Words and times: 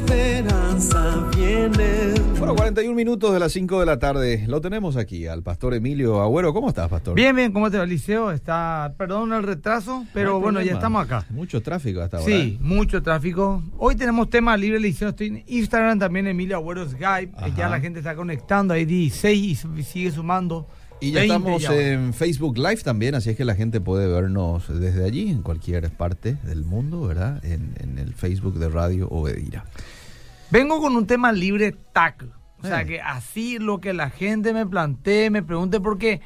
esperanza 0.00 1.28
viene. 1.36 2.14
Bueno, 2.38 2.54
41 2.54 2.94
minutos 2.94 3.32
de 3.34 3.38
las 3.38 3.52
5 3.52 3.80
de 3.80 3.86
la 3.86 3.98
tarde. 3.98 4.44
Lo 4.48 4.60
tenemos 4.60 4.96
aquí 4.96 5.26
al 5.26 5.42
pastor 5.42 5.74
Emilio 5.74 6.22
Agüero. 6.22 6.54
¿Cómo 6.54 6.68
estás, 6.68 6.88
pastor? 6.88 7.14
Bien, 7.14 7.36
bien, 7.36 7.52
¿cómo 7.52 7.70
te 7.70 7.76
va, 7.76 7.84
Liceo? 7.84 8.30
Está, 8.30 8.94
perdón 8.96 9.32
el 9.32 9.42
retraso, 9.42 10.06
pero 10.14 10.32
No 10.32 10.40
bueno, 10.40 10.62
ya 10.62 10.72
estamos 10.72 11.04
acá. 11.04 11.26
Mucho 11.30 11.60
tráfico 11.62 12.00
hasta 12.00 12.18
ahora. 12.18 12.32
Sí, 12.32 12.58
mucho 12.62 13.02
tráfico. 13.02 13.62
Hoy 13.76 13.94
tenemos 13.94 14.30
tema 14.30 14.56
libre, 14.56 14.80
Liceo. 14.80 15.10
Estoy 15.10 15.26
en 15.28 15.44
Instagram 15.46 15.98
también, 15.98 16.26
Emilio 16.26 16.56
Agüero 16.56 16.88
Skype. 16.88 17.32
Ajá. 17.36 17.48
Ya 17.48 17.68
la 17.68 17.80
gente 17.80 17.98
está 18.00 18.14
conectando, 18.14 18.72
hay 18.72 18.86
16 18.86 19.66
y 19.76 19.82
sigue 19.82 20.10
sumando. 20.10 20.66
Y 21.00 21.12
ya 21.12 21.20
20 21.20 21.34
estamos 21.34 21.62
ya. 21.62 21.74
en 21.74 22.12
Facebook 22.14 22.58
Live 22.58 22.78
también, 22.82 23.14
así 23.14 23.30
es 23.30 23.36
que 23.36 23.44
la 23.44 23.54
gente 23.54 23.80
puede 23.80 24.06
vernos 24.06 24.64
desde 24.80 25.04
allí, 25.04 25.30
en 25.30 25.42
cualquier 25.42 25.90
parte 25.90 26.34
del 26.44 26.64
mundo, 26.64 27.02
¿verdad? 27.06 27.44
En, 27.44 27.74
en 27.80 27.98
el 27.98 28.14
Facebook 28.14 28.58
de 28.58 28.68
Radio 28.68 29.08
Obedira. 29.08 29.64
Vengo 30.50 30.80
con 30.80 30.96
un 30.96 31.06
tema 31.06 31.32
libre 31.32 31.74
tac. 31.92 32.24
O 32.62 32.66
sea, 32.66 32.82
Eh. 32.82 32.86
que 32.86 33.00
así 33.00 33.58
lo 33.58 33.80
que 33.80 33.92
la 33.94 34.10
gente 34.10 34.52
me 34.52 34.66
plantee, 34.66 35.30
me 35.30 35.42
pregunte, 35.42 35.80
porque 35.80 36.20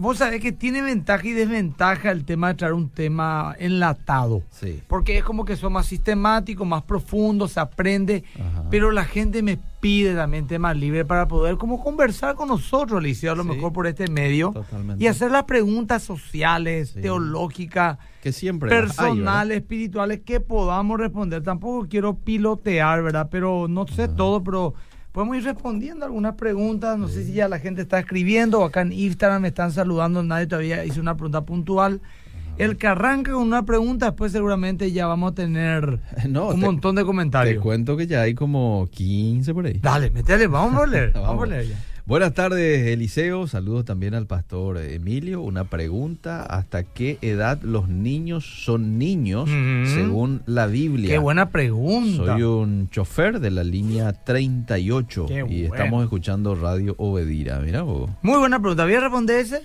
vos 0.00 0.18
sabés 0.18 0.40
que 0.40 0.50
tiene 0.52 0.82
ventaja 0.82 1.26
y 1.26 1.32
desventaja 1.32 2.10
el 2.10 2.24
tema 2.24 2.48
de 2.48 2.54
traer 2.54 2.72
un 2.72 2.88
tema 2.88 3.54
enlatado. 3.58 4.42
Sí. 4.50 4.80
Porque 4.88 5.18
es 5.18 5.24
como 5.24 5.44
que 5.44 5.56
son 5.56 5.72
más 5.74 5.86
sistemáticos, 5.86 6.66
más 6.66 6.82
profundos, 6.82 7.52
se 7.52 7.60
aprende. 7.60 8.24
Ajá. 8.34 8.64
Pero 8.70 8.90
la 8.90 9.04
gente 9.04 9.42
me 9.42 9.58
pide 9.80 10.14
también 10.14 10.46
temas 10.46 10.76
libres 10.76 11.04
para 11.06 11.26
poder 11.28 11.56
como 11.56 11.82
conversar 11.82 12.34
con 12.34 12.48
nosotros, 12.48 13.02
Liceo, 13.02 13.32
a 13.32 13.36
lo 13.36 13.42
Sí. 13.44 13.48
mejor 13.50 13.72
por 13.72 13.86
este 13.86 14.08
medio. 14.08 14.50
Totalmente. 14.52 15.02
Y 15.02 15.06
hacer 15.06 15.30
las 15.30 15.44
preguntas 15.44 16.02
sociales, 16.02 16.90
Sí. 16.94 17.00
teológicas, 17.00 17.98
Que 18.22 18.32
siempre 18.32 18.68
personales, 18.68 19.58
espirituales, 19.58 20.20
que 20.20 20.40
podamos 20.40 20.98
responder. 21.00 21.42
Tampoco 21.42 21.86
quiero 21.88 22.14
pilotear, 22.16 23.02
¿verdad? 23.02 23.28
Pero 23.30 23.66
no 23.68 23.86
sé 23.86 24.08
todo, 24.08 24.42
pero 24.44 24.74
podemos 25.12 25.36
ir 25.36 25.44
respondiendo 25.44 26.04
algunas 26.04 26.34
preguntas. 26.34 26.98
No 26.98 27.08
sé 27.08 27.24
si 27.24 27.32
ya 27.32 27.48
la 27.48 27.58
gente 27.58 27.82
está 27.82 27.98
escribiendo 27.98 28.60
o 28.60 28.64
acá 28.64 28.82
en 28.82 28.92
Instagram 28.92 29.42
me 29.42 29.48
están 29.48 29.72
saludando. 29.72 30.22
Nadie 30.22 30.46
todavía 30.46 30.84
hizo 30.84 31.00
una 31.00 31.14
pregunta 31.16 31.42
puntual. 31.42 32.00
El 32.58 32.76
que 32.76 32.86
arranca 32.88 33.32
con 33.32 33.42
una 33.42 33.64
pregunta, 33.64 34.06
después 34.06 34.32
seguramente 34.32 34.92
ya 34.92 35.06
vamos 35.06 35.32
a 35.32 35.34
tener 35.34 35.98
No, 36.28 36.48
un 36.48 36.60
te- 36.60 36.66
montón 36.66 36.94
de 36.94 37.02
Te 37.02 37.06
comentarios. 37.06 37.62
cuento 37.62 37.96
que 37.96 38.06
ya 38.06 38.20
hay 38.22 38.34
como 38.34 38.86
15 38.90 39.54
por 39.54 39.64
ahí. 39.66 39.78
Dale, 39.80 40.10
metele, 40.10 40.46
vamos 40.46 40.82
a 40.82 40.86
leer. 40.86 41.12
vamos, 41.14 41.28
Vamos. 41.28 41.44
a 41.44 41.46
leer 41.46 41.68
ya. 41.68 41.76
Buenas 42.10 42.34
tardes, 42.34 42.88
Eliseo. 42.88 43.46
Saludos 43.46 43.84
también 43.84 44.14
al 44.14 44.26
pastor 44.26 44.78
Emilio. 44.78 45.42
Una 45.42 45.66
pregunta: 45.70 46.42
¿hasta 46.42 46.82
qué 46.82 47.18
edad 47.22 47.62
los 47.62 47.88
niños 47.88 48.64
son 48.64 48.98
niños 48.98 49.48
según 49.48 50.42
la 50.44 50.66
Biblia? 50.66 51.08
Qué 51.08 51.18
buena 51.18 51.50
pregunta. 51.50 52.24
Soy 52.32 52.42
un 52.42 52.90
chofer 52.90 53.38
de 53.38 53.52
la 53.52 53.62
línea 53.62 54.12
38 54.24 55.26
Qué 55.28 55.38
y 55.38 55.42
bueno. 55.68 55.74
estamos 55.76 56.02
escuchando 56.02 56.56
Radio 56.56 56.96
Obedira. 56.98 57.60
Mira 57.60 57.82
vos. 57.82 58.10
Muy 58.22 58.38
buena 58.40 58.58
pregunta. 58.58 58.82
¿Voy 58.86 58.94
a 58.94 59.00
responder 59.02 59.36
ese? 59.38 59.62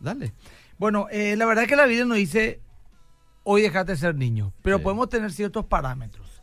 Dale. 0.00 0.32
Bueno, 0.78 1.08
eh, 1.12 1.36
la 1.36 1.44
verdad 1.44 1.64
es 1.64 1.68
que 1.68 1.76
la 1.76 1.84
Biblia 1.84 2.06
nos 2.06 2.16
dice, 2.16 2.60
hoy 3.44 3.60
dejate 3.60 3.96
ser 3.96 4.14
niño, 4.14 4.54
pero 4.62 4.78
Sí. 4.78 4.82
podemos 4.84 5.10
tener 5.10 5.30
ciertos 5.30 5.66
parámetros. 5.66 6.42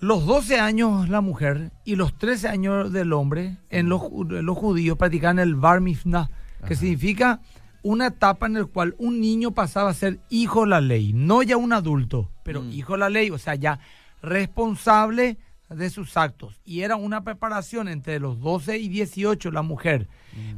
Los 0.00 0.26
12 0.26 0.60
años 0.60 1.08
la 1.08 1.20
mujer 1.20 1.72
y 1.84 1.96
los 1.96 2.16
13 2.18 2.48
años 2.48 2.92
del 2.92 3.12
hombre, 3.12 3.56
en 3.70 3.88
los, 3.88 4.02
ju- 4.02 4.42
los 4.42 4.56
judíos 4.56 4.98
practicaban 4.98 5.38
el 5.38 5.54
bar 5.54 5.80
mitzvah, 5.80 6.28
que 6.66 6.74
Ajá. 6.74 6.74
significa 6.76 7.40
una 7.82 8.08
etapa 8.08 8.46
en 8.46 8.54
la 8.54 8.64
cual 8.66 8.94
un 8.98 9.20
niño 9.20 9.52
pasaba 9.52 9.90
a 9.90 9.94
ser 9.94 10.18
hijo 10.28 10.62
de 10.62 10.68
la 10.70 10.80
ley, 10.80 11.12
no 11.14 11.42
ya 11.42 11.56
un 11.56 11.72
adulto, 11.72 12.30
pero 12.42 12.62
Mm. 12.62 12.72
hijo 12.72 12.92
de 12.94 12.98
la 12.98 13.08
ley, 13.10 13.30
o 13.30 13.38
sea, 13.38 13.54
ya 13.54 13.78
responsable 14.22 15.38
de 15.68 15.90
sus 15.90 16.16
actos. 16.16 16.60
Y 16.64 16.82
era 16.82 16.96
una 16.96 17.24
preparación 17.24 17.88
entre 17.88 18.20
los 18.20 18.40
12 18.40 18.78
y 18.78 18.88
18 18.88 19.50
la 19.50 19.62
mujer, 19.62 20.08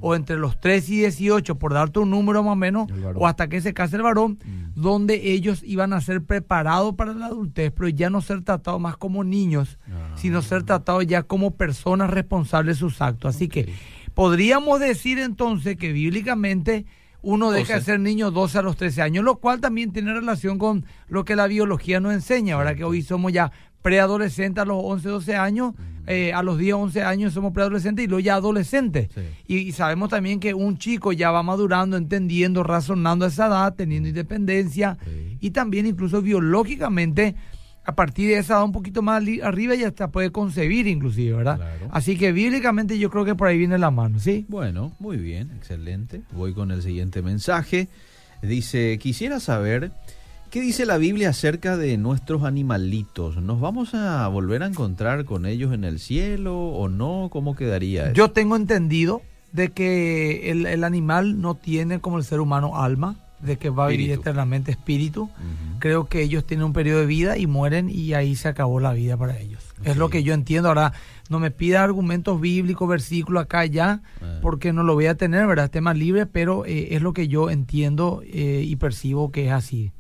o 0.01 0.15
entre 0.15 0.37
los 0.37 0.61
3 0.61 0.89
y 0.91 0.97
18, 0.99 1.55
por 1.59 1.73
darte 1.73 2.01
un 2.01 2.11
número 2.11 2.43
más 2.43 2.53
o 2.53 2.57
menos, 2.57 2.89
o 3.15 3.27
hasta 3.27 3.49
que 3.49 3.61
se 3.61 3.73
case 3.73 3.97
el 3.97 4.03
varón, 4.03 4.39
Mm. 4.45 4.81
donde 4.81 5.33
ellos 5.33 5.63
iban 5.65 5.93
a 5.93 6.01
ser 6.01 6.23
preparados 6.23 6.95
para 6.95 7.15
la 7.15 7.27
adultez, 7.27 7.73
pero 7.75 7.89
ya 7.89 8.11
no 8.11 8.21
ser 8.21 8.43
tratados 8.43 8.81
más 8.81 8.97
como 8.97 9.25
niños, 9.25 9.79
Ah. 9.89 10.15
sino 10.17 10.43
ser 10.43 10.65
tratados 10.65 11.07
ya 11.07 11.23
como 11.23 11.53
personas 11.53 12.11
responsables 12.11 12.77
de 12.77 12.81
sus 12.81 13.01
actos. 13.01 13.35
Así 13.37 13.49
que 13.49 13.73
podríamos 14.15 14.81
decir 14.81 15.19
entonces 15.19 15.77
que 15.77 15.93
bíblicamente 15.93 16.87
uno 17.21 17.51
deja 17.51 17.75
de 17.75 17.79
12. 17.81 17.85
ser 17.85 18.01
niño 18.01 18.31
12 18.31 18.59
a 18.59 18.63
los 18.63 18.77
13 18.77 19.03
años, 19.03 19.25
lo 19.25 19.37
cual 19.37 19.61
también 19.61 19.93
tiene 19.93 20.13
relación 20.15 20.57
con 20.59 20.85
lo 21.09 21.25
que 21.25 21.35
la 21.37 21.47
biología 21.49 21.99
nos 22.01 22.13
enseña, 22.15 22.57
¿verdad? 22.57 22.77
Que 22.77 22.85
hoy 22.85 23.03
somos 23.03 23.33
ya 23.33 23.51
preadolescentes 23.89 24.61
a 24.61 24.67
los 24.67 24.79
11, 24.85 25.09
12 25.09 25.35
años, 25.37 25.75
eh, 26.07 26.33
a 26.35 26.43
los 26.43 26.59
10, 26.59 26.75
11 26.75 27.03
años 27.03 27.33
somos 27.33 27.55
preadolescentes 27.55 28.05
y 28.05 28.09
luego 28.09 28.21
ya 28.21 28.35
adolescentes. 28.35 29.09
Sí. 29.15 29.21
Y, 29.47 29.57
y 29.59 29.73
sabemos 29.73 30.11
también 30.11 30.41
que 30.41 30.53
un 30.53 30.77
chico 30.77 31.13
ya 31.13 31.31
va 31.31 31.43
madurando, 31.43 31.97
entendiendo, 31.97 32.63
razonando 32.63 33.25
a 33.25 33.29
esa 33.29 33.47
edad, 33.47 33.75
teniendo 33.75 34.09
independencia 34.11 34.99
Sí. 35.05 35.39
y 35.41 35.51
también 35.53 35.87
incluso 35.87 36.21
biológicamente 36.21 37.35
a 37.85 37.95
partir 37.95 38.29
de 38.29 38.37
esa 38.39 38.55
edad 38.57 38.65
un 38.65 38.73
poquito 38.73 39.01
más 39.01 39.23
arriba 39.43 39.75
ya 39.75 39.89
hasta 39.89 40.09
puede 40.11 40.31
concebir 40.31 40.87
inclusive, 40.87 41.35
¿verdad? 41.39 41.57
Claro. 41.57 41.89
Así 41.91 42.19
que 42.19 42.33
bíblicamente 42.33 42.99
yo 42.99 43.09
creo 43.09 43.25
que 43.25 43.35
por 43.35 43.49
ahí 43.49 43.57
viene 43.57 43.79
la 43.79 43.91
mano, 43.91 44.19
¿sí? 44.19 44.45
Bueno, 44.51 44.93
muy 44.99 45.17
bien, 45.17 45.51
excelente. 45.57 46.21
Voy 46.33 46.53
con 46.53 46.71
el 46.71 46.83
siguiente 46.83 47.23
mensaje. 47.23 47.89
Dice, 48.43 48.99
quisiera 49.01 49.41
saber 49.41 49.91
qué 50.51 50.61
dice 50.61 50.87
la 50.87 50.99
Biblia 50.99 51.31
acerca 51.31 51.77
de 51.77 51.97
nuestros 51.99 52.43
animalitos. 52.45 53.37
¿Nos 53.43 53.61
vamos 53.61 53.95
a 53.95 54.27
volver 54.29 54.63
a 54.63 54.67
encontrar 54.67 55.25
con 55.25 55.47
ellos 55.47 55.73
en 55.73 55.85
el 55.85 55.99
cielo 55.99 56.59
o 56.59 56.89
no? 56.89 57.29
¿Cómo 57.31 57.55
quedaría 57.55 58.05
eso? 58.07 58.15
Yo 58.15 58.31
tengo 58.31 58.57
entendido 58.57 59.23
de 59.53 59.71
que 59.71 60.51
el, 60.51 60.67
el 60.67 60.85
animal 60.85 61.41
no 61.41 61.55
tiene 61.55 62.01
como 62.01 62.19
el 62.19 62.25
ser 62.25 62.41
humano 62.41 62.81
alma, 62.83 63.17
de 63.41 63.57
que 63.57 63.71
va 63.71 63.85
a 63.85 63.89
vivir 63.89 64.11
eternamente 64.11 64.73
espíritu. 64.73 65.31
Creo 65.79 66.07
que 66.07 66.23
ellos 66.23 66.45
tienen 66.45 66.65
un 66.67 66.73
periodo 66.73 67.01
de 67.01 67.07
vida 67.07 67.39
y 67.39 67.47
mueren 67.47 67.89
y 67.89 68.13
ahí 68.15 68.35
se 68.35 68.49
acabó 68.49 68.81
la 68.81 68.93
vida 68.93 69.17
para 69.17 69.39
ellos. 69.39 69.63
Es 69.85 69.97
lo 69.97 70.11
que 70.11 70.25
yo 70.25 70.35
entiendo. 70.35 70.69
Ahora, 70.71 70.93
no 71.31 71.39
me 71.39 71.53
pida 71.53 71.85
argumentos 71.85 72.41
bíblicos, 72.41 72.89
versículos 72.89 73.45
acá 73.45 73.65
ya, 73.65 74.01
Ah. 74.21 74.39
porque 74.43 74.73
no 74.73 74.83
lo 74.83 74.95
voy 74.95 75.07
a 75.07 75.15
tener, 75.15 75.47
¿verdad? 75.47 75.67
Es 75.67 75.71
tema 75.71 75.95
libre, 75.95 76.27
pero 76.27 76.67
eh, 76.67 76.97
es 76.97 77.03
lo 77.03 77.13
que 77.13 77.29
yo 77.29 77.49
entiendo 77.49 78.23
eh, 78.27 78.63
y 78.67 78.75
percibo 78.75 79.31
que 79.31 79.47
es 79.47 79.53
así. 79.53 79.93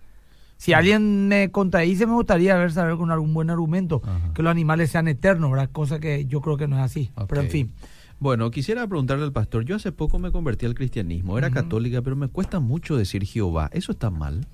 Si 0.58 0.72
alguien 0.72 1.28
me 1.28 1.50
contradice, 1.50 2.06
me 2.06 2.14
gustaría 2.14 2.56
ver, 2.56 2.72
saber 2.72 2.96
con 2.96 3.12
algún 3.12 3.32
buen 3.32 3.48
argumento 3.48 4.02
Ajá. 4.04 4.32
que 4.34 4.42
los 4.42 4.50
animales 4.50 4.90
sean 4.90 5.06
eternos, 5.06 5.50
¿verdad? 5.50 5.70
Cosa 5.70 6.00
que 6.00 6.26
yo 6.26 6.40
creo 6.40 6.56
que 6.56 6.66
no 6.66 6.76
es 6.76 6.82
así. 6.82 7.10
Pero 7.28 7.40
en 7.40 7.48
fin. 7.48 7.72
Bueno, 8.18 8.50
quisiera 8.50 8.84
preguntarle 8.88 9.24
al 9.24 9.32
pastor, 9.32 9.64
yo 9.64 9.76
hace 9.76 9.92
poco 9.92 10.18
me 10.18 10.32
convertí 10.32 10.66
al 10.66 10.74
cristianismo, 10.74 11.38
era 11.38 11.50
católica, 11.50 12.02
pero 12.02 12.16
me 12.16 12.26
cuesta 12.26 12.58
mucho 12.58 12.96
decir 12.96 13.24
Jehová. 13.24 13.70
¿Eso 13.72 13.92
está 13.92 14.10
mal? 14.10 14.44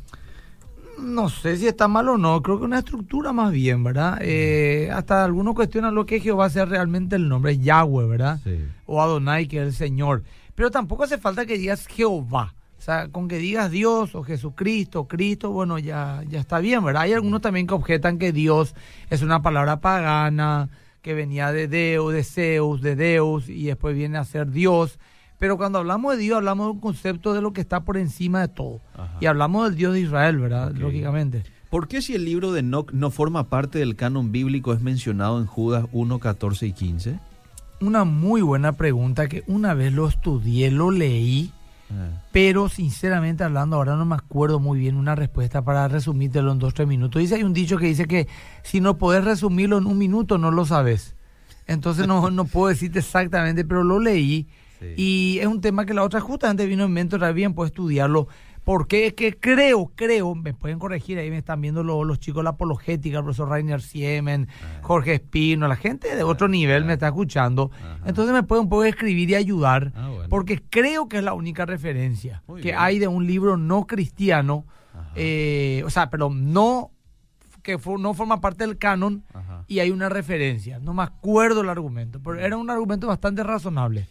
No 0.98 1.31
sé 1.31 1.56
si 1.56 1.66
está 1.66 1.88
mal 1.88 2.09
o 2.10 2.19
no, 2.19 2.43
creo 2.43 2.59
que 2.59 2.66
una 2.66 2.81
estructura 2.81 3.32
más 3.32 3.50
bien, 3.50 3.82
¿verdad? 3.82 4.19
Eh, 4.20 4.91
hasta 4.93 5.25
algunos 5.25 5.54
cuestionan 5.54 5.94
lo 5.94 6.04
que 6.04 6.20
Jehová 6.20 6.50
sea 6.50 6.66
realmente 6.66 7.16
el 7.16 7.28
nombre, 7.28 7.56
Yahweh, 7.56 8.06
¿verdad? 8.06 8.41
Sí. 8.44 8.60
O 8.84 9.00
Adonai, 9.00 9.48
que 9.48 9.62
es 9.62 9.69
el 9.69 9.72
Señor. 9.72 10.22
Pero 10.54 10.70
tampoco 10.70 11.04
hace 11.04 11.16
falta 11.16 11.47
que 11.47 11.56
digas 11.56 11.87
Jehová. 11.87 12.54
O 12.84 12.86
sea, 12.86 13.08
con 13.08 13.28
que 13.28 13.38
digas 13.38 13.70
Dios 13.70 14.14
o 14.14 14.22
Jesucristo, 14.22 15.00
o 15.00 15.08
Cristo, 15.08 15.50
bueno, 15.50 15.78
ya, 15.78 16.22
ya 16.28 16.38
está 16.38 16.58
bien, 16.58 16.84
¿verdad? 16.84 17.04
Hay 17.04 17.14
algunos 17.14 17.40
también 17.40 17.66
que 17.66 17.72
objetan 17.72 18.18
que 18.18 18.30
Dios 18.30 18.74
es 19.08 19.22
una 19.22 19.40
palabra 19.40 19.80
pagana, 19.80 20.68
que 21.00 21.14
venía 21.14 21.50
de 21.50 21.66
Deo, 21.66 22.10
de 22.10 22.22
Zeus, 22.22 22.82
de 22.82 22.94
Deus, 22.94 23.48
y 23.48 23.64
después 23.64 23.96
viene 23.96 24.18
a 24.18 24.24
ser 24.26 24.50
Dios. 24.50 24.98
Pero 25.38 25.56
cuando 25.56 25.78
hablamos 25.78 26.14
de 26.14 26.24
Dios, 26.24 26.36
hablamos 26.36 26.66
de 26.66 26.72
un 26.72 26.80
concepto 26.80 27.32
de 27.32 27.40
lo 27.40 27.54
que 27.54 27.62
está 27.62 27.84
por 27.84 27.96
encima 27.96 28.42
de 28.42 28.48
todo. 28.48 28.82
Ajá. 28.92 29.16
Y 29.19 29.25
hablamos 29.25 29.64
del 29.64 29.76
Dios 29.76 29.94
de 29.94 30.00
Israel, 30.00 30.37
¿verdad? 30.37 30.72
Lógicamente. 30.72 31.42
¿Por 31.70 31.88
qué 31.88 32.02
si 32.02 32.14
el 32.14 32.26
libro 32.26 32.52
de 32.52 32.60
Enoch 32.60 32.92
no 32.92 33.10
forma 33.10 33.48
parte 33.48 33.78
del 33.78 33.96
canon 33.96 34.30
bíblico 34.30 34.75
es 34.75 34.82
mencionado 34.82 35.38
en 35.40 35.46
Judas 35.46 35.87
1, 35.92 36.19
14 36.19 36.66
y 36.66 36.72
15? 36.72 37.19
Una 37.80 38.04
muy 38.04 38.42
buena 38.42 38.72
pregunta 38.72 39.26
que 39.26 39.42
una 39.46 39.72
vez 39.72 39.90
lo 39.90 40.06
estudié, 40.06 40.70
lo 40.70 40.90
leí, 40.90 41.50
pero 42.32 42.69
sinceramente 42.69 43.44
hablando 43.44 43.76
ahora 43.76 43.96
no 43.96 44.04
me 44.04 44.16
acuerdo 44.16 44.58
muy 44.58 44.78
bien 44.78 44.96
una 44.96 45.14
respuesta 45.14 45.62
para 45.62 45.86
resumírtelo 45.88 46.52
en 46.52 46.58
dos 46.58 46.75
tres 46.75 46.88
minutos. 46.88 47.20
Dice 47.20 47.36
hay 47.36 47.44
un 47.44 47.52
dicho 47.52 47.78
que 47.78 47.86
dice 47.86 48.06
que 48.06 48.26
si 48.62 48.81
no 48.81 48.98
podés 48.98 49.25
resumirlo 49.25 49.78
en 49.78 49.86
un 49.86 49.98
minuto 49.98 50.38
no 50.38 50.50
lo 50.50 50.64
sabes. 50.64 51.14
Entonces 51.66 52.06
no, 52.06 52.31
no 52.31 52.44
puedo 52.44 52.69
decirte 52.69 52.98
exactamente, 52.98 53.64
pero 53.64 53.84
lo 53.84 53.98
leí 53.98 54.48
sí. 54.81 54.94
y 54.96 55.38
es 55.40 55.46
un 55.46 55.60
tema 55.60 55.86
que 55.86 55.94
la 55.94 56.02
otra 56.02 56.20
justamente 56.20 56.66
vino 56.66 56.84
en 56.84 56.92
mente 56.92 57.16
otra 57.16 57.32
bien 57.32 57.54
puedo 57.54 57.66
estudiarlo. 57.66 58.28
Porque 58.64 59.06
es 59.06 59.12
que 59.12 59.37
creo, 59.38 59.93
creo, 59.94 60.34
me 60.34 60.55
pueden 60.55 60.78
corregir, 60.78 61.19
ahí 61.19 61.28
me 61.31 61.37
están 61.38 61.61
viendo 61.61 61.84
lo- 61.84 62.02
los, 62.02 62.19
chicos 62.19 62.40
de 62.40 62.44
la 62.44 62.50
apologética, 62.50 63.19
el 63.19 63.25
profesor 63.25 63.50
Rainer 63.50 63.82
Siemen, 63.82 64.49
Ah. 64.62 64.78
Jorge 64.82 65.14
Espino, 65.14 65.69
la 65.69 65.76
gente 65.76 66.16
de 66.16 66.22
otro 66.22 66.49
nivel 66.49 66.84
me 66.87 66.94
está 66.94 67.08
escuchando. 67.08 67.70
Ajá. 67.76 67.99
Entonces 68.06 68.32
me 68.32 68.43
puede 68.43 68.62
un 68.62 68.69
poco 68.70 68.84
escribir 68.84 69.28
y 69.31 69.34
ayudar, 69.34 69.93
Ah, 69.94 70.08
bueno. 70.08 70.28
porque 70.31 70.62
creo 70.70 71.08
que 71.08 71.19
es 71.19 71.22
la 71.25 71.34
única 71.34 71.66
referencia 71.66 72.43
Muy 72.46 72.62
que 72.62 72.69
bien. 72.69 72.78
hay 72.81 72.99
de 72.99 73.06
un 73.08 73.26
libro 73.26 73.56
no 73.58 73.87
cristiano, 73.87 74.64
eh, 75.14 75.82
o 75.84 75.90
sea, 75.90 76.08
pero 76.11 76.31
no 76.31 76.90
que 77.62 77.78
no 77.99 78.12
forma 78.12 78.40
parte 78.43 78.66
del 78.66 78.76
canon 78.76 79.25
y 79.69 79.78
hay 79.78 79.90
una 79.90 80.11
referencia. 80.11 80.78
No 80.81 80.93
me 80.93 81.02
acuerdo 81.02 81.62
el 81.62 81.70
argumento, 81.70 82.20
pero 82.22 82.38
era 82.38 82.56
un 82.58 82.69
argumento 82.69 83.06
bastante 83.06 83.43
razonable. 83.43 84.06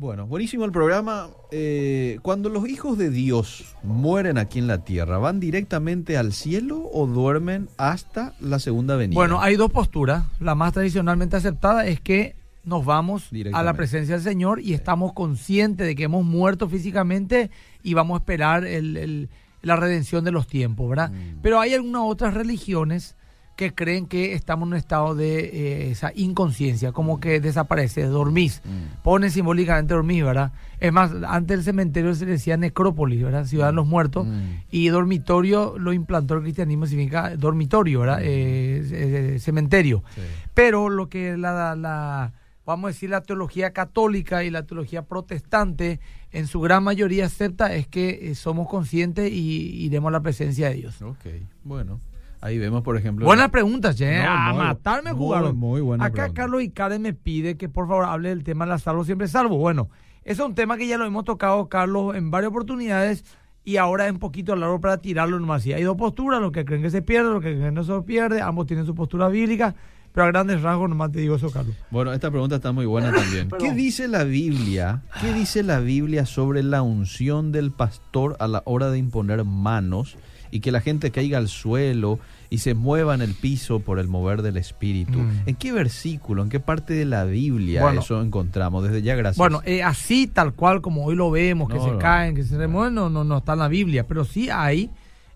Bueno, 0.00 0.28
buenísimo 0.28 0.64
el 0.64 0.70
programa. 0.70 1.28
Eh, 1.50 2.20
cuando 2.22 2.48
los 2.50 2.68
hijos 2.68 2.96
de 2.98 3.10
Dios 3.10 3.74
mueren 3.82 4.38
aquí 4.38 4.60
en 4.60 4.68
la 4.68 4.84
tierra, 4.84 5.18
¿van 5.18 5.40
directamente 5.40 6.16
al 6.16 6.32
cielo 6.32 6.88
o 6.92 7.08
duermen 7.08 7.68
hasta 7.78 8.32
la 8.38 8.60
segunda 8.60 8.94
venida? 8.94 9.16
Bueno, 9.18 9.40
hay 9.40 9.56
dos 9.56 9.72
posturas. 9.72 10.24
La 10.38 10.54
más 10.54 10.72
tradicionalmente 10.72 11.34
aceptada 11.36 11.84
es 11.88 12.00
que 12.00 12.36
nos 12.62 12.84
vamos 12.84 13.28
a 13.54 13.62
la 13.64 13.74
presencia 13.74 14.14
del 14.14 14.22
Señor 14.22 14.60
y 14.60 14.74
estamos 14.74 15.14
conscientes 15.14 15.84
de 15.84 15.96
que 15.96 16.04
hemos 16.04 16.24
muerto 16.24 16.68
físicamente 16.68 17.50
y 17.82 17.94
vamos 17.94 18.14
a 18.16 18.18
esperar 18.20 18.64
el- 18.66 18.96
el- 18.96 19.28
la 19.62 19.74
redención 19.74 20.22
de 20.22 20.30
los 20.30 20.46
tiempos, 20.46 20.88
¿verdad? 20.88 21.10
Mm. 21.10 21.40
Pero 21.42 21.58
hay 21.58 21.74
algunas 21.74 22.02
otras 22.04 22.34
religiones 22.34 23.16
que 23.58 23.74
creen 23.74 24.06
que 24.06 24.34
estamos 24.34 24.68
en 24.68 24.74
un 24.74 24.78
estado 24.78 25.16
de 25.16 25.40
eh, 25.40 25.90
esa 25.90 26.12
inconsciencia, 26.14 26.92
como 26.92 27.18
que 27.18 27.40
desaparece, 27.40 28.04
dormís. 28.04 28.62
Mm. 28.64 29.02
Pone 29.02 29.30
simbólicamente 29.30 29.94
dormir, 29.94 30.24
¿verdad? 30.24 30.52
Es 30.78 30.92
más, 30.92 31.10
antes 31.26 31.56
del 31.56 31.64
cementerio 31.64 32.14
se 32.14 32.24
decía 32.24 32.56
necrópolis, 32.56 33.20
¿verdad? 33.20 33.46
Ciudad 33.46 33.66
de 33.66 33.72
los 33.72 33.84
muertos. 33.84 34.28
Mm. 34.28 34.62
Y 34.70 34.86
dormitorio 34.90 35.76
lo 35.76 35.92
implantó 35.92 36.34
el 36.34 36.42
cristianismo, 36.42 36.86
significa 36.86 37.34
dormitorio, 37.34 37.98
¿verdad? 37.98 38.20
Eh, 38.22 39.34
eh, 39.34 39.38
cementerio. 39.40 40.04
Sí. 40.14 40.20
Pero 40.54 40.88
lo 40.88 41.08
que 41.08 41.36
la, 41.36 41.74
la, 41.74 42.34
vamos 42.64 42.84
a 42.84 42.92
decir, 42.92 43.10
la 43.10 43.22
teología 43.22 43.72
católica 43.72 44.44
y 44.44 44.50
la 44.50 44.62
teología 44.62 45.02
protestante 45.02 45.98
en 46.30 46.46
su 46.46 46.60
gran 46.60 46.84
mayoría 46.84 47.26
acepta 47.26 47.74
es 47.74 47.88
que 47.88 48.30
eh, 48.30 48.34
somos 48.36 48.68
conscientes 48.68 49.32
y 49.32 49.84
iremos 49.84 50.10
a 50.10 50.12
la 50.12 50.20
presencia 50.20 50.68
de 50.68 50.74
Dios. 50.76 51.02
Ok, 51.02 51.26
bueno. 51.64 51.98
Ahí 52.40 52.58
vemos, 52.58 52.82
por 52.82 52.96
ejemplo... 52.96 53.26
Buenas 53.26 53.48
preguntas, 53.50 53.96
che. 53.96 54.22
No, 54.22 54.30
a 54.30 54.52
muy- 54.52 54.62
matarme 54.64 55.12
muy- 55.12 55.18
jugaron. 55.18 55.56
muy 55.56 55.80
buena 55.80 56.04
Acá 56.04 56.14
pregunta. 56.14 56.40
Carlos 56.42 56.62
Icare 56.62 56.98
me 56.98 57.12
pide 57.12 57.56
que 57.56 57.68
por 57.68 57.88
favor 57.88 58.04
hable 58.04 58.28
del 58.28 58.44
tema 58.44 58.64
de 58.64 58.70
la 58.70 58.78
salvo 58.78 59.04
siempre 59.04 59.26
salvo. 59.28 59.56
Bueno, 59.58 59.90
ese 60.24 60.42
es 60.42 60.48
un 60.48 60.54
tema 60.54 60.76
que 60.76 60.86
ya 60.86 60.98
lo 60.98 61.04
hemos 61.04 61.24
tocado, 61.24 61.68
Carlos, 61.68 62.14
en 62.14 62.30
varias 62.30 62.50
oportunidades 62.50 63.24
y 63.64 63.76
ahora 63.76 64.06
es 64.06 64.12
un 64.12 64.18
poquito 64.18 64.54
largo 64.56 64.80
para 64.80 64.98
tirarlo 64.98 65.38
nomás. 65.40 65.62
Sí, 65.64 65.72
hay 65.72 65.82
dos 65.82 65.96
posturas, 65.96 66.40
los 66.40 66.52
que 66.52 66.64
creen 66.64 66.82
que 66.82 66.90
se 66.90 67.02
pierde, 67.02 67.30
los 67.30 67.42
que 67.42 67.50
creen 67.56 67.64
que 67.64 67.72
no 67.72 67.84
se 67.84 68.00
pierde, 68.02 68.40
ambos 68.40 68.66
tienen 68.66 68.86
su 68.86 68.94
postura 68.94 69.28
bíblica, 69.28 69.74
pero 70.12 70.24
a 70.24 70.28
grandes 70.28 70.62
rasgos 70.62 70.88
nomás 70.88 71.10
te 71.12 71.18
digo 71.20 71.34
eso, 71.36 71.50
Carlos. 71.50 71.74
Bueno, 71.90 72.12
esta 72.12 72.30
pregunta 72.30 72.56
está 72.56 72.72
muy 72.72 72.86
buena 72.86 73.12
también. 73.12 73.48
¿Qué 73.58 73.72
dice 73.72 74.06
la 74.08 74.24
Biblia? 74.24 75.02
¿Qué 75.20 75.32
dice 75.32 75.62
la 75.64 75.80
Biblia 75.80 76.24
sobre 76.24 76.62
la 76.62 76.82
unción 76.82 77.52
del 77.52 77.72
pastor 77.72 78.36
a 78.38 78.46
la 78.48 78.62
hora 78.64 78.90
de 78.90 78.98
imponer 78.98 79.44
manos 79.44 80.16
y 80.50 80.60
que 80.60 80.72
la 80.72 80.80
gente 80.80 81.10
caiga 81.10 81.38
al 81.38 81.48
suelo 81.48 82.18
y 82.50 82.58
se 82.58 82.74
mueva 82.74 83.14
en 83.14 83.20
el 83.22 83.34
piso 83.34 83.80
por 83.80 83.98
el 83.98 84.08
mover 84.08 84.42
del 84.42 84.56
espíritu? 84.56 85.18
Mm. 85.18 85.30
¿En 85.46 85.54
qué 85.56 85.72
versículo, 85.72 86.42
en 86.42 86.48
qué 86.48 86.60
parte 86.60 86.94
de 86.94 87.04
la 87.04 87.24
Biblia 87.24 87.82
Bueno. 87.82 88.00
eso 88.00 88.20
encontramos? 88.22 88.84
Desde 88.84 89.02
ya, 89.02 89.14
gracias. 89.16 89.36
Bueno, 89.38 89.60
eh, 89.64 89.82
así 89.82 90.26
tal 90.26 90.54
cual 90.54 90.80
como 90.80 91.04
hoy 91.04 91.14
lo 91.16 91.30
vemos, 91.30 91.68
que 91.68 91.76
No, 91.76 91.84
se 91.84 91.90
no. 91.92 91.98
caen, 91.98 92.34
que 92.34 92.44
se 92.44 92.56
remueven, 92.56 92.94
no, 92.94 93.10
no, 93.10 93.24
no 93.24 93.38
está 93.38 93.52
en 93.52 93.58
la 93.60 93.68
Biblia, 93.68 94.06
pero 94.06 94.24
sí 94.24 94.48
hay, 94.50 94.90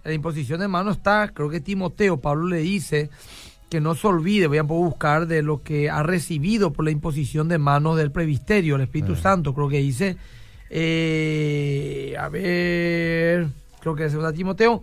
la 0.04 0.12
imposición 0.12 0.60
de 0.60 0.68
mano 0.68 0.90
está, 0.90 1.28
creo 1.34 1.48
que 1.48 1.60
Timoteo, 1.60 2.20
Pablo 2.20 2.48
le 2.48 2.58
dice 2.58 3.10
que 3.70 3.80
no 3.80 3.94
se 3.94 4.06
olvide, 4.06 4.48
voy 4.48 4.58
a 4.58 4.62
buscar 4.64 5.26
de 5.26 5.42
lo 5.42 5.62
que 5.62 5.88
ha 5.88 6.02
recibido 6.02 6.72
por 6.74 6.84
la 6.84 6.90
imposición 6.90 7.48
de 7.48 7.56
manos 7.58 7.96
del 7.96 8.10
previsterio, 8.10 8.76
el 8.76 8.82
Espíritu 8.82 9.12
Eh. 9.14 9.16
Santo, 9.16 9.54
creo 9.54 9.68
que 9.68 9.78
dice, 9.78 10.16
eh, 10.68 12.14
a 12.18 12.28
ver, 12.28 13.48
creo 13.80 13.94
que 13.94 14.04
es 14.06 14.14
Timoteo, 14.34 14.82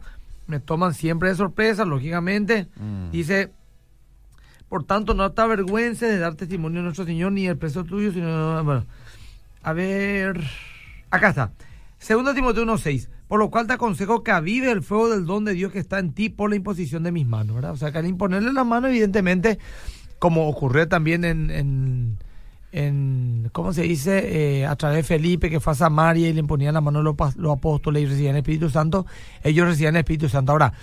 me 0.49 0.59
toman 0.59 0.93
siempre 0.93 1.29
de 1.29 1.35
sorpresa, 1.35 1.85
lógicamente, 1.85 2.67
Mm. 2.75 3.11
dice, 3.11 3.51
por 4.67 4.83
tanto, 4.83 5.13
no 5.13 5.31
te 5.31 5.41
avergüences 5.41 6.09
de 6.09 6.17
dar 6.19 6.35
testimonio 6.35 6.79
a 6.81 6.83
nuestro 6.83 7.05
Señor 7.05 7.31
ni 7.31 7.47
el 7.47 7.57
preso 7.57 7.83
tuyo, 7.85 8.11
sino. 8.11 8.63
Bueno, 8.63 8.85
a 9.63 9.73
ver. 9.73 10.41
Acá 11.11 11.29
está. 11.29 11.51
Segunda 11.97 12.33
Timoteo 12.33 12.63
1.6. 12.63 13.09
Por 13.27 13.39
lo 13.39 13.49
cual 13.51 13.67
te 13.67 13.73
aconsejo 13.73 14.23
que 14.23 14.31
avive 14.31 14.71
el 14.71 14.81
fuego 14.81 15.09
del 15.09 15.25
don 15.25 15.45
de 15.45 15.53
Dios 15.53 15.71
que 15.71 15.79
está 15.79 15.99
en 15.99 16.13
ti 16.13 16.29
por 16.29 16.49
la 16.49 16.55
imposición 16.55 17.03
de 17.03 17.11
mis 17.11 17.27
manos, 17.27 17.55
¿verdad? 17.55 17.71
O 17.71 17.77
sea, 17.77 17.91
que 17.91 17.99
al 17.99 18.07
imponerle 18.07 18.51
la 18.53 18.63
mano, 18.63 18.87
evidentemente, 18.87 19.59
como 20.17 20.47
ocurrió 20.49 20.87
también 20.87 21.23
en. 21.25 21.49
en 21.51 22.17
en, 22.71 23.49
¿cómo 23.51 23.73
se 23.73 23.83
dice? 23.83 24.59
Eh, 24.59 24.65
a 24.65 24.75
través 24.75 24.97
de 24.97 25.03
Felipe, 25.03 25.49
que 25.49 25.59
fue 25.59 25.73
a 25.73 25.75
Samaria 25.75 26.29
y 26.29 26.33
le 26.33 26.39
imponían 26.39 26.73
la 26.73 26.81
mano 26.81 27.01
los, 27.01 27.15
los 27.35 27.57
apóstoles 27.57 28.03
y 28.03 28.05
recibían 28.05 28.35
el 28.35 28.41
Espíritu 28.41 28.69
Santo, 28.69 29.05
ellos 29.43 29.67
recibían 29.67 29.95
el 29.95 30.01
Espíritu 30.01 30.29
Santo. 30.29 30.51
Ahora, 30.51 30.73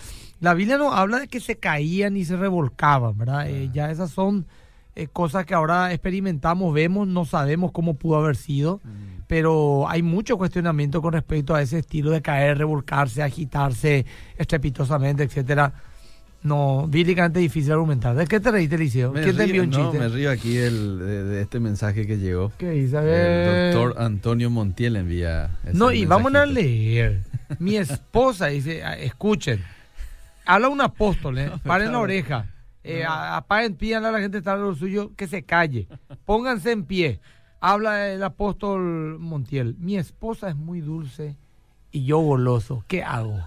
la 0.41 0.55
Biblia 0.55 0.77
no 0.79 0.93
habla 0.93 1.19
de 1.19 1.29
que 1.29 1.41
se 1.41 1.56
caían 1.56 2.17
y 2.17 2.25
se 2.25 2.37
revolcaban, 2.37 3.17
¿verdad? 3.17 3.49
Eh, 3.49 3.71
ya 3.73 3.91
esas 3.91 4.11
son 4.11 4.47
eh, 4.94 5.06
cosas 5.06 5.47
que 5.47 5.55
ahora 5.55 5.93
experimentamos, 5.93 6.75
vemos, 6.75 7.06
no 7.06 7.25
sabemos 7.25 7.73
cómo 7.73 7.94
pudo 7.94 8.17
haber 8.17 8.37
sido, 8.37 8.81
pero 9.27 9.89
hay 9.89 10.03
mucho 10.03 10.39
cuestionamiento 10.39 11.03
con 11.03 11.12
respecto 11.12 11.55
a 11.55 11.62
ese 11.62 11.79
estilo 11.79 12.11
de 12.11 12.23
caer, 12.23 12.59
revolcarse, 12.59 13.23
agitarse 13.23 14.06
estrepitosamente, 14.37 15.23
etcétera. 15.23 15.75
No, 16.46 16.87
bíblicamente 16.88 17.40
difícil 17.40 17.72
argumentar. 17.72 18.14
¿De 18.14 18.26
qué 18.26 18.38
te 18.38 18.50
reíste, 18.52 18.78
Liceo? 18.78 19.10
Me 19.10 19.22
¿Quién 19.22 19.37
te 19.37 19.44
envió 19.44 19.62
un 19.64 19.70
no, 19.70 19.76
chiste? 19.90 19.98
me 19.98 20.08
río 20.08 20.31
aquí 20.31 20.54
del- 20.56 20.98
de, 20.98 21.25
de 21.25 21.43
este 21.43 21.58
mensaje 21.58 22.06
que 22.06 22.19
llegó. 22.19 22.52
¿Qué 22.56 22.70
dice? 22.70 22.96
A 22.98 23.00
ver. 23.00 23.26
El 23.66 23.72
doctor 23.75 24.00
Antonio 24.02 24.48
Montiel 24.48 24.94
envía. 24.94 25.50
ese 25.64 25.76
No, 25.76 25.90
y 25.90 26.04
vamos 26.06 26.32
a 26.34 26.46
mensajito. 26.46 26.60
leer. 26.60 27.22
Mi 27.58 27.76
esposa 27.76 28.46
dice, 28.46 28.84
ah, 28.84 28.96
escuchen, 28.96 29.60
habla 30.44 30.69
un 30.69 30.81
apóstol, 30.81 31.37
¿eh? 31.38 31.50
paren 31.64 31.90
la 31.90 31.98
oreja, 31.98 32.46
eh, 32.84 33.04
apaguen, 33.04 33.75
pídanle 33.75 34.08
a 34.08 34.12
la 34.12 34.19
gente 34.20 34.37
que 34.37 34.38
está 34.38 34.54
en 34.54 34.62
lo 34.62 34.75
suyo 34.76 35.12
que 35.16 35.26
se 35.26 35.43
calle, 35.43 35.88
pónganse 36.25 36.70
en 36.70 36.84
pie. 36.84 37.20
Habla 37.58 38.10
el 38.12 38.22
apóstol 38.22 39.19
Montiel, 39.19 39.75
mi 39.81 39.96
esposa 39.96 40.48
es 40.48 40.54
muy 40.54 40.81
dulce 40.81 41.37
y 41.90 42.04
yo 42.04 42.19
goloso, 42.19 42.84
¿qué 42.87 43.02
hago? 43.02 43.40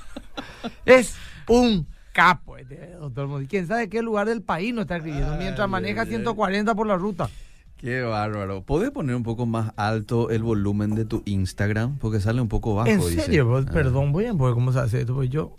es 0.86 1.14
un 1.48 1.86
capo 2.16 2.56
este 2.56 2.92
doctor. 2.98 3.46
¿Quién 3.46 3.66
sabe 3.66 3.88
qué 3.90 4.00
lugar 4.02 4.26
del 4.26 4.40
país 4.42 4.72
no 4.74 4.80
está 4.80 4.96
escribiendo 4.96 5.36
mientras 5.36 5.68
maneja 5.68 6.00
ay, 6.02 6.06
ay. 6.08 6.14
140 6.16 6.74
por 6.74 6.86
la 6.86 6.96
ruta? 6.96 7.28
Qué 7.76 8.00
bárbaro. 8.00 8.62
¿Podés 8.62 8.90
poner 8.90 9.14
un 9.14 9.22
poco 9.22 9.44
más 9.44 9.72
alto 9.76 10.30
el 10.30 10.42
volumen 10.42 10.94
de 10.94 11.04
tu 11.04 11.22
Instagram? 11.26 11.98
Porque 11.98 12.20
sale 12.20 12.40
un 12.40 12.48
poco 12.48 12.74
bajo. 12.74 12.88
¿En 12.88 13.00
dice. 13.00 13.20
serio? 13.20 13.54
Ah, 13.56 13.70
Perdón, 13.70 14.12
voy 14.12 14.24
a 14.24 14.32
ver 14.32 14.54
cómo 14.54 14.72
se 14.72 14.78
hace 14.78 15.00
esto, 15.02 15.22
yo... 15.24 15.56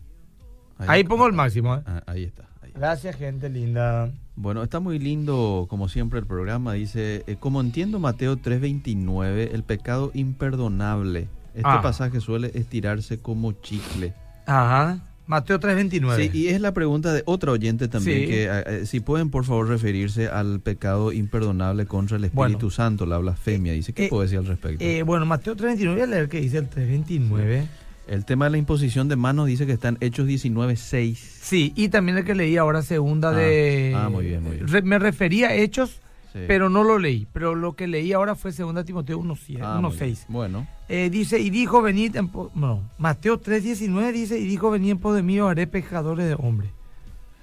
Ahí 0.79 1.03
pongo 1.03 1.27
el 1.27 1.33
máximo. 1.33 1.75
¿eh? 1.75 1.81
Ah, 1.85 2.01
ahí 2.07 2.23
está. 2.23 2.43
Gracias, 2.75 3.15
gente 3.15 3.49
linda. 3.49 4.11
Bueno, 4.35 4.61
está 4.61 4.79
muy 4.79 4.99
lindo, 4.99 5.65
como 5.69 5.89
siempre, 5.89 6.19
el 6.19 6.25
programa. 6.27 6.73
Dice, 6.73 7.23
eh, 7.27 7.37
como 7.39 7.61
entiendo 7.61 7.99
Mateo 7.99 8.37
3.29, 8.37 9.49
el 9.53 9.63
pecado 9.63 10.11
imperdonable. 10.13 11.27
Este 11.55 11.63
Ah. 11.63 11.81
pasaje 11.81 12.19
suele 12.21 12.51
estirarse 12.53 13.19
como 13.19 13.51
chicle. 13.53 14.13
Ajá. 14.45 14.99
Mateo 15.27 15.59
3.29. 15.59 16.15
Sí, 16.15 16.29
y 16.33 16.47
es 16.47 16.61
la 16.61 16.73
pregunta 16.73 17.13
de 17.13 17.21
otra 17.25 17.51
oyente 17.51 17.87
también, 17.87 18.21
Sí. 18.21 18.25
que 18.27 18.43
eh, 18.45 18.63
eh, 18.65 18.85
si 18.85 18.99
pueden 19.01 19.29
por 19.29 19.43
favor 19.45 19.67
referirse 19.67 20.27
al 20.29 20.59
pecado 20.61 21.11
imperdonable 21.11 21.85
contra 21.85 22.17
el 22.17 22.23
Espíritu 22.23 22.57
Bueno. 22.57 22.69
Santo, 22.71 23.05
la 23.05 23.17
blasfemia. 23.17 23.73
Dice, 23.73 23.93
¿qué 23.93 24.05
Eh, 24.05 24.09
puede 24.09 24.23
decir 24.23 24.39
al 24.39 24.45
respecto? 24.45 24.83
Eh, 24.83 25.03
bueno, 25.03 25.25
Mateo 25.25 25.55
3.29, 25.55 25.91
voy 25.93 26.01
a 26.01 26.07
leer 26.07 26.29
qué 26.29 26.39
dice 26.41 26.57
el 26.59 26.69
3.29. 26.69 27.65
el 28.07 28.23
tema 28.23 28.45
de 28.45 28.51
la 28.51 28.57
imposición 28.57 29.09
de 29.09 29.17
manos 29.17 29.47
dice 29.47 29.65
que 29.65 29.73
está 29.73 29.89
en 29.89 29.97
Hechos 29.99 30.25
19.6. 30.27 31.15
Sí, 31.41 31.73
y 31.75 31.89
también 31.89 32.17
el 32.17 32.23
que 32.23 32.35
leí 32.35 32.55
ahora 32.55 32.81
segunda 32.81 33.29
Ah, 33.29 33.33
de... 33.33 33.93
ah, 33.95 34.07
muy 34.09 34.25
bien, 34.25 34.43
muy 34.43 34.55
bien. 34.55 34.67
Re- 34.69 34.81
me 34.81 34.97
refería 34.97 35.49
a 35.49 35.55
Hechos, 35.55 35.99
Sí. 36.33 36.39
pero 36.47 36.69
no 36.69 36.83
lo 36.83 36.99
leí. 36.99 37.27
Pero 37.33 37.55
lo 37.55 37.75
que 37.75 37.87
leí 37.87 38.11
ahora 38.13 38.35
fue 38.35 38.51
segunda 38.51 38.83
Timoteo 38.83 39.19
1.6. 39.19 39.59
Ah, 39.61 39.79
muy 39.81 39.91
bien. 39.95 40.15
1.6. 40.15 40.25
Bueno, 40.27 40.67
Eh, 40.89 41.09
dice, 41.09 41.39
y 41.39 41.49
dijo, 41.49 41.81
venid 41.81 42.15
en 42.17 42.27
pos... 42.29 42.53
No, 42.55 42.89
Mateo 42.97 43.41
3.19 43.41 44.11
dice, 44.11 44.37
y 44.39 44.45
dijo, 44.45 44.69
venid 44.71 44.91
en 44.91 44.97
pos 44.99 45.15
de 45.15 45.23
mí, 45.23 45.39
haré 45.39 45.67
pescadores 45.67 46.27
de 46.27 46.35
hombres. 46.35 46.71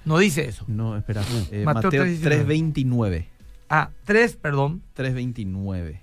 No 0.05 0.19
dice 0.19 0.47
eso. 0.47 0.65
no, 0.67 0.95
espera. 0.97 1.21
Eh, 1.51 1.63
Mateo 1.65 1.89
Mateo 1.89 2.05
3:19. 2.05 2.45
3.29. 2.45 3.25
Ah, 3.69 3.89
3, 4.03 4.35
perdón. 4.35 4.83
3.29. 4.95 5.99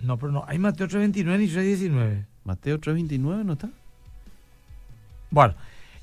No, 0.00 0.18
pero 0.18 0.30
no, 0.30 0.44
hay 0.46 0.58
Mateo 0.58 0.86
3.29 0.86 1.38
ni 1.38 1.46
3.19. 1.48 2.26
Mateo 2.44 2.78
3.29 2.80 3.44
no 3.44 3.54
está. 3.54 3.70
Bueno, 5.30 5.54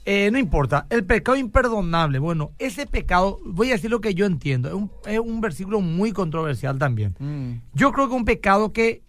eh, 0.05 0.29
no 0.31 0.37
importa. 0.37 0.85
El 0.89 1.05
pecado 1.05 1.37
imperdonable. 1.37 2.19
Bueno, 2.19 2.51
ese 2.59 2.85
pecado, 2.85 3.39
voy 3.45 3.69
a 3.69 3.73
decir 3.73 3.89
lo 3.89 4.01
que 4.01 4.13
yo 4.13 4.25
entiendo. 4.25 4.67
Es 4.69 4.75
un, 4.75 4.91
es 5.05 5.19
un 5.19 5.41
versículo 5.41 5.81
muy 5.81 6.11
controversial 6.11 6.77
también. 6.77 7.61
Yo 7.73 7.91
creo 7.91 8.09
que 8.09 8.15
un 8.15 8.25
pecado 8.25 8.73
que 8.73 9.01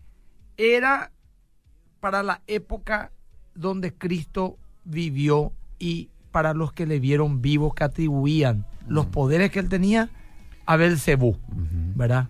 era 0.57 1.11
para 2.01 2.23
la 2.23 2.43
época 2.47 3.11
donde 3.55 3.93
Cristo 3.93 4.57
vivió 4.85 5.53
y 5.79 6.11
para 6.31 6.55
los 6.55 6.73
que 6.73 6.87
le 6.87 7.01
vieron 7.01 7.41
vivos 7.41 7.75
que 7.75 7.85
atribuían 7.85 8.67
los 8.87 9.07
poderes 9.07 9.51
que 9.51 9.61
él 9.61 9.69
tenía 9.69 10.11
a 10.67 10.77
Belcebú, 10.77 11.39
¿verdad? 11.95 12.29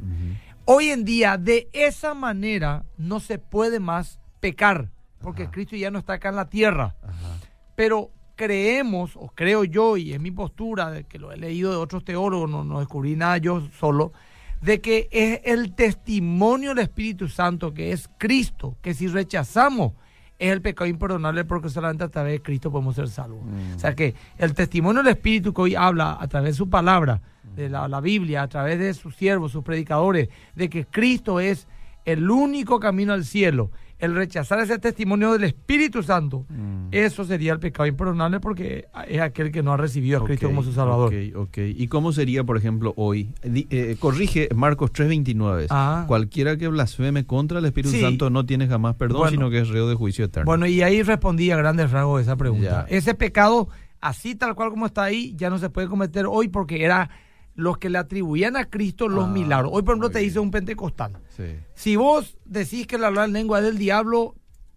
Hoy 0.67 0.87
en 0.87 1.05
día, 1.05 1.37
de 1.37 1.69
esa 1.73 2.15
manera, 2.15 2.85
no 2.97 3.21
se 3.21 3.39
puede 3.39 3.81
más 3.81 4.21
pecar, 4.41 4.91
porque 5.21 5.45
Ajá. 5.45 5.53
Cristo 5.53 5.77
ya 5.77 5.91
no 5.91 5.99
está 5.99 6.15
acá 6.15 6.31
en 6.31 6.37
la 6.37 6.49
tierra. 6.49 6.95
Ajá. 7.03 7.39
Pero 7.77 8.11
creemos, 8.37 9.17
o 9.17 9.29
creo 9.35 9.65
yo, 9.65 9.97
y 9.97 10.13
es 10.13 10.21
mi 10.21 10.31
postura, 10.31 10.91
de 10.91 11.05
que 11.05 11.19
lo 11.19 11.33
he 11.33 11.37
leído 11.37 11.71
de 11.71 11.77
otros 11.77 12.05
teólogos, 12.05 12.51
no, 12.51 12.65
no 12.65 12.81
descubrí 12.81 13.17
nada 13.17 13.39
yo 13.39 13.63
solo, 13.79 14.13
de 14.61 14.81
que 14.81 15.09
es 15.11 15.41
el 15.45 15.75
testimonio 15.75 16.71
del 16.71 16.85
Espíritu 16.85 17.29
Santo, 17.29 17.75
que 17.75 17.93
es 17.93 18.09
Cristo, 18.19 18.77
que 18.81 18.95
si 18.95 19.09
rechazamos 19.09 19.93
es 20.39 20.51
el 20.51 20.63
pecado 20.63 20.89
imperdonable 20.89 21.45
porque 21.45 21.69
solamente 21.69 22.05
a 22.05 22.09
través 22.09 22.33
de 22.33 22.43
Cristo 22.43 22.71
podemos 22.71 22.97
ser 22.97 23.09
salvos. 23.09 23.41
O 23.77 23.79
sea 23.79 23.95
que 23.95 24.15
el 24.39 24.55
testimonio 24.55 25.03
del 25.03 25.13
Espíritu 25.13 25.55
que 25.55 25.63
hoy 25.63 25.75
habla 25.75 26.17
a 26.21 26.27
través 26.27 26.55
de 26.55 26.57
su 26.57 26.69
palabra, 26.69 27.21
de 27.55 27.69
la, 27.69 27.87
la 27.87 28.01
Biblia, 28.01 28.43
a 28.43 28.49
través 28.49 28.79
de 28.79 28.95
sus 28.95 29.15
siervos, 29.15 29.53
sus 29.53 29.63
predicadores, 29.63 30.29
de 30.55 30.69
que 30.69 30.87
Cristo 30.87 31.39
es 31.39 31.69
el 32.05 32.29
único 32.29 32.81
camino 32.81 33.13
al 33.13 33.25
cielo, 33.25 33.71
el 34.05 34.15
rechazar 34.15 34.61
ese 34.61 34.79
testimonio 34.79 35.33
del 35.33 35.45
Espíritu 35.45 36.03
Santo, 36.03 36.47
Mm. 36.49 36.89
eso 36.93 37.25
sería 37.25 37.53
el 37.53 37.59
pecado 37.59 37.87
imperdonable 37.87 38.41
porque 38.41 38.87
es 39.09 39.21
aquel 39.21 39.51
que 39.51 39.63
no 39.63 39.73
ha 39.73 39.77
recibido 39.77 40.21
a 40.23 40.25
Cristo 40.25 40.47
como 40.47 40.63
su 40.63 40.73
Salvador. 40.73 41.13
Ok, 41.13 41.37
ok. 41.37 41.59
¿Y 41.75 41.89
cómo 41.89 42.13
sería, 42.13 42.45
por 42.45 42.57
ejemplo, 42.57 42.93
hoy? 42.97 43.33
Eh, 43.43 43.97
corrige 43.99 44.49
Marcos 44.55 44.93
3.29. 44.93 45.67
Ah. 45.71 46.05
Cualquiera 46.07 46.57
que 46.57 46.69
blasfeme 46.69 47.25
contra 47.27 47.59
el 47.59 47.65
Espíritu 47.65 47.95
Sí. 47.95 48.01
Santo 48.01 48.31
no 48.31 48.47
tiene 48.47 48.67
jamás 48.69 48.95
perdón, 48.97 49.19
Bueno. 49.19 49.31
sino 49.31 49.51
que 49.51 49.61
es 49.61 49.69
reo 49.69 49.89
de 49.89 49.95
juicio 49.95 50.25
eterno. 50.27 50.47
Bueno, 50.47 50.67
y 50.67 50.83
ahí 50.83 51.03
respondí 51.03 51.51
a 51.51 51.57
grandes 51.57 51.91
rasgos 51.91 52.23
esa 52.23 52.37
pregunta. 52.37 52.87
Ya. 52.89 52.97
Ese 52.97 53.15
pecado, 53.15 53.69
así 54.01 54.35
tal 54.35 54.55
cual 54.55 54.71
como 54.71 54.87
está 54.87 55.05
ahí, 55.05 55.35
ya 55.37 55.51
no 55.51 55.59
se 55.59 55.71
puede 55.71 55.89
cometer 55.89 56.27
hoy 56.29 56.49
porque 56.49 56.85
era 56.85 57.11
los 57.55 57.79
que 57.79 57.89
le 57.91 57.99
atribuían 57.99 58.57
a 58.57 58.65
Cristo 58.65 59.09
los 59.09 59.25
Ah, 59.27 59.31
milagros. 59.33 59.71
Hoy, 59.75 59.83
por 59.83 59.93
ejemplo, 59.93 60.11
te 60.11 60.19
dice 60.21 60.39
un 60.41 60.51
pentecostal. 60.51 61.13
Sí. 61.29 61.57
Si 61.75 61.97
vos 61.97 62.37
decís 62.45 62.87
que 62.87 62.99
la 62.99 63.07
hablar 63.09 63.27
en 63.29 63.33
lengua 63.35 63.59
es 63.61 63.65
del 63.65 63.79
diablo, 63.79 64.35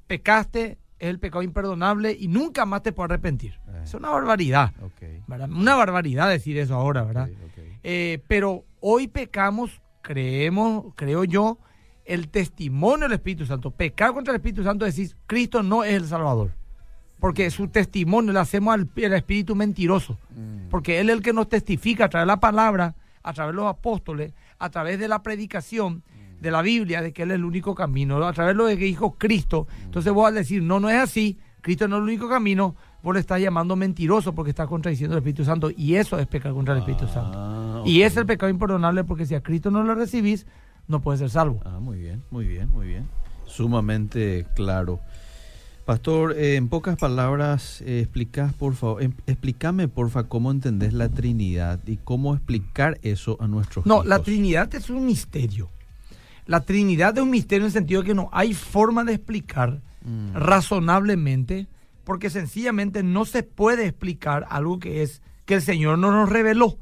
pecaste, 0.07 0.77
es 0.99 1.09
el 1.09 1.19
pecado 1.19 1.43
imperdonable 1.43 2.15
y 2.19 2.27
nunca 2.27 2.65
más 2.65 2.81
te 2.83 2.91
puedes 2.91 3.11
arrepentir. 3.11 3.59
Eh. 3.67 3.81
Es 3.83 3.93
una 3.93 4.09
barbaridad. 4.09 4.73
Una 5.49 5.75
barbaridad 5.75 6.29
decir 6.29 6.57
eso 6.57 6.75
ahora, 6.75 7.03
¿verdad? 7.03 7.29
Eh, 7.83 8.23
pero 8.27 8.65
hoy 8.79 9.07
pecamos, 9.07 9.81
creemos, 10.01 10.93
creo 10.95 11.23
yo, 11.23 11.59
el 12.05 12.29
testimonio 12.29 13.07
del 13.07 13.13
Espíritu 13.17 13.45
Santo. 13.45 13.71
Pecar 13.71 14.13
contra 14.13 14.31
el 14.33 14.37
Espíritu 14.37 14.63
Santo 14.63 14.85
es 14.85 14.95
decir, 14.95 15.15
Cristo 15.27 15.61
no 15.61 15.83
es 15.83 15.93
el 15.93 16.07
Salvador. 16.07 16.51
Porque 17.19 17.49
su 17.49 17.67
testimonio 17.67 18.31
le 18.31 18.39
hacemos 18.39 18.73
al, 18.73 18.89
al 18.95 19.13
Espíritu 19.13 19.55
mentiroso. 19.55 20.19
Mm. 20.35 20.69
Porque 20.69 20.99
Él 20.99 21.09
es 21.09 21.17
el 21.17 21.23
que 21.23 21.33
nos 21.33 21.49
testifica 21.49 22.05
a 22.05 22.09
través 22.09 22.23
de 22.23 22.27
la 22.33 22.39
palabra, 22.39 22.95
a 23.23 23.33
través 23.33 23.53
de 23.53 23.57
los 23.57 23.67
apóstoles, 23.67 24.33
a 24.59 24.69
través 24.69 24.99
de 24.99 25.07
la 25.07 25.23
predicación 25.23 26.03
de 26.39 26.51
la 26.51 26.61
Biblia, 26.61 27.01
de 27.01 27.13
que 27.13 27.23
Él 27.23 27.31
es 27.31 27.35
el 27.35 27.45
único 27.45 27.73
camino, 27.73 28.23
a 28.23 28.33
través 28.33 28.55
de 28.55 28.63
lo 28.63 28.67
que 28.67 28.75
dijo 28.75 29.15
Cristo. 29.17 29.67
Entonces 29.83 30.13
vos 30.13 30.27
al 30.27 30.35
decir, 30.35 30.61
no, 30.61 30.79
no 30.79 30.89
es 30.89 30.97
así, 30.97 31.37
Cristo 31.61 31.87
no 31.87 31.97
es 31.97 32.01
el 32.01 32.09
único 32.09 32.29
camino, 32.29 32.75
vos 33.01 33.13
le 33.13 33.19
estás 33.19 33.41
llamando 33.41 33.75
mentiroso 33.75 34.33
porque 34.33 34.51
estás 34.51 34.67
contradiciendo 34.67 35.15
al 35.15 35.19
Espíritu 35.19 35.43
Santo. 35.43 35.71
Y 35.75 35.95
eso 35.95 36.19
es 36.19 36.27
pecar 36.27 36.53
contra 36.53 36.73
el 36.73 36.79
Espíritu 36.81 37.07
Santo. 37.07 37.37
Ah, 37.37 37.81
Y 37.85 38.03
es 38.03 38.15
el 38.17 38.25
pecado 38.25 38.49
imperdonable 38.49 39.03
porque 39.03 39.25
si 39.25 39.35
a 39.35 39.41
Cristo 39.41 39.71
no 39.71 39.83
lo 39.83 39.95
recibís, 39.95 40.45
no 40.87 41.01
puedes 41.01 41.19
ser 41.19 41.29
salvo. 41.29 41.59
Ah, 41.65 41.79
muy 41.79 41.97
bien, 41.97 42.23
muy 42.29 42.45
bien, 42.47 42.69
muy 42.69 42.87
bien. 42.87 43.07
Sumamente 43.45 44.45
claro. 44.55 44.99
Pastor, 45.91 46.33
eh, 46.37 46.57
en 46.57 46.67
pocas 46.67 46.97
palabras, 46.97 47.81
eh, 47.85 48.01
explicás, 48.01 48.51
por 48.53 48.75
favor, 48.75 49.01
em- 49.01 49.13
explícame, 49.25 49.87
porfa, 49.87 50.23
cómo 50.25 50.51
entendés 50.51 50.91
la 50.91 51.07
Trinidad 51.07 51.79
y 51.87 51.95
cómo 51.95 52.35
explicar 52.35 52.99
eso 53.03 53.37
a 53.39 53.47
nuestros 53.47 53.85
No, 53.85 53.95
hijos. 53.95 54.05
la 54.07 54.19
Trinidad 54.19 54.75
es 54.75 54.89
un 54.89 55.05
misterio. 55.05 55.69
La 56.45 56.59
Trinidad 56.59 57.15
es 57.17 57.23
un 57.23 57.29
misterio 57.29 57.61
en 57.63 57.67
el 57.67 57.71
sentido 57.71 58.01
de 58.01 58.07
que 58.07 58.13
no 58.15 58.27
hay 58.33 58.53
forma 58.53 59.05
de 59.05 59.13
explicar 59.13 59.79
Mm. 60.03 60.33
razonablemente, 60.35 61.67
porque 62.03 62.29
sencillamente 62.29 63.01
no 63.01 63.23
se 63.23 63.43
puede 63.43 63.85
explicar 63.85 64.45
algo 64.49 64.79
que 64.79 65.03
es 65.03 65.21
que 65.45 65.53
el 65.53 65.61
Señor 65.61 65.99
no 65.99 66.11
nos 66.11 66.27
reveló. 66.27 66.77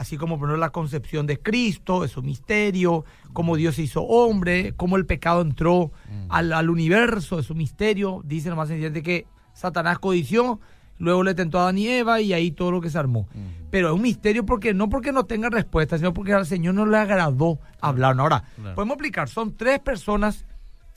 Así 0.00 0.16
como 0.16 0.36
ejemplo, 0.36 0.56
la 0.56 0.70
concepción 0.70 1.26
de 1.26 1.38
Cristo 1.38 2.04
es 2.04 2.16
un 2.16 2.24
misterio, 2.24 3.04
cómo 3.34 3.54
Dios 3.56 3.74
se 3.74 3.82
hizo 3.82 4.00
hombre, 4.02 4.72
cómo 4.74 4.96
el 4.96 5.04
pecado 5.04 5.42
entró 5.42 5.92
al, 6.30 6.54
al 6.54 6.70
universo 6.70 7.38
es 7.38 7.50
un 7.50 7.58
misterio. 7.58 8.22
Dice 8.24 8.48
lo 8.48 8.56
más 8.56 8.68
sencillamente 8.68 9.02
que 9.02 9.26
Satanás 9.52 9.98
codició, 9.98 10.58
luego 10.96 11.22
le 11.22 11.34
tentó 11.34 11.58
a 11.58 11.64
Adán 11.64 11.76
y 11.76 11.86
Eva 11.86 12.18
y 12.22 12.32
ahí 12.32 12.50
todo 12.50 12.70
lo 12.70 12.80
que 12.80 12.88
se 12.88 12.96
armó. 12.96 13.28
Pero 13.70 13.88
es 13.88 13.94
un 13.94 14.00
misterio 14.00 14.46
porque 14.46 14.72
no 14.72 14.88
porque 14.88 15.12
no 15.12 15.24
tenga 15.26 15.50
respuesta, 15.50 15.98
sino 15.98 16.14
porque 16.14 16.32
al 16.32 16.46
Señor 16.46 16.72
no 16.76 16.86
le 16.86 16.96
agradó 16.96 17.58
hablar. 17.82 18.18
Ahora, 18.18 18.44
Claro. 18.56 18.74
podemos 18.76 18.94
explicar, 18.94 19.28
son 19.28 19.54
tres 19.54 19.80
personas 19.80 20.46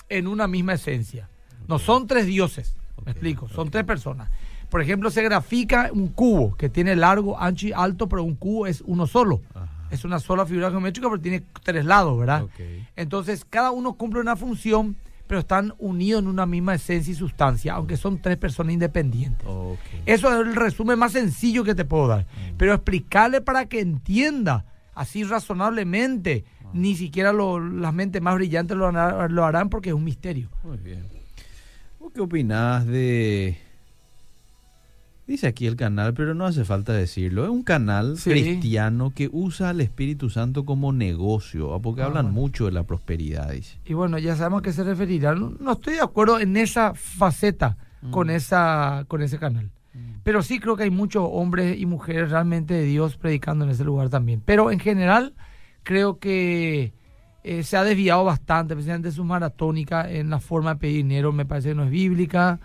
en 0.07 0.27
una 0.27 0.47
misma 0.47 0.75
esencia. 0.75 1.29
No 1.67 1.77
son 1.77 2.07
tres 2.07 2.25
dioses, 2.25 2.77
me 3.05 3.11
explico, 3.11 3.49
son 3.49 3.69
tres 3.69 3.83
personas. 3.83 4.29
Por 4.73 4.81
ejemplo, 4.81 5.11
se 5.11 5.21
grafica 5.21 5.91
un 5.93 6.07
cubo 6.07 6.55
que 6.57 6.67
tiene 6.67 6.95
largo, 6.95 7.39
ancho 7.39 7.67
y 7.67 7.73
alto, 7.73 8.09
pero 8.09 8.23
un 8.23 8.33
cubo 8.33 8.65
es 8.65 8.81
uno 8.87 9.05
solo. 9.05 9.39
Ajá. 9.53 9.69
Es 9.91 10.03
una 10.03 10.17
sola 10.17 10.47
figura 10.47 10.71
geométrica, 10.71 11.07
pero 11.07 11.21
tiene 11.21 11.43
tres 11.61 11.85
lados, 11.85 12.17
¿verdad? 12.17 12.41
Entonces, 12.95 13.45
cada 13.47 13.69
uno 13.69 13.93
cumple 13.93 14.19
una 14.19 14.35
función, 14.35 14.95
pero 15.27 15.39
están 15.41 15.75
unidos 15.77 16.23
en 16.23 16.27
una 16.27 16.47
misma 16.47 16.73
esencia 16.73 17.11
y 17.11 17.15
sustancia, 17.15 17.73
aunque 17.75 17.97
son 17.97 18.19
tres 18.19 18.37
personas 18.37 18.73
independientes. 18.73 19.45
Eso 20.07 20.33
es 20.33 20.39
el 20.47 20.55
resumen 20.55 20.97
más 20.97 21.11
sencillo 21.11 21.63
que 21.63 21.75
te 21.75 21.85
puedo 21.85 22.07
dar. 22.07 22.25
Pero 22.57 22.73
explicarle 22.73 23.41
para 23.41 23.67
que 23.67 23.79
entienda, 23.79 24.65
así 24.95 25.23
razonablemente, 25.23 26.45
ni 26.73 26.95
siquiera 26.95 27.31
lo- 27.31 27.59
las 27.59 27.93
mentes 27.93 28.23
más 28.23 28.33
brillantes 28.33 28.75
lo, 28.75 28.91
lo 28.91 29.45
harán 29.45 29.69
porque 29.69 29.89
es 29.89 29.95
un 29.95 30.03
misterio. 30.03 30.49
Muy 30.63 30.77
bien. 30.77 31.05
¿Vos 31.99 32.11
qué 32.11 32.21
opinás 32.21 32.87
de... 32.87 33.59
Dice 35.25 35.47
aquí 35.47 35.67
el 35.67 35.77
canal, 35.77 36.13
pero 36.13 36.33
no 36.33 36.45
hace 36.45 36.65
falta 36.65 36.91
decirlo. 36.91 37.45
Es 37.45 37.49
un 37.49 37.63
canal 37.63 38.17
Sí. 38.17 38.29
cristiano 38.31 39.11
que 39.15 39.29
usa 39.31 39.69
al 39.69 39.79
Espíritu 39.79 40.29
Santo 40.29 40.65
como 40.65 40.91
negocio, 40.91 41.73
¿ah? 41.73 41.81
porque 41.81 42.01
Ah, 42.01 42.05
hablan 42.07 42.25
bueno. 42.25 42.41
mucho 42.41 42.65
de 42.65 42.73
la 42.73 42.83
prosperidad. 42.83 43.51
Dice. 43.51 43.79
Y 43.85 43.93
bueno, 43.93 44.17
ya 44.19 44.35
sabemos 44.35 44.59
a 44.59 44.63
qué 44.63 44.73
se 44.73 44.83
referirá. 44.83 45.33
No, 45.33 45.53
no 45.59 45.71
estoy 45.73 45.93
de 45.93 46.01
acuerdo 46.01 46.39
en 46.39 46.57
esa 46.57 46.93
faceta 46.93 47.77
con, 48.11 48.29
esa, 48.29 49.05
con 49.07 49.21
ese 49.21 49.39
canal. 49.39 49.71
Pero 50.23 50.41
sí 50.41 50.59
creo 50.59 50.75
que 50.75 50.83
hay 50.83 50.89
muchos 50.89 51.23
hombres 51.31 51.79
y 51.79 51.85
mujeres 51.85 52.31
realmente 52.31 52.73
de 52.73 52.83
Dios 52.83 53.15
predicando 53.15 53.63
en 53.63 53.71
ese 53.71 53.83
lugar 53.85 54.09
también. 54.09 54.41
Pero 54.43 54.71
en 54.71 54.79
general 54.79 55.35
creo 55.83 56.17
que 56.19 56.93
eh, 57.43 57.63
se 57.63 57.75
ha 57.75 57.83
desviado 57.83 58.23
bastante, 58.23 58.73
especialmente 58.73 59.11
su 59.11 59.25
maratónica 59.25 60.09
en 60.09 60.29
la 60.29 60.39
forma 60.39 60.75
de 60.75 60.79
pedir 60.79 60.95
dinero, 60.97 61.33
me 61.33 61.45
parece 61.45 61.69
que 61.69 61.75
no 61.75 61.83
es 61.83 61.89
bíblica. 61.89 62.59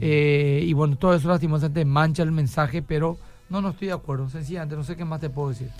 Eh, 0.00 0.62
y 0.64 0.72
bueno, 0.72 0.96
todo 0.96 1.14
eso 1.14 1.28
lastimosamente 1.28 1.84
mancha 1.84 2.22
el 2.22 2.30
mensaje, 2.30 2.80
pero 2.80 3.18
no, 3.48 3.60
no 3.60 3.70
estoy 3.70 3.88
de 3.88 3.94
acuerdo. 3.94 4.30
Sencillamente, 4.30 4.76
no 4.76 4.84
sé 4.84 4.96
qué 4.96 5.04
más 5.04 5.20
te 5.20 5.30
puedo 5.30 5.48
decir. 5.48 5.70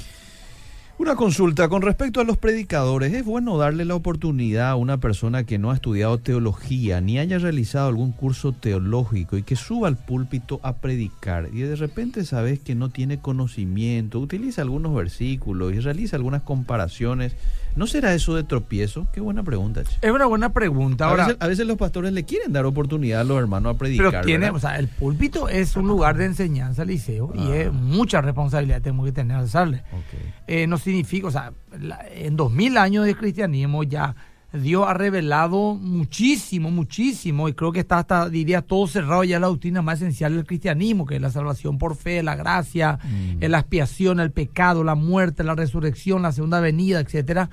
Una 1.01 1.17
consulta 1.17 1.71
con 1.71 1.81
respecto 1.81 2.21
a 2.21 2.25
los 2.25 2.37
predicadores. 2.37 3.15
¿Es 3.15 3.25
bueno 3.25 3.57
darle 3.57 3.87
la 3.87 3.95
oportunidad 3.95 4.69
a 4.69 4.77
una 4.77 4.99
persona 4.99 5.45
que 5.45 5.57
no 5.57 5.71
ha 5.71 5.75
estudiado 5.75 6.19
teología 6.19 7.01
ni 7.01 7.19
haya 7.19 7.39
realizado 7.39 7.89
algún 7.89 8.13
curso 8.13 8.53
teológico 8.53 9.39
y 9.39 9.43
que 9.43 9.57
suba 9.57 9.89
al 9.89 9.97
púlpito 9.97 10.61
a 10.63 10.75
predicar 10.75 11.49
y 11.55 11.61
de 11.61 11.75
repente 11.77 12.27
sabes 12.27 12.59
que 12.59 12.75
no 12.75 12.91
tiene 12.91 13.19
conocimiento, 13.19 14.21
utiliza 14.21 14.61
algunos 14.61 14.95
versículos 14.95 15.73
y 15.73 15.81
realiza 15.81 16.17
algunas 16.17 16.43
comparaciones? 16.43 17.35
¿No 17.77 17.87
será 17.87 18.13
eso 18.15 18.35
de 18.35 18.43
tropiezo? 18.45 19.07
Qué 19.13 19.21
buena 19.21 19.43
pregunta. 19.43 19.83
che. 19.85 19.91
Es 20.03 20.11
una 20.13 20.27
buena 20.27 20.53
pregunta. 20.53 21.07
A 21.07 21.11
Ahora, 21.11 21.27
veces, 21.27 21.37
a 21.41 21.47
veces 21.47 21.67
los 21.67 21.77
pastores 21.77 22.13
le 22.13 22.25
quieren 22.25 22.53
dar 22.53 22.67
oportunidad 22.67 23.21
a 23.21 23.25
los 23.25 23.39
hermanos 23.39 23.75
a 23.75 23.79
predicar. 23.79 24.11
Pero 24.11 24.23
tiene, 24.25 24.47
¿verdad? 24.47 24.57
o 24.57 24.61
sea, 24.61 24.77
el 24.79 24.89
púlpito 24.89 25.49
es 25.49 25.77
un 25.77 25.87
lugar 25.87 26.17
de 26.17 26.25
enseñanza, 26.27 26.85
liceo, 26.85 27.33
y 27.35 27.53
Ah. 27.53 27.57
es 27.57 27.73
mucha 27.73 28.21
responsabilidad 28.21 28.77
que 28.79 28.83
tenemos 28.83 29.07
que 29.07 29.13
tener 29.13 29.37
al 29.37 29.49
darle. 29.51 29.79
Ok. 29.93 30.21
Eh, 30.49 30.67
no 30.67 30.79
significa, 30.79 31.29
o 31.29 31.31
sea, 31.31 31.53
la- 31.79 32.05
en 32.13 32.37
dos 32.37 32.51
mil 32.53 32.77
años 32.77 33.07
de 33.07 33.15
cristianismo 33.15 33.83
ya 33.85 34.15
Dios 34.53 34.85
ha 34.89 34.95
revelado 34.95 35.75
muchísimo, 35.77 36.71
muchísimo, 36.71 37.49
y 37.49 37.53
creo 37.55 37.71
que 37.71 37.81
está 37.81 37.99
hasta, 37.99 38.29
diría, 38.29 38.63
todo 38.63 38.87
cerrado 38.89 39.23
ya 39.23 39.39
la 39.39 39.47
doctrina 39.47 39.81
más 39.81 40.01
esencial 40.01 40.35
del 40.35 40.45
cristianismo, 40.45 41.07
que 41.07 41.17
es 41.17 41.23
la 41.23 41.31
salvación 41.31 41.79
por 41.79 41.95
fe, 41.95 42.23
la 42.23 42.35
gracia, 42.35 42.99
Mm. 43.05 43.45
la 43.49 43.61
expiación, 43.61 44.19
el 44.19 44.33
pecado, 44.33 44.83
la 44.83 44.95
muerte, 44.97 45.45
la 45.45 45.55
resurrección, 45.55 46.23
la 46.23 46.33
segunda 46.33 46.61
venida, 46.61 47.01
etcétera. 47.01 47.49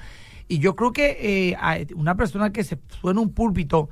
Y 0.48 0.60
yo 0.60 0.76
creo 0.76 0.92
que 0.92 1.18
eh, 1.52 1.88
una 1.96 2.16
persona 2.16 2.52
que 2.52 2.64
se 2.64 2.80
suena 3.02 3.22
un 3.22 3.32
púlpito, 3.34 3.90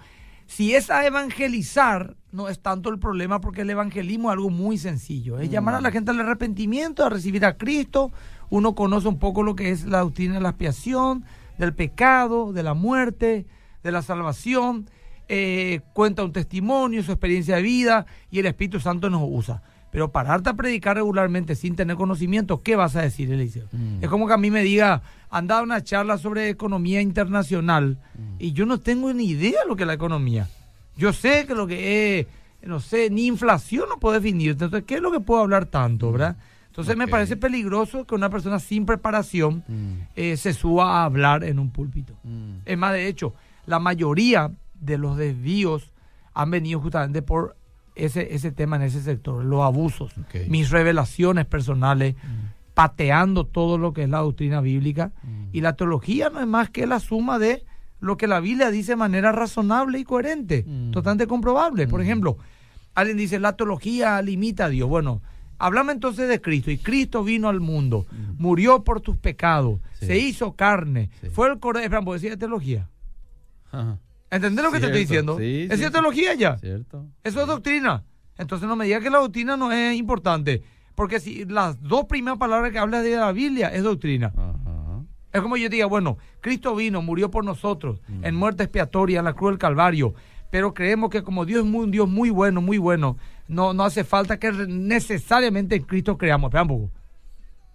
si 0.48 0.74
es 0.74 0.90
a 0.90 1.06
evangelizar, 1.06 2.16
no 2.32 2.50
es 2.50 2.60
tanto 2.60 2.90
el 2.90 3.00
problema 3.00 3.42
porque 3.42 3.62
el 3.62 3.70
evangelismo 3.70 4.30
es 4.30 4.34
algo 4.34 4.50
muy 4.50 4.78
sencillo. 4.78 5.40
Es 5.40 5.50
llamar 5.50 5.76
a 5.76 5.82
la 5.82 5.92
gente 5.92 6.12
al 6.12 6.20
arrepentimiento, 6.20 7.06
a 7.06 7.10
recibir 7.10 7.46
a 7.46 7.58
Cristo. 7.58 8.12
Uno 8.50 8.76
conoce 8.76 9.08
un 9.08 9.20
poco 9.20 9.42
lo 9.44 9.56
que 9.56 9.72
es 9.72 9.86
la 9.86 10.00
doctrina 10.00 10.36
de 10.36 10.42
la 10.42 10.50
expiación, 10.50 11.26
del 11.58 11.74
pecado, 11.74 12.54
de 12.54 12.64
la 12.64 12.74
muerte, 12.74 13.46
de 13.84 13.92
la 13.92 14.02
salvación. 14.02 14.90
eh, 15.28 15.82
cuenta 15.94 16.24
un 16.24 16.32
testimonio, 16.32 17.02
su 17.02 17.12
experiencia 17.12 17.56
de 17.56 17.64
vida 17.64 18.06
y 18.30 18.38
el 18.38 18.46
Espíritu 18.46 18.80
Santo 18.80 19.10
nos 19.10 19.24
usa. 19.26 19.64
Pero 19.90 20.12
pararte 20.12 20.52
a 20.52 20.54
predicar 20.54 20.98
regularmente 20.98 21.56
sin 21.56 21.76
tener 21.76 21.96
conocimiento, 21.96 22.62
¿qué 22.62 22.76
vas 22.76 22.96
a 22.96 23.02
decir, 23.02 23.32
Eliseo? 23.32 23.66
Mm. 23.72 24.04
Es 24.04 24.10
como 24.10 24.28
que 24.28 24.34
a 24.34 24.38
mí 24.38 24.52
me 24.52 24.62
diga, 24.62 25.02
anda 25.32 25.58
a 25.58 25.64
una 25.64 25.82
charla 25.82 26.20
sobre 26.20 26.50
economía 26.50 27.02
internacional 27.02 27.98
Mm. 28.14 28.36
y 28.38 28.52
yo 28.54 28.66
no 28.68 28.80
tengo 28.80 29.12
ni 29.14 29.26
idea 29.30 29.62
de 29.64 29.68
lo 29.68 29.76
que 29.76 29.82
es 29.84 29.88
la 29.88 29.94
economía. 29.94 30.48
Yo 30.96 31.12
sé 31.12 31.46
que 31.48 31.56
lo 31.56 31.66
que 31.66 32.20
es 32.20 32.28
no 32.62 32.80
sé, 32.80 33.10
ni 33.12 33.26
inflación 33.28 33.86
no 33.90 34.00
puedo 34.00 34.16
definir. 34.20 34.52
Entonces, 34.52 34.84
¿qué 34.88 34.96
es 34.96 35.02
lo 35.02 35.12
que 35.12 35.20
puedo 35.20 35.42
hablar 35.42 35.66
tanto, 35.66 36.12
verdad? 36.12 36.36
Entonces 36.76 36.98
me 36.98 37.08
parece 37.08 37.38
peligroso 37.38 38.06
que 38.06 38.16
una 38.16 38.30
persona 38.30 38.60
sin 38.60 38.86
preparación 38.86 39.64
Mm, 39.68 39.94
eh, 40.16 40.36
se 40.38 40.54
suba 40.54 41.00
a 41.02 41.06
hablar 41.06 41.44
en 41.46 41.58
un 41.60 41.70
púlpito. 41.72 42.14
mm, 42.24 42.58
Es 42.66 42.78
más, 42.78 42.92
de 42.94 43.08
hecho, 43.08 43.34
la 43.66 43.80
mayoría 43.80 44.52
de 44.74 44.98
los 44.98 45.16
desvíos 45.18 45.92
han 46.34 46.52
venido 46.52 46.82
justamente 46.82 47.22
por 47.22 47.56
ese, 47.96 48.36
ese 48.36 48.52
tema 48.52 48.76
en 48.76 48.82
ese 48.82 49.02
sector, 49.02 49.44
los 49.46 49.62
abusos, 49.64 50.12
mis 50.50 50.70
revelaciones 50.70 51.46
personales, 51.46 52.16
mm, 52.16 52.74
pateando 52.74 53.46
todo 53.46 53.78
lo 53.78 53.94
que 53.94 54.04
es 54.04 54.10
la 54.10 54.20
doctrina 54.20 54.60
bíblica. 54.60 55.12
mm. 55.24 55.46
Y 55.54 55.62
la 55.62 55.74
teología 55.78 56.30
no 56.30 56.42
es 56.42 56.48
más 56.48 56.70
que 56.70 56.86
la 56.88 57.00
suma 57.00 57.40
de 57.40 57.64
lo 58.02 58.18
que 58.18 58.28
la 58.28 58.42
Biblia 58.42 58.70
dice 58.70 58.92
de 58.92 58.96
manera 58.98 59.32
razonable 59.32 59.98
y 59.98 60.04
coherente, 60.04 60.66
totalmente 60.92 61.26
comprobable. 61.28 61.88
Por 61.88 62.02
ejemplo, 62.02 62.38
alguien 62.94 63.16
dice, 63.18 63.40
la 63.40 63.54
teología 63.54 64.22
limita 64.22 64.66
a 64.66 64.70
Dios. 64.70 64.90
Bueno, 64.90 65.22
hablame 65.60 65.94
entonces 65.94 66.28
de 66.30 66.42
Cristo. 66.42 66.72
Y 66.72 66.78
Cristo 66.78 67.24
vino 67.24 67.50
al 67.50 67.60
mundo, 67.60 68.06
Mm. 68.12 68.42
murió 68.42 68.84
por 68.84 69.02
tus 69.02 69.18
pecados, 69.18 69.80
Sí. 70.00 70.06
se 70.08 70.18
hizo 70.18 70.54
carne, 70.56 71.10
Sí. 71.22 71.30
fue 71.30 71.50
el 71.50 71.60
cordero. 71.60 71.84
Espera, 71.86 72.02
¿puedo 72.02 72.16
decir 72.16 72.32
de 72.32 72.38
teología? 72.38 72.90
Ajá. 73.72 73.98
¿Entendés 74.32 74.66
lo 74.66 74.72
que 74.72 74.80
te 74.80 74.88
estoy 74.88 75.02
diciendo? 75.02 75.38
Sí, 75.38 75.68
¿Es 75.70 75.92
teología 75.92 76.34
ya? 76.34 76.58
¿Cierto? 76.58 77.06
Eso 77.24 77.42
es 77.42 77.48
doctrina. 77.48 78.04
Entonces 78.38 78.68
no 78.68 78.76
me 78.76 78.86
digas 78.86 79.02
que 79.02 79.10
la 79.10 79.20
doctrina 79.20 79.56
no 79.56 79.72
es 79.72 79.96
importante. 79.96 80.62
Porque 80.96 81.20
si 81.20 81.46
las 81.46 81.82
dos 81.82 82.06
primeras 82.06 82.38
palabras 82.40 82.72
que 82.72 82.80
hablas 82.80 83.04
de 83.04 83.16
la 83.16 83.32
Biblia 83.32 83.68
es 83.70 83.84
doctrina. 83.84 84.34
Ajá. 84.36 85.02
Es 85.34 85.42
como 85.42 85.58
yo 85.58 85.68
diga, 85.70 85.86
bueno, 85.86 86.18
Cristo 86.42 86.76
vino, 86.76 87.02
murió 87.02 87.30
por 87.30 87.44
nosotros 87.44 88.02
Mm. 88.08 88.26
en 88.26 88.36
muerte 88.36 88.64
expiatoria 88.64 89.20
en 89.20 89.26
la 89.26 89.34
cruz 89.34 89.52
del 89.52 89.60
Calvario, 89.60 90.14
pero 90.50 90.74
creemos 90.74 91.10
que 91.10 91.22
como 91.24 91.46
Dios 91.46 91.66
es 91.66 91.70
muy, 91.70 91.84
un 91.84 91.92
Dios 91.92 92.08
muy 92.10 92.30
bueno, 92.30 92.62
muy 92.62 92.78
bueno, 92.78 93.18
no, 93.48 93.74
no 93.74 93.84
hace 93.84 94.04
falta 94.04 94.38
que 94.40 94.52
necesariamente 94.52 95.76
en 95.76 95.84
Cristo 95.84 96.18
creamos. 96.18 96.52
Poco. 96.52 96.90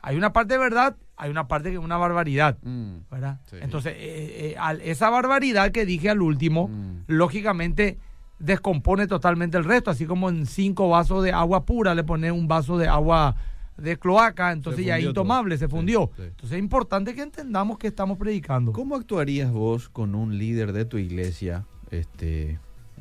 Hay 0.03 0.17
una 0.17 0.33
parte 0.33 0.55
de 0.55 0.59
verdad, 0.61 0.97
hay 1.17 1.31
una 1.31 1.47
parte 1.47 1.69
que 1.71 1.77
es 1.77 1.83
una 1.83 1.97
barbaridad, 1.99 2.57
Mm, 2.62 3.00
¿verdad? 3.11 3.41
Sí. 3.50 3.57
Entonces, 3.61 3.93
eh, 3.97 4.53
eh, 4.53 4.57
al- 4.59 4.81
esa 4.81 5.11
barbaridad 5.11 5.71
que 5.73 5.85
dije 5.85 6.09
al 6.11 6.23
último, 6.23 6.69
Mm. 6.69 7.03
lógicamente 7.09 7.99
descompone 8.39 9.07
totalmente 9.07 9.59
el 9.59 9.65
resto, 9.65 9.91
así 9.91 10.07
como 10.07 10.31
en 10.31 10.47
cinco 10.47 10.89
vasos 10.89 11.23
de 11.23 11.33
agua 11.33 11.67
pura 11.67 11.95
le 11.95 12.05
pones 12.05 12.33
un 12.33 12.49
vaso 12.49 12.79
de 12.79 12.89
agua 12.89 13.37
de 13.77 13.99
cloaca, 13.99 14.53
entonces 14.53 14.85
ya 14.85 14.97
es 14.97 15.03
todo. 15.05 15.11
intomable, 15.11 15.57
se 15.59 15.67
Sí, 15.67 15.71
fundió. 15.71 16.11
sí. 16.17 16.23
Entonces 16.23 16.53
es 16.53 16.59
importante 16.59 17.15
que 17.15 17.23
entendamos 17.23 17.77
que 17.79 17.87
estamos 17.89 18.17
predicando. 18.19 18.73
¿Cómo 18.73 18.97
actuarías 18.97 19.50
vos 19.53 19.89
con 19.91 20.15
un 20.15 20.39
líder 20.39 20.73
de 20.73 20.85
tu 20.87 20.97
iglesia, 20.99 21.67
este, 21.91 22.59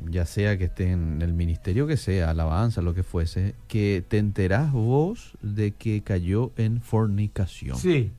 ya 0.09 0.25
sea 0.25 0.57
que 0.57 0.65
esté 0.65 0.91
en 0.91 1.21
el 1.21 1.33
ministerio 1.33 1.87
que 1.87 1.97
sea, 1.97 2.29
alabanza, 2.29 2.81
lo 2.81 2.93
que 2.93 3.03
fuese, 3.03 3.55
que 3.67 4.03
te 4.07 4.17
enterás 4.17 4.71
vos 4.71 5.37
de 5.41 5.71
que 5.71 6.01
cayó 6.01 6.51
en 6.57 6.81
fornicación? 6.81 7.77
Sí. 7.77 8.11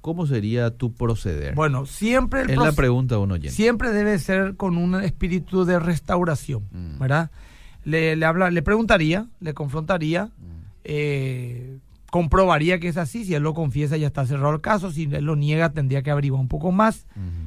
¿Cómo 0.00 0.26
sería 0.26 0.70
tu 0.70 0.92
proceder? 0.94 1.54
Bueno, 1.56 1.84
siempre 1.84 2.42
el 2.42 2.50
es 2.50 2.58
la 2.58 2.72
pregunta 2.72 3.16
de 3.16 3.20
un 3.22 3.32
oyente. 3.32 3.50
siempre 3.50 3.90
debe 3.90 4.18
ser 4.20 4.54
con 4.56 4.76
un 4.78 4.94
espíritu 5.02 5.64
de 5.64 5.78
restauración, 5.80 6.62
Mm. 6.70 6.98
¿verdad? 7.00 7.30
Le, 7.84 8.14
le 8.16 8.24
habla, 8.26 8.50
le 8.50 8.62
preguntaría, 8.62 9.26
le 9.40 9.52
confrontaría, 9.54 10.26
Mm, 10.26 10.62
eh, 10.84 11.78
comprobaría 12.10 12.78
que 12.78 12.88
es 12.88 12.96
así. 12.96 13.24
Si 13.24 13.34
él 13.34 13.42
lo 13.42 13.52
confiesa, 13.52 13.96
ya 13.96 14.06
está 14.06 14.24
cerrado 14.26 14.54
el 14.54 14.60
caso. 14.60 14.90
Si 14.92 15.04
él 15.04 15.24
lo 15.24 15.36
niega, 15.36 15.72
tendría 15.72 16.02
que 16.02 16.10
averiguar 16.10 16.40
un 16.40 16.48
poco 16.48 16.72
más. 16.72 17.06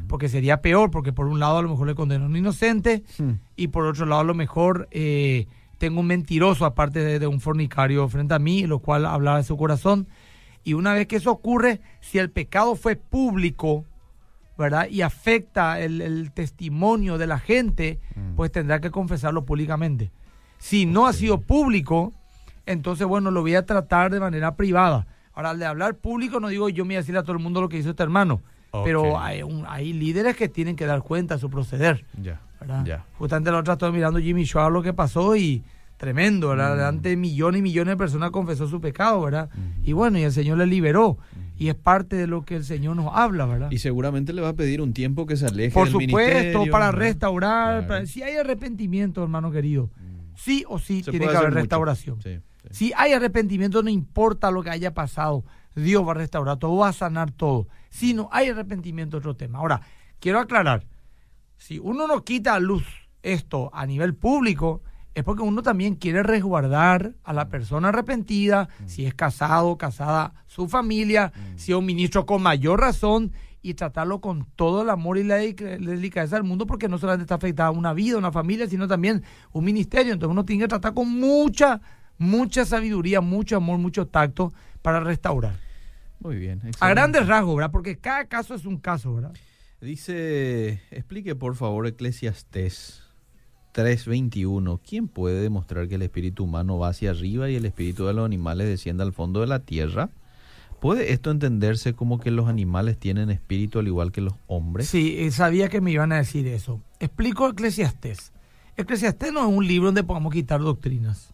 Porque 0.10 0.28
sería 0.28 0.62
peor, 0.62 0.92
porque 0.92 1.14
por 1.14 1.28
un 1.28 1.40
lado 1.40 1.60
a 1.60 1.62
lo 1.62 1.70
mejor 1.70 1.88
le 1.88 1.96
condenó 1.96 2.26
a 2.26 2.28
un 2.28 2.36
inocente 2.36 3.04
Hmm. 3.18 3.36
y 3.56 3.70
por 3.70 3.86
otro 3.86 4.06
lado 4.06 4.20
a 4.20 4.26
lo 4.26 4.34
mejor 4.34 4.90
eh, 4.92 5.48
tengo 5.78 6.02
un 6.02 6.08
mentiroso 6.08 6.66
aparte 6.66 7.00
de, 7.00 7.20
de 7.20 7.28
un 7.28 7.40
fornicario 7.40 8.06
frente 8.10 8.34
a 8.34 8.40
mí, 8.40 8.68
lo 8.68 8.80
cual 8.80 9.06
hablará 9.06 9.38
de 9.38 9.44
su 9.44 9.56
corazón. 9.56 10.08
Y 10.66 10.74
una 10.74 10.94
vez 10.94 11.08
que 11.08 11.16
eso 11.16 11.32
ocurre, 11.32 11.80
si 12.02 12.18
el 12.18 12.30
pecado 12.32 12.76
fue 12.76 12.98
público, 12.98 13.86
¿verdad? 14.58 14.90
Y 14.90 15.04
afecta 15.04 15.80
el, 15.80 16.02
el 16.02 16.32
testimonio 16.34 17.18
de 17.18 17.28
la 17.28 17.40
gente, 17.40 18.00
Mm. 18.16 18.36
pues 18.36 18.52
tendrá 18.52 18.82
que 18.82 18.92
confesarlo 18.92 19.46
públicamente. 19.46 20.12
Si 20.58 20.86
no 20.86 21.08
ha 21.08 21.14
sido 21.14 21.40
público, 21.40 22.12
entonces, 22.66 23.08
bueno, 23.08 23.32
lo 23.32 23.40
voy 23.42 23.56
a 23.56 23.66
tratar 23.66 24.12
de 24.12 24.20
manera 24.20 24.56
privada. 24.58 25.08
Ahora, 25.34 25.52
al 25.52 25.60
de 25.60 25.66
hablar 25.66 25.96
público, 25.96 26.42
no 26.42 26.50
digo 26.50 26.68
yo 26.68 26.84
me 26.84 26.90
voy 26.90 26.96
a 26.96 27.00
decirle 27.00 27.20
a 27.20 27.24
todo 27.24 27.32
el 27.38 27.42
mundo 27.42 27.62
lo 27.62 27.70
que 27.70 27.78
hizo 27.78 27.92
este 27.92 28.04
hermano, 28.04 28.42
Pero 28.72 29.20
hay, 29.20 29.42
un- 29.44 29.66
hay 29.68 29.94
líderes 29.94 30.36
que 30.36 30.48
tienen 30.50 30.76
que 30.76 30.86
dar 30.86 31.02
cuenta 31.02 31.36
de 31.36 31.42
su 31.42 31.50
proceder. 31.50 32.06
Ya, 32.22 32.40
¿verdad? 32.60 32.86
ya. 32.86 33.06
Justamente 33.18 33.52
la 33.52 33.58
otra 33.60 33.74
estoy 33.74 33.92
mirando 33.92 34.20
Jimmy 34.20 34.46
Schwab 34.46 34.72
lo 34.72 34.84
que 34.84 34.94
pasó 34.94 35.36
y 35.36 35.64
tremendo, 35.98 36.50
¿verdad? 36.50 36.94
Mm. 36.94 37.02
De 37.02 37.18
millones 37.18 37.60
y 37.60 37.62
millones 37.62 37.94
de 37.94 37.98
personas 37.98 38.32
confesó 38.32 38.68
su 38.68 38.80
pecado, 38.80 39.22
¿verdad? 39.22 39.50
Ujú. 39.54 39.62
Y 39.90 39.94
bueno, 39.94 40.18
y 40.18 40.24
el 40.24 40.32
Señor 40.32 40.58
le 40.60 40.66
liberó. 40.66 41.18
Y 41.58 41.68
es 41.68 41.76
parte 41.76 42.16
de 42.16 42.26
lo 42.26 42.46
que 42.46 42.56
el 42.56 42.64
Señor 42.64 42.96
nos 42.96 43.12
habla, 43.14 43.46
¿verdad? 43.46 43.70
Y 43.70 43.80
seguramente 43.80 44.32
le 44.32 44.42
va 44.42 44.50
a 44.50 44.54
pedir 44.54 44.80
un 44.82 44.94
tiempo 44.94 45.26
que 45.26 45.36
se 45.36 45.46
aleje 45.48 45.74
Por 45.74 45.90
del 45.92 46.08
supuesto, 46.08 46.64
para 46.72 46.86
¿verdad? 46.86 47.00
restaurar, 47.02 47.72
Claro. 47.74 47.88
para- 47.88 48.06
si 48.06 48.24
hay 48.24 48.38
arrepentimiento, 48.38 49.22
hermano 49.22 49.52
querido, 49.52 49.90
Mm. 49.98 50.36
sí 50.38 50.64
o 50.70 50.80
sí 50.80 51.04
Se 51.04 51.12
tiene 51.12 51.28
que 51.28 51.36
haber 51.36 51.54
restauración. 51.54 52.22
Sí, 52.22 52.38
sí. 52.62 52.68
Si 52.72 52.94
hay 52.96 53.12
arrepentimiento, 53.12 53.84
no 53.84 53.90
importa 53.90 54.52
lo 54.52 54.64
que 54.64 54.70
haya 54.70 54.94
pasado, 54.94 55.44
Dios 55.76 56.06
va 56.08 56.12
a 56.12 56.16
restaurar 56.16 56.58
todo, 56.58 56.78
va 56.78 56.90
a 56.90 56.94
sanar 56.94 57.32
todo. 57.32 57.68
Si 57.90 58.14
no 58.14 58.30
hay 58.32 58.50
arrepentimiento, 58.50 59.18
otro 59.18 59.36
tema. 59.36 59.60
Ahora, 59.60 59.82
quiero 60.20 60.40
aclarar, 60.40 60.86
si 61.58 61.80
uno 61.80 62.08
no 62.08 62.24
quita 62.24 62.56
a 62.56 62.60
luz 62.60 62.84
esto 63.22 63.70
a 63.74 63.86
nivel 63.86 64.16
público, 64.16 64.82
es 65.14 65.24
porque 65.24 65.44
uno 65.44 65.62
también 65.62 65.96
quiere 65.96 66.24
resguardar 66.24 67.16
a 67.24 67.34
la 67.34 67.50
persona 67.50 67.90
arrepentida, 67.90 68.70
si 68.86 69.06
es 69.06 69.14
casado, 69.14 69.78
casada, 69.78 70.34
su 70.48 70.68
familia, 70.68 71.34
si 71.56 71.72
es 71.72 71.78
un 71.78 71.86
ministro 71.86 72.26
con 72.26 72.42
mayor 72.42 72.80
razón, 72.80 73.34
y 73.62 73.74
tratarlo 73.74 74.22
con 74.22 74.46
todo 74.56 74.84
el 74.84 74.90
amor 74.90 75.18
y 75.18 75.24
la 75.24 75.36
delicadeza 75.36 76.38
del 76.38 76.46
mundo, 76.46 76.66
porque 76.66 76.88
no 76.88 76.98
solamente 76.98 77.24
está 77.24 77.36
afectada 77.36 77.72
una 77.72 77.94
vida, 77.94 78.18
una 78.18 78.32
familia, 78.32 78.68
sino 78.68 78.88
también 78.88 79.24
un 79.52 79.66
ministerio. 79.66 80.14
Entonces 80.14 80.32
uno 80.32 80.46
tiene 80.46 80.64
que 80.64 80.70
tratar 80.70 80.94
con 80.94 81.10
mucha, 81.20 81.82
mucha 82.18 82.66
sabiduría, 82.66 83.20
mucho 83.22 83.58
amor, 83.58 83.78
mucho 83.78 84.08
tacto 84.08 84.54
para 84.82 85.00
restaurar. 85.00 85.56
Muy 86.20 86.36
bien. 86.36 86.62
A 86.80 86.90
grandes 86.90 87.28
rasgos, 87.28 87.56
¿verdad? 87.56 87.72
Porque 87.72 87.98
cada 87.98 88.26
caso 88.26 88.54
es 88.56 88.66
un 88.66 88.78
caso, 88.78 89.16
¿verdad? 89.16 89.34
Dice, 89.82 90.82
explique 90.92 91.36
por 91.36 91.56
favor 91.56 91.88
Eclesiastés 91.88 93.04
3:21. 93.74 94.82
¿Quién 94.86 95.08
puede 95.08 95.42
demostrar 95.42 95.88
que 95.88 95.96
el 95.96 96.02
espíritu 96.02 96.44
humano 96.44 96.78
va 96.78 96.90
hacia 96.90 97.12
arriba 97.12 97.50
y 97.50 97.56
el 97.56 97.66
espíritu 97.66 98.06
de 98.06 98.14
los 98.14 98.26
animales 98.26 98.68
desciende 98.68 99.04
al 99.04 99.14
fondo 99.14 99.40
de 99.40 99.48
la 99.48 99.60
tierra? 99.60 100.10
¿Puede 100.82 101.12
esto 101.14 101.32
entenderse 101.32 101.94
como 101.94 102.20
que 102.20 102.32
los 102.32 102.48
animales 102.48 102.98
tienen 102.98 103.30
espíritu 103.30 103.80
al 103.80 103.88
igual 103.88 104.12
que 104.12 104.22
los 104.22 104.34
hombres? 104.48 104.88
Sí, 104.88 105.16
eh, 105.20 105.32
sabía 105.32 105.70
que 105.70 105.82
me 105.82 105.92
iban 105.92 106.12
a 106.12 106.18
decir 106.18 106.48
eso. 106.48 106.82
Explico 107.00 107.50
Eclesiastés. 107.50 108.32
Eclesiastés 108.78 109.34
no 109.34 109.42
es 109.42 109.58
un 109.58 109.68
libro 109.68 109.88
donde 109.88 110.04
podamos 110.04 110.34
quitar 110.34 110.62
doctrinas. 110.62 111.34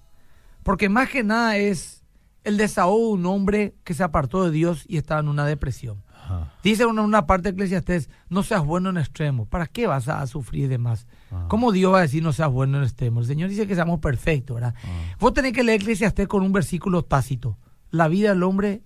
Porque 0.64 0.90
más 0.90 1.10
que 1.10 1.24
nada 1.24 1.58
es 1.58 2.05
el 2.46 2.58
desahogo 2.58 3.08
de 3.08 3.14
un 3.14 3.26
hombre 3.26 3.76
que 3.84 3.94
se 3.94 4.04
apartó 4.04 4.46
de 4.46 4.52
Dios 4.52 4.86
y 4.88 4.98
estaba 4.98 5.20
en 5.20 5.28
una 5.28 5.46
depresión. 5.46 6.04
Ajá. 6.14 6.54
Dice 6.64 6.84
en 6.84 6.98
una 6.98 7.28
parte 7.28 7.44
de 7.44 7.56
Eclesiastés, 7.56 8.10
no 8.30 8.44
seas 8.44 8.64
bueno 8.64 8.90
en 8.90 8.98
extremo. 8.98 9.46
¿Para 9.46 9.68
qué 9.68 9.88
vas 9.88 10.08
a 10.08 10.26
sufrir 10.28 10.70
de 10.70 10.78
más? 10.78 11.08
¿Cómo 11.48 11.72
Dios 11.72 11.94
va 11.94 12.00
a 12.00 12.02
decir 12.02 12.24
no 12.24 12.32
seas 12.32 12.50
bueno 12.50 12.78
en 12.78 12.84
extremo? 12.84 13.20
El 13.20 13.26
Señor 13.26 13.50
dice 13.50 13.68
que 13.68 13.76
seamos 13.76 14.00
perfectos, 14.00 14.56
¿verdad? 14.56 14.74
Vos 15.20 15.34
tenés 15.34 15.54
que 15.54 15.64
leer 15.64 15.82
Eclesiastés 15.82 16.28
con 16.28 16.44
un 16.44 16.54
versículo 16.54 17.04
tácito. 17.04 17.58
La 17.92 18.08
vida 18.08 18.30
del 18.30 18.44
hombre 18.44 18.84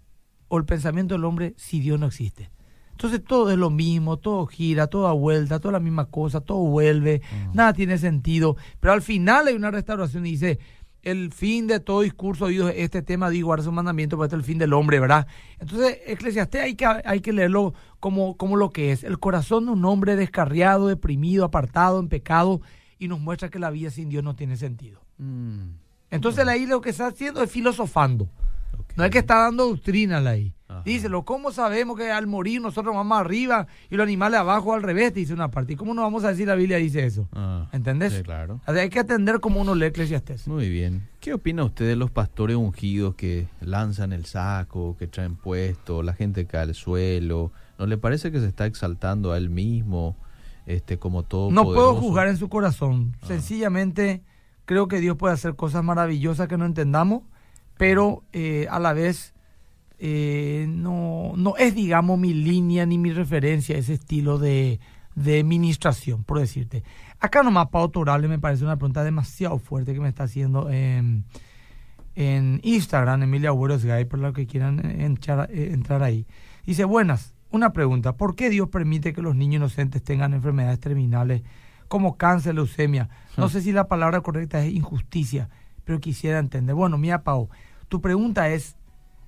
o 0.47 0.57
el 0.57 0.65
pensamiento 0.65 1.15
del 1.15 1.25
hombre 1.25 1.53
si 1.57 1.79
Dios 1.79 1.99
no 1.99 2.07
existe. 2.07 2.49
Entonces 2.91 3.23
todo 3.23 3.49
es 3.49 3.57
lo 3.57 3.69
mismo, 3.69 4.17
todo 4.17 4.45
gira, 4.45 4.87
todo 4.87 5.03
da 5.03 5.13
vuelta, 5.13 5.59
toda 5.59 5.71
la 5.71 5.79
misma 5.79 6.07
cosa, 6.07 6.41
todo 6.41 6.57
vuelve, 6.57 7.21
nada 7.53 7.71
tiene 7.71 7.97
sentido. 7.97 8.57
Pero 8.81 8.91
al 8.91 9.01
final 9.01 9.47
hay 9.47 9.55
una 9.55 9.71
restauración 9.71 10.25
y 10.25 10.31
dice, 10.31 10.59
el 11.03 11.31
fin 11.31 11.67
de 11.67 11.79
todo 11.79 12.01
discurso 12.01 12.45
oído 12.45 12.69
es 12.69 12.75
este 12.77 13.01
tema 13.01 13.29
de 13.29 13.41
guardar 13.41 13.63
su 13.63 13.71
mandamiento, 13.71 14.17
porque 14.17 14.27
este 14.27 14.35
es 14.35 14.39
el 14.41 14.45
fin 14.45 14.57
del 14.57 14.73
hombre, 14.73 14.99
¿verdad? 14.99 15.27
Entonces, 15.59 15.99
Eclesiastés 16.05 16.61
hay 16.61 16.75
que, 16.75 16.85
hay 16.85 17.21
que 17.21 17.33
leerlo 17.33 17.73
como, 17.99 18.35
como 18.37 18.57
lo 18.57 18.69
que 18.71 18.91
es, 18.91 19.03
el 19.03 19.19
corazón 19.19 19.65
de 19.65 19.71
un 19.71 19.85
hombre 19.85 20.15
descarriado, 20.15 20.87
deprimido, 20.87 21.45
apartado, 21.45 21.99
en 21.99 22.09
pecado, 22.09 22.61
y 22.97 23.07
nos 23.07 23.19
muestra 23.19 23.49
que 23.49 23.59
la 23.59 23.69
vida 23.69 23.91
sin 23.91 24.09
Dios 24.09 24.23
no 24.23 24.35
tiene 24.35 24.57
sentido. 24.57 25.01
Mm, 25.17 25.69
Entonces, 26.11 26.47
ahí 26.47 26.65
lo 26.65 26.81
que 26.81 26.89
está 26.89 27.07
haciendo 27.07 27.41
es 27.41 27.51
filosofando. 27.51 28.29
No 28.95 29.05
es 29.05 29.11
que 29.11 29.19
está 29.19 29.43
dando 29.43 29.67
doctrina 29.67 30.19
la 30.19 30.31
ahí. 30.31 30.53
Ajá. 30.67 30.83
Díselo, 30.85 31.23
¿cómo 31.23 31.51
sabemos 31.51 31.97
que 31.97 32.11
al 32.11 32.27
morir 32.27 32.61
nosotros 32.61 32.93
vamos 32.93 33.17
arriba 33.17 33.65
y 33.89 33.95
los 33.95 34.03
animales 34.03 34.39
abajo 34.39 34.73
al 34.73 34.83
revés? 34.83 35.13
Dice 35.13 35.33
una 35.33 35.49
parte. 35.49 35.73
¿Y 35.73 35.75
cómo 35.75 35.93
no 35.93 36.01
vamos 36.01 36.23
a 36.25 36.29
decir 36.29 36.47
la 36.47 36.55
Biblia 36.55 36.77
dice 36.77 37.05
eso? 37.05 37.27
Ah, 37.31 37.69
¿Entendés? 37.71 38.13
sí, 38.13 38.23
claro. 38.23 38.59
O 38.67 38.73
sea, 38.73 38.83
hay 38.83 38.89
que 38.89 38.99
atender 38.99 39.39
como 39.39 39.61
uno 39.61 39.73
lee 39.73 39.85
Eclesiastés. 39.85 40.47
Muy 40.47 40.69
bien. 40.69 41.07
¿Qué 41.21 41.33
opina 41.33 41.63
usted 41.63 41.87
de 41.87 41.95
los 41.95 42.11
pastores 42.11 42.57
ungidos 42.57 43.15
que 43.15 43.47
lanzan 43.61 44.13
el 44.13 44.25
saco, 44.25 44.95
que 44.97 45.07
traen 45.07 45.37
puesto, 45.37 46.03
la 46.03 46.13
gente 46.13 46.45
cae 46.45 46.63
al 46.63 46.75
suelo? 46.75 47.51
¿No 47.79 47.87
le 47.87 47.97
parece 47.97 48.31
que 48.31 48.39
se 48.39 48.47
está 48.47 48.65
exaltando 48.65 49.31
a 49.31 49.37
él 49.37 49.49
mismo, 49.49 50.17
este, 50.65 50.99
como 50.99 51.23
todo 51.23 51.49
No 51.51 51.63
puedo 51.63 51.95
juzgar 51.95 52.27
en 52.27 52.37
su 52.37 52.49
corazón. 52.49 53.15
Ah. 53.21 53.27
Sencillamente, 53.27 54.23
Creo 54.69 54.87
que 54.87 54.99
Dios 54.99 55.17
puede 55.17 55.33
hacer 55.33 55.55
cosas 55.55 55.83
maravillosas 55.83 56.47
que 56.47 56.55
no 56.55 56.67
entendamos, 56.67 57.23
pero 57.79 58.23
eh, 58.33 58.67
a 58.69 58.77
la 58.77 58.91
vez 58.91 59.33
eh, 59.99 60.65
no, 60.67 61.31
no 61.37 61.55
es, 61.55 61.73
digamos, 61.73 62.19
mi 62.19 62.33
línea 62.33 62.85
ni 62.85 62.97
mi 62.97 63.13
referencia 63.13 63.77
ese 63.77 63.93
estilo 63.93 64.37
de, 64.37 64.81
de 65.15 65.45
ministración, 65.45 66.25
por 66.25 66.39
decirte. 66.39 66.83
Acá 67.21 67.41
nomás, 67.41 67.69
Pau 67.69 67.87
Torable, 67.87 68.27
me 68.27 68.37
parece 68.37 68.65
una 68.65 68.75
pregunta 68.75 69.01
demasiado 69.05 69.59
fuerte 69.59 69.93
que 69.93 70.01
me 70.01 70.09
está 70.09 70.23
haciendo 70.23 70.69
en, 70.69 71.23
en 72.15 72.59
Instagram, 72.63 73.23
Emilia 73.23 73.47
Agüeros 73.47 73.85
Gay, 73.85 74.03
por 74.03 74.19
lo 74.19 74.33
que 74.33 74.45
quieran 74.45 74.83
entrar, 74.99 75.49
entrar 75.49 76.03
ahí. 76.03 76.27
Dice, 76.65 76.83
buenas, 76.83 77.33
una 77.49 77.71
pregunta, 77.71 78.17
¿por 78.17 78.35
qué 78.35 78.49
Dios 78.49 78.67
permite 78.67 79.13
que 79.13 79.21
los 79.21 79.37
niños 79.37 79.59
inocentes 79.61 80.03
tengan 80.03 80.33
enfermedades 80.33 80.81
terminales 80.81 81.43
como 81.87 82.17
cáncer, 82.17 82.55
leucemia? 82.55 83.07
No 83.37 83.47
sé 83.47 83.61
si 83.61 83.71
la 83.71 83.87
palabra 83.87 84.19
correcta 84.19 84.61
es 84.65 84.73
injusticia, 84.73 85.49
pero 85.85 86.01
quisiera 86.01 86.39
entender. 86.39 86.75
Bueno, 86.75 86.97
mira, 86.97 87.23
Pau, 87.23 87.49
tu 87.89 88.01
pregunta 88.01 88.49
es 88.49 88.77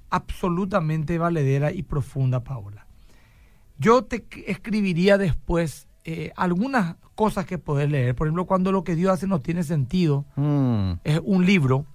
absolutamente 0.10 1.18
valedera 1.18 1.72
y 1.72 1.84
profunda, 1.84 2.44
Paola. 2.44 2.88
Yo 3.78 4.04
te 4.04 4.26
escribiría 4.48 5.18
después 5.18 5.88
eh, 6.04 6.32
algunas 6.36 6.96
cosas 7.16 7.46
que 7.46 7.58
poder 7.58 7.92
leer. 7.92 8.16
Por 8.16 8.28
ejemplo, 8.28 8.46
cuando 8.46 8.72
lo 8.72 8.84
que 8.84 8.96
Dios 8.96 9.12
hace 9.12 9.28
no 9.28 9.42
tiene 9.42 9.64
sentido, 9.64 10.26
hmm. 10.36 10.94
es 11.04 11.20
un 11.24 11.46
libro. 11.46 11.86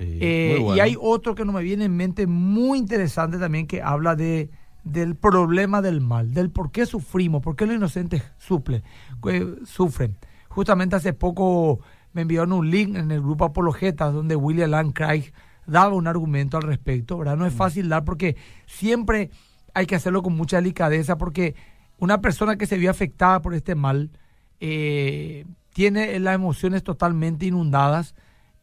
Eh, 0.00 0.58
y 0.74 0.80
hay 0.80 0.96
otro 1.00 1.34
que 1.34 1.44
no 1.44 1.52
me 1.52 1.62
viene 1.62 1.84
en 1.84 1.96
mente 1.96 2.26
muy 2.26 2.78
interesante 2.78 3.38
también 3.38 3.66
que 3.68 3.80
habla 3.80 4.16
de 4.16 4.50
del 4.84 5.16
problema 5.16 5.80
del 5.80 6.00
mal, 6.00 6.34
del 6.34 6.50
por 6.50 6.70
qué 6.70 6.84
sufrimos, 6.84 7.42
por 7.42 7.56
qué 7.56 7.66
los 7.66 7.76
inocentes 7.76 8.22
eh, 8.22 9.54
sufren. 9.64 10.16
Justamente 10.48 10.96
hace 10.96 11.14
poco 11.14 11.80
me 12.12 12.22
enviaron 12.22 12.52
un 12.52 12.70
link 12.70 12.94
en 12.94 13.10
el 13.10 13.22
grupo 13.22 13.46
Apologetas 13.46 14.12
donde 14.12 14.36
William 14.36 14.70
Lane 14.70 14.92
Craig 14.92 15.32
daba 15.66 15.94
un 15.94 16.06
argumento 16.06 16.56
al 16.56 16.64
respecto, 16.64 17.18
¿verdad? 17.18 17.36
No 17.36 17.46
es 17.46 17.54
mm. 17.54 17.56
fácil 17.56 17.88
dar 17.88 18.04
porque 18.04 18.36
siempre 18.66 19.30
hay 19.74 19.86
que 19.86 19.96
hacerlo 19.96 20.22
con 20.22 20.36
mucha 20.36 20.56
delicadeza 20.56 21.18
porque 21.18 21.54
una 21.98 22.20
persona 22.20 22.56
que 22.56 22.66
se 22.66 22.78
vio 22.78 22.90
afectada 22.90 23.42
por 23.42 23.54
este 23.54 23.74
mal 23.74 24.10
eh, 24.60 25.44
tiene 25.72 26.18
las 26.20 26.34
emociones 26.34 26.82
totalmente 26.82 27.46
inundadas 27.46 28.14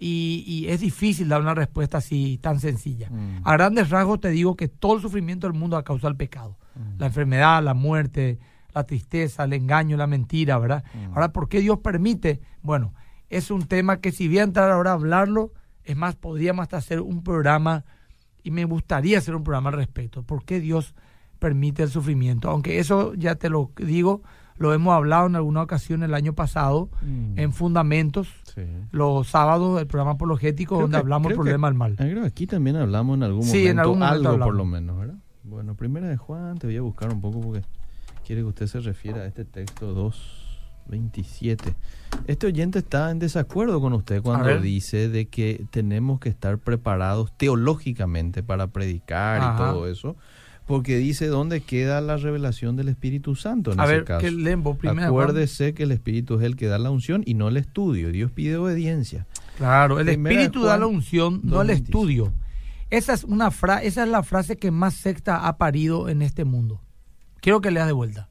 y, 0.03 0.65
es 0.67 0.79
difícil 0.79 1.29
dar 1.29 1.41
una 1.41 1.53
respuesta 1.53 1.99
así 1.99 2.39
tan 2.41 2.59
sencilla. 2.59 3.09
Mm. 3.11 3.41
A 3.43 3.53
grandes 3.53 3.91
rasgos 3.91 4.19
te 4.19 4.29
digo 4.29 4.55
que 4.55 4.67
todo 4.67 4.95
el 4.95 5.01
sufrimiento 5.01 5.47
del 5.47 5.57
mundo 5.57 5.77
ha 5.77 5.83
causado 5.83 6.09
el 6.09 6.17
pecado. 6.17 6.57
Mm. 6.73 6.99
La 6.99 7.05
enfermedad, 7.05 7.63
la 7.63 7.75
muerte, 7.75 8.39
la 8.73 8.83
tristeza, 8.83 9.43
el 9.43 9.53
engaño, 9.53 9.97
la 9.97 10.07
mentira, 10.07 10.57
¿verdad? 10.57 10.83
Mm. 10.93 11.13
Ahora, 11.13 11.31
¿por 11.31 11.49
qué 11.49 11.59
Dios 11.59 11.79
permite? 11.79 12.41
Bueno, 12.63 12.95
es 13.29 13.51
un 13.51 13.67
tema 13.67 13.97
que 13.97 14.11
si 14.11 14.27
voy 14.27 14.39
a 14.39 14.43
entrar 14.43 14.71
ahora 14.71 14.91
a 14.91 14.93
hablarlo, 14.95 15.51
es 15.91 15.97
más, 15.97 16.15
podríamos 16.15 16.63
hasta 16.63 16.77
hacer 16.77 17.01
un 17.01 17.23
programa, 17.23 17.85
y 18.43 18.51
me 18.51 18.65
gustaría 18.65 19.19
hacer 19.19 19.35
un 19.35 19.43
programa 19.43 19.69
al 19.69 19.75
respecto. 19.75 20.23
¿Por 20.23 20.43
qué 20.43 20.59
Dios 20.59 20.95
permite 21.39 21.83
el 21.83 21.89
sufrimiento? 21.89 22.49
Aunque 22.49 22.79
eso 22.79 23.13
ya 23.13 23.35
te 23.35 23.49
lo 23.49 23.71
digo, 23.77 24.23
lo 24.57 24.73
hemos 24.73 24.93
hablado 24.93 25.27
en 25.27 25.35
alguna 25.35 25.63
ocasión 25.63 26.03
el 26.03 26.13
año 26.13 26.33
pasado 26.33 26.89
en 27.35 27.53
Fundamentos, 27.53 28.29
los 28.91 29.27
sábados 29.27 29.77
del 29.77 29.87
programa 29.87 30.11
apologético 30.11 30.79
donde 30.79 30.97
hablamos 30.97 31.29
del 31.29 31.37
problema 31.37 31.67
del 31.67 31.77
mal. 31.77 31.95
Creo 31.95 32.25
aquí 32.25 32.47
también 32.47 32.75
hablamos 32.75 33.17
en 33.17 33.23
algún 33.23 33.45
momento, 33.45 33.69
en 33.69 33.79
algún 33.79 34.03
algo 34.03 34.37
por 34.39 34.53
lo 34.53 34.65
menos, 34.65 34.99
¿verdad? 34.99 35.15
Bueno, 35.43 35.75
primera 35.75 36.07
de 36.07 36.17
Juan, 36.17 36.57
te 36.57 36.67
voy 36.67 36.77
a 36.77 36.81
buscar 36.81 37.11
un 37.11 37.21
poco 37.21 37.41
porque 37.41 37.63
quiere 38.25 38.41
que 38.41 38.47
usted 38.47 38.67
se 38.67 38.79
refiera 38.79 39.21
a 39.21 39.25
este 39.25 39.45
texto 39.45 39.93
2.27. 40.89 41.73
Este 42.27 42.47
oyente 42.47 42.79
está 42.79 43.11
en 43.11 43.19
desacuerdo 43.19 43.79
con 43.81 43.93
usted 43.93 44.21
cuando 44.21 44.59
dice 44.59 45.09
de 45.09 45.27
que 45.27 45.65
tenemos 45.71 46.19
que 46.19 46.29
estar 46.29 46.57
preparados 46.57 47.35
teológicamente 47.37 48.43
para 48.43 48.67
predicar 48.67 49.55
y 49.55 49.57
todo 49.57 49.87
eso 49.87 50.15
porque 50.71 50.95
dice 50.97 51.27
dónde 51.27 51.59
queda 51.59 51.99
la 51.99 52.15
revelación 52.15 52.77
del 52.77 52.87
Espíritu 52.87 53.35
Santo 53.35 53.73
en 53.73 53.79
a 53.81 53.83
ese 53.83 53.93
ver, 53.93 54.03
caso. 54.05 54.25
lembo, 54.29 54.77
Acuérdese 54.81 55.73
que 55.73 55.83
el 55.83 55.91
Espíritu 55.91 56.39
es 56.39 56.43
el 56.43 56.55
que 56.55 56.67
da 56.67 56.79
la 56.79 56.91
unción 56.91 57.23
y 57.25 57.33
no 57.33 57.49
el 57.49 57.57
estudio. 57.57 58.09
Dios 58.11 58.31
pide 58.31 58.55
obediencia. 58.55 59.27
Claro, 59.57 59.99
el 59.99 60.07
Espíritu 60.07 60.63
da 60.63 60.77
la 60.77 60.87
unción, 60.87 61.41
no 61.43 61.61
el 61.61 61.71
estudio. 61.71 62.31
Esa 62.89 63.13
es 63.13 63.25
una 63.25 63.51
fra 63.51 63.83
esa 63.83 64.03
es 64.03 64.09
la 64.09 64.23
frase 64.23 64.57
que 64.57 64.71
más 64.71 64.93
secta 64.93 65.45
ha 65.45 65.57
parido 65.57 66.07
en 66.07 66.21
este 66.21 66.45
mundo. 66.45 66.81
Quiero 67.41 67.59
que 67.59 67.71
leas 67.71 67.87
de 67.87 67.93
vuelta. 67.93 68.29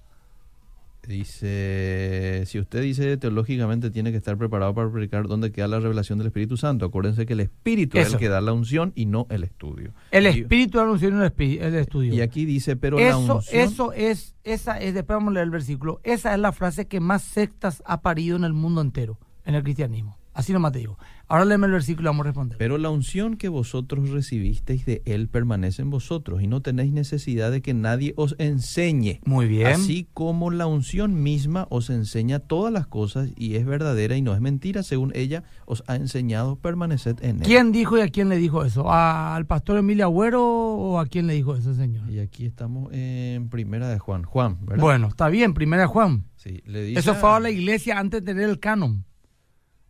Dice, 1.11 2.45
si 2.47 2.61
usted 2.61 2.83
dice 2.83 3.17
teológicamente 3.17 3.91
tiene 3.91 4.13
que 4.13 4.19
estar 4.19 4.39
preparado 4.39 4.75
para 4.75 4.93
predicar 4.93 5.27
dónde 5.27 5.51
queda 5.51 5.67
la 5.67 5.81
revelación 5.81 6.19
del 6.19 6.29
Espíritu 6.29 6.57
Santo, 6.57 6.87
acuérdense 6.87 7.27
que 7.27 7.33
el 7.33 7.41
Espíritu 7.41 7.99
es 7.99 8.13
el 8.13 8.19
que 8.21 8.29
da 8.29 8.41
la 8.41 8.53
unción 8.53 8.93
y 8.95 9.07
no 9.07 9.27
el 9.29 9.43
estudio. 9.43 9.93
El 10.13 10.27
Espíritu 10.27 10.79
da 10.79 10.85
la 10.85 10.93
unción 10.93 11.15
y 11.15 11.17
no 11.17 11.23
el, 11.25 11.75
estudio. 11.75 12.15
Y 12.15 12.21
aquí 12.21 12.45
dice, 12.45 12.77
pero 12.77 13.01
eso, 13.01 13.09
la 13.09 13.35
unción... 13.35 13.61
Eso 13.61 13.93
es, 13.93 14.37
esa 14.45 14.79
es, 14.79 14.95
después 14.95 15.17
vamos 15.17 15.33
a 15.33 15.35
leer 15.35 15.47
el 15.47 15.51
versículo, 15.51 16.01
esa 16.05 16.33
es 16.33 16.39
la 16.39 16.53
frase 16.53 16.87
que 16.87 17.01
más 17.01 17.23
sectas 17.23 17.83
ha 17.87 18.03
parido 18.03 18.37
en 18.37 18.45
el 18.45 18.53
mundo 18.53 18.81
entero, 18.81 19.19
en 19.45 19.57
el 19.57 19.65
cristianismo. 19.65 20.20
Así 20.33 20.53
nomás 20.53 20.73
te 20.73 20.79
digo. 20.79 20.97
Ahora 21.27 21.45
léeme 21.45 21.67
el 21.67 21.73
versículo 21.73 22.07
y 22.07 22.11
vamos 22.11 22.25
a 22.25 22.29
responder. 22.29 22.59
Pero 22.59 22.79
la 22.79 22.91
unción 22.91 23.37
que 23.37 23.49
vosotros 23.49 24.11
recibisteis 24.11 24.85
de 24.85 25.03
Él 25.05 25.29
permanece 25.29 25.83
en 25.83 25.91
vosotros 25.91 26.43
y 26.43 26.47
no 26.47 26.61
tenéis 26.61 26.93
necesidad 26.93 27.51
de 27.51 27.63
que 27.63 27.75
nadie 27.75 28.15
os 28.17 28.35
enseñe. 28.39 29.21
Muy 29.25 29.47
bien. 29.47 29.69
Así 29.69 30.09
como 30.13 30.51
la 30.51 30.67
unción 30.67 31.23
misma 31.23 31.67
os 31.71 31.91
enseña 31.91 32.41
todas 32.41 32.73
las 32.73 32.87
cosas 32.87 33.31
y 33.37 33.57
es 33.57 33.67
verdadera 33.67 34.17
y 34.17 34.23
no 34.23 34.35
es 34.35 34.41
mentira, 34.41 34.83
según 34.83 35.13
ella 35.15 35.45
os 35.67 35.85
ha 35.87 35.97
enseñado, 35.97 36.57
permaneced 36.57 37.23
en 37.23 37.37
Él. 37.37 37.43
¿Quién 37.43 37.71
dijo 37.71 37.99
y 37.99 38.01
a 38.01 38.09
quién 38.09 38.29
le 38.29 38.37
dijo 38.37 38.65
eso? 38.65 38.91
¿Al 38.91 39.47
pastor 39.47 39.79
Emilio 39.79 40.07
Agüero 40.07 40.43
o 40.43 40.99
a 40.99 41.07
quién 41.07 41.27
le 41.27 41.35
dijo 41.35 41.55
eso, 41.55 41.75
Señor? 41.75 42.11
Y 42.11 42.19
aquí 42.19 42.47
estamos 42.47 42.93
en 42.93 43.49
Primera 43.51 43.89
de 43.89 43.99
Juan. 43.99 44.25
Juan, 44.25 44.59
¿verdad? 44.63 44.83
Bueno, 44.83 45.09
está 45.09 45.29
bien, 45.29 45.55
Primera 45.55 45.83
de 45.83 45.89
Juan. 45.89 46.25
Sí, 46.37 46.63
le 46.67 46.83
dice 46.85 47.01
eso 47.01 47.15
fue 47.15 47.31
a 47.31 47.41
la 47.41 47.51
iglesia 47.51 47.99
antes 47.99 48.25
de 48.25 48.33
tener 48.33 48.49
el 48.49 48.59
canon. 48.59 49.05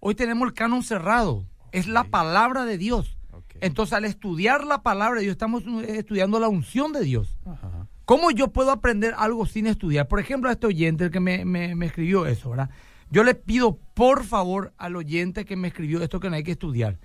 Hoy 0.00 0.14
tenemos 0.14 0.48
el 0.48 0.54
canon 0.54 0.82
cerrado. 0.82 1.44
Es 1.72 1.86
la 1.86 2.04
palabra 2.04 2.64
de 2.64 2.78
Dios. 2.78 3.18
Entonces, 3.60 3.92
al 3.92 4.06
estudiar 4.06 4.64
la 4.64 4.82
palabra 4.82 5.20
de 5.20 5.24
Dios, 5.24 5.32
estamos 5.32 5.62
estudiando 5.86 6.40
la 6.40 6.48
unción 6.48 6.92
de 6.92 7.02
Dios. 7.02 7.38
¿Cómo 8.06 8.30
yo 8.30 8.48
puedo 8.48 8.70
aprender 8.72 9.14
algo 9.18 9.44
sin 9.44 9.66
estudiar? 9.66 10.08
Por 10.08 10.18
ejemplo, 10.18 10.48
a 10.48 10.52
este 10.52 10.66
oyente, 10.66 11.04
el 11.04 11.10
que 11.10 11.20
me, 11.20 11.44
me, 11.44 11.86
escribió 11.86 12.26
eso, 12.26 12.50
¿verdad? 12.50 12.70
Yo 13.10 13.22
le 13.22 13.34
pido, 13.34 13.78
por 13.94 14.24
favor, 14.24 14.72
al 14.78 14.96
oyente 14.96 15.44
que 15.44 15.56
me 15.56 15.68
escribió 15.68 16.02
esto 16.02 16.18
que 16.18 16.30
no 16.30 16.36
hay 16.36 16.42
que 16.42 16.52
estudiar. 16.52 16.98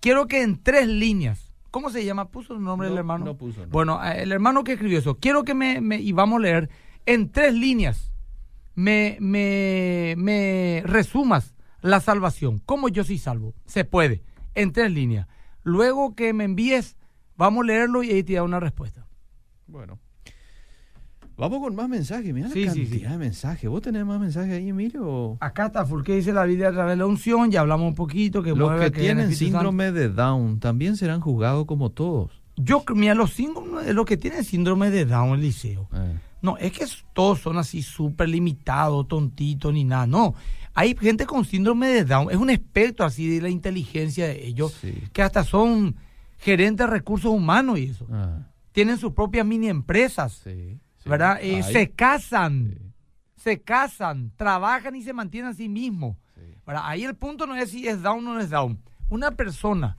Quiero 0.00 0.26
que 0.26 0.42
en 0.42 0.62
tres 0.62 0.88
líneas, 0.88 1.52
¿cómo 1.70 1.90
se 1.90 2.04
llama? 2.04 2.30
¿Puso 2.30 2.54
el 2.54 2.62
nombre 2.62 2.88
del 2.88 2.96
hermano? 2.96 3.26
No 3.26 3.36
puso. 3.36 3.66
Bueno, 3.68 4.02
el 4.02 4.32
hermano 4.32 4.64
que 4.64 4.72
escribió 4.72 4.98
eso, 4.98 5.18
quiero 5.18 5.44
que 5.44 5.54
me, 5.54 5.80
me, 5.80 6.00
y 6.00 6.12
vamos 6.12 6.38
a 6.38 6.42
leer, 6.42 6.70
en 7.06 7.30
tres 7.30 7.52
líneas, 7.52 8.12
me, 8.74 9.18
me, 9.20 10.14
me 10.16 10.82
resumas 10.86 11.54
la 11.80 12.00
salvación. 12.00 12.60
¿Cómo 12.64 12.88
yo 12.88 13.04
soy 13.04 13.18
salvo? 13.18 13.54
Se 13.66 13.84
puede, 13.84 14.22
en 14.54 14.72
tres 14.72 14.90
líneas. 14.92 15.26
Luego 15.62 16.14
que 16.14 16.32
me 16.32 16.44
envíes, 16.44 16.96
vamos 17.36 17.62
a 17.64 17.66
leerlo 17.66 18.02
y 18.02 18.10
ahí 18.10 18.22
te 18.22 18.34
da 18.34 18.42
una 18.42 18.60
respuesta. 18.60 19.06
Bueno. 19.66 19.98
Vamos 21.36 21.60
con 21.60 21.76
más 21.76 21.88
mensajes, 21.88 22.34
mira 22.34 22.48
sí, 22.48 22.64
la 22.64 22.74
cantidad 22.74 23.10
de 23.12 23.18
mensajes. 23.18 23.70
¿Vos 23.70 23.80
tenés 23.80 24.04
más 24.04 24.18
mensajes 24.18 24.54
ahí, 24.54 24.70
Emilio? 24.70 25.36
Acá 25.38 25.66
está, 25.66 25.86
porque 25.86 26.16
dice 26.16 26.32
la 26.32 26.42
vida 26.44 26.68
a 26.68 26.72
través 26.72 26.94
de 26.94 26.96
la 26.96 27.06
unción, 27.06 27.52
ya 27.52 27.60
hablamos 27.60 27.86
un 27.86 27.94
poquito. 27.94 28.42
Que 28.42 28.56
los 28.56 28.80
que, 28.80 28.90
tienen 28.90 29.32
síndrome 29.32 29.92
de 29.92 30.08
Down 30.08 30.58
también 30.58 30.96
serán 30.96 31.20
juzgados 31.20 31.64
como 31.66 31.90
todos. 31.90 32.42
Yo, 32.56 32.82
mira, 32.92 33.14
los, 33.14 33.36
los 33.92 34.04
que 34.04 34.16
tienen 34.16 34.42
síndrome 34.42 34.90
de 34.90 35.04
Down, 35.04 35.36
el 35.36 35.42
liceo. 35.42 35.88
No, 36.40 36.56
es 36.58 36.72
que 36.72 36.86
todos 37.12 37.40
son 37.40 37.58
así 37.58 37.82
súper 37.82 38.28
limitados, 38.28 39.08
tontitos, 39.08 39.72
ni 39.72 39.84
nada. 39.84 40.06
No, 40.06 40.34
hay 40.74 40.96
gente 40.96 41.26
con 41.26 41.44
síndrome 41.44 41.88
de 41.88 42.04
Down, 42.04 42.30
es 42.30 42.36
un 42.36 42.50
espectro 42.50 43.04
así 43.04 43.28
de 43.28 43.42
la 43.42 43.48
inteligencia 43.48 44.28
de 44.28 44.46
ellos, 44.46 44.80
que 45.12 45.22
hasta 45.22 45.42
son 45.44 45.96
gerentes 46.38 46.86
de 46.86 46.92
recursos 46.92 47.32
humanos 47.32 47.78
y 47.78 47.86
eso. 47.86 48.06
Ah. 48.12 48.46
Tienen 48.72 48.98
sus 48.98 49.12
propias 49.12 49.44
mini 49.44 49.68
empresas, 49.68 50.44
¿verdad? 51.04 51.38
Eh, 51.42 51.62
se 51.64 51.90
casan, 51.90 52.94
se 53.36 53.60
casan, 53.60 54.32
trabajan 54.36 54.94
y 54.94 55.02
se 55.02 55.12
mantienen 55.12 55.50
a 55.50 55.54
sí 55.54 55.68
mismos. 55.68 56.16
Ahí 56.64 57.02
el 57.02 57.16
punto 57.16 57.46
no 57.46 57.56
es 57.56 57.70
si 57.70 57.88
es 57.88 58.02
Down 58.02 58.26
o 58.26 58.34
no 58.34 58.40
es 58.40 58.50
Down. 58.50 58.78
Una 59.08 59.30
persona 59.32 59.96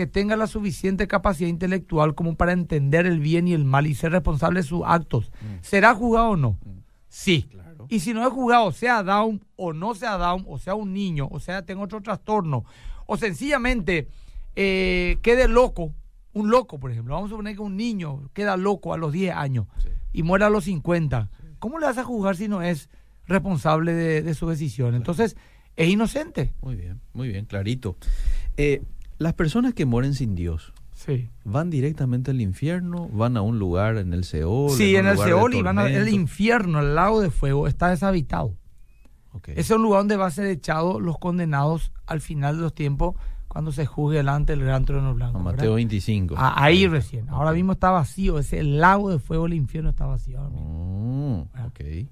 que 0.00 0.06
tenga 0.06 0.34
la 0.34 0.46
suficiente 0.46 1.06
capacidad 1.06 1.50
intelectual 1.50 2.14
como 2.14 2.34
para 2.34 2.52
entender 2.52 3.04
el 3.04 3.20
bien 3.20 3.46
y 3.46 3.52
el 3.52 3.66
mal 3.66 3.86
y 3.86 3.94
ser 3.94 4.12
responsable 4.12 4.60
de 4.60 4.66
sus 4.66 4.80
actos, 4.86 5.30
mm. 5.42 5.56
¿será 5.60 5.94
juzgado 5.94 6.30
o 6.30 6.36
no? 6.38 6.52
Mm. 6.52 6.78
Sí. 7.06 7.50
Y 7.90 8.00
si 8.00 8.14
no 8.14 8.26
he 8.26 8.30
jugado, 8.30 8.72
sea 8.72 9.02
Down 9.02 9.44
o 9.56 9.74
no 9.74 9.94
sea 9.94 10.16
Down, 10.16 10.46
o 10.48 10.58
sea 10.58 10.74
un 10.74 10.94
niño, 10.94 11.28
o 11.30 11.38
sea 11.38 11.66
tengo 11.66 11.82
otro 11.82 12.00
trastorno, 12.00 12.64
o 13.04 13.18
sencillamente 13.18 14.08
eh, 14.56 15.18
quede 15.20 15.48
loco, 15.48 15.92
un 16.32 16.48
loco, 16.48 16.80
por 16.80 16.90
ejemplo, 16.90 17.12
vamos 17.12 17.28
a 17.28 17.32
suponer 17.32 17.54
que 17.54 17.60
un 17.60 17.76
niño 17.76 18.30
queda 18.32 18.56
loco 18.56 18.94
a 18.94 18.96
los 18.96 19.12
10 19.12 19.34
años 19.34 19.66
y 20.14 20.22
muere 20.22 20.46
a 20.46 20.50
los 20.50 20.64
50, 20.64 21.28
¿cómo 21.58 21.78
le 21.78 21.84
vas 21.84 21.98
a 21.98 22.04
juzgar 22.04 22.36
si 22.36 22.48
no 22.48 22.62
es 22.62 22.88
responsable 23.26 23.92
de, 23.92 24.32
su 24.32 24.48
decisión? 24.48 24.94
Entonces, 24.94 25.36
es 25.76 25.90
inocente. 25.90 26.54
Muy 26.62 26.76
bien, 26.76 27.02
muy 27.12 27.28
bien, 27.28 27.44
clarito. 27.44 27.98
Eh, 28.56 28.80
las 29.20 29.34
personas 29.34 29.74
que 29.74 29.84
mueren 29.86 30.14
sin 30.14 30.34
Dios, 30.34 30.72
Sí. 30.94 31.28
¿van 31.44 31.70
directamente 31.70 32.30
al 32.32 32.40
infierno? 32.40 33.08
¿Van 33.12 33.36
a 33.36 33.42
un 33.42 33.58
lugar 33.58 33.96
en 33.98 34.12
el 34.12 34.24
Seol? 34.24 34.70
Sí, 34.70 34.96
en 34.96 35.06
el 35.06 35.16
Seol 35.18 35.54
y 35.54 35.62
van 35.62 35.78
al 35.78 36.08
infierno, 36.08 36.80
el 36.80 36.94
lago 36.94 37.20
de 37.20 37.30
fuego, 37.30 37.68
está 37.68 37.90
deshabitado. 37.90 38.56
Ok. 39.32 39.50
Ese 39.50 39.60
es 39.60 39.70
un 39.70 39.82
lugar 39.82 40.00
donde 40.00 40.16
va 40.16 40.26
a 40.26 40.30
ser 40.30 40.46
echado 40.46 40.98
los 40.98 41.18
condenados 41.18 41.92
al 42.06 42.20
final 42.20 42.56
de 42.56 42.62
los 42.62 42.74
tiempos 42.74 43.14
cuando 43.46 43.72
se 43.72 43.84
juzgue 43.86 44.18
delante 44.18 44.54
del 44.56 44.64
gran 44.64 44.84
trono 44.84 45.14
blanco. 45.14 45.38
A 45.38 45.42
¿verdad? 45.42 45.56
Mateo 45.58 45.74
25. 45.74 46.34
Ah, 46.38 46.54
ahí 46.56 46.86
recién. 46.86 47.28
Ahora 47.28 47.52
mismo 47.52 47.72
está 47.72 47.90
vacío. 47.90 48.38
Ese 48.38 48.62
lago 48.62 49.10
de 49.10 49.18
fuego 49.18 49.44
del 49.44 49.54
infierno 49.54 49.90
está 49.90 50.06
vacío 50.06 50.38
ahora 50.38 50.50
mismo. 50.50 51.46
Oh. 51.46 51.48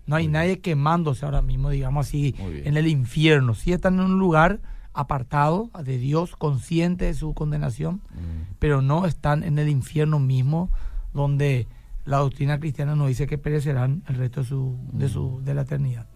No 0.06 0.16
hay 0.16 0.24
Muy 0.24 0.32
nadie 0.32 0.60
quemándose 0.60 1.24
ahora 1.24 1.42
mismo, 1.42 1.70
digamos 1.70 2.06
así, 2.06 2.34
bien. 2.38 2.66
en 2.66 2.76
el 2.76 2.86
infierno. 2.86 3.54
Sí 3.54 3.72
están 3.72 3.94
en 3.94 4.00
un 4.06 4.18
lugar 4.18 4.60
apartado 5.00 5.70
de 5.84 5.96
Dios, 5.98 6.36
consciente 6.36 7.04
de 7.06 7.14
su 7.14 7.32
condenación. 7.34 8.00
Mm. 8.14 8.54
pero 8.58 8.82
no 8.82 9.06
están 9.06 9.44
en 9.44 9.58
el 9.58 9.68
infierno 9.68 10.18
mismo, 10.18 10.70
donde 11.14 11.66
la 12.04 12.18
doctrina 12.18 12.58
cristiana 12.58 12.94
nos 12.96 13.08
dice 13.08 13.26
que 13.26 13.38
perecerán 13.38 14.02
el 14.08 14.16
resto 14.16 14.40
de 14.42 14.46
su, 14.48 14.76
de 14.92 15.06
Mm. 15.06 15.10
su, 15.10 15.40
de 15.44 15.54
la 15.54 15.62
eternidad. 15.62 16.06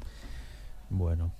Bueno. 0.90 1.32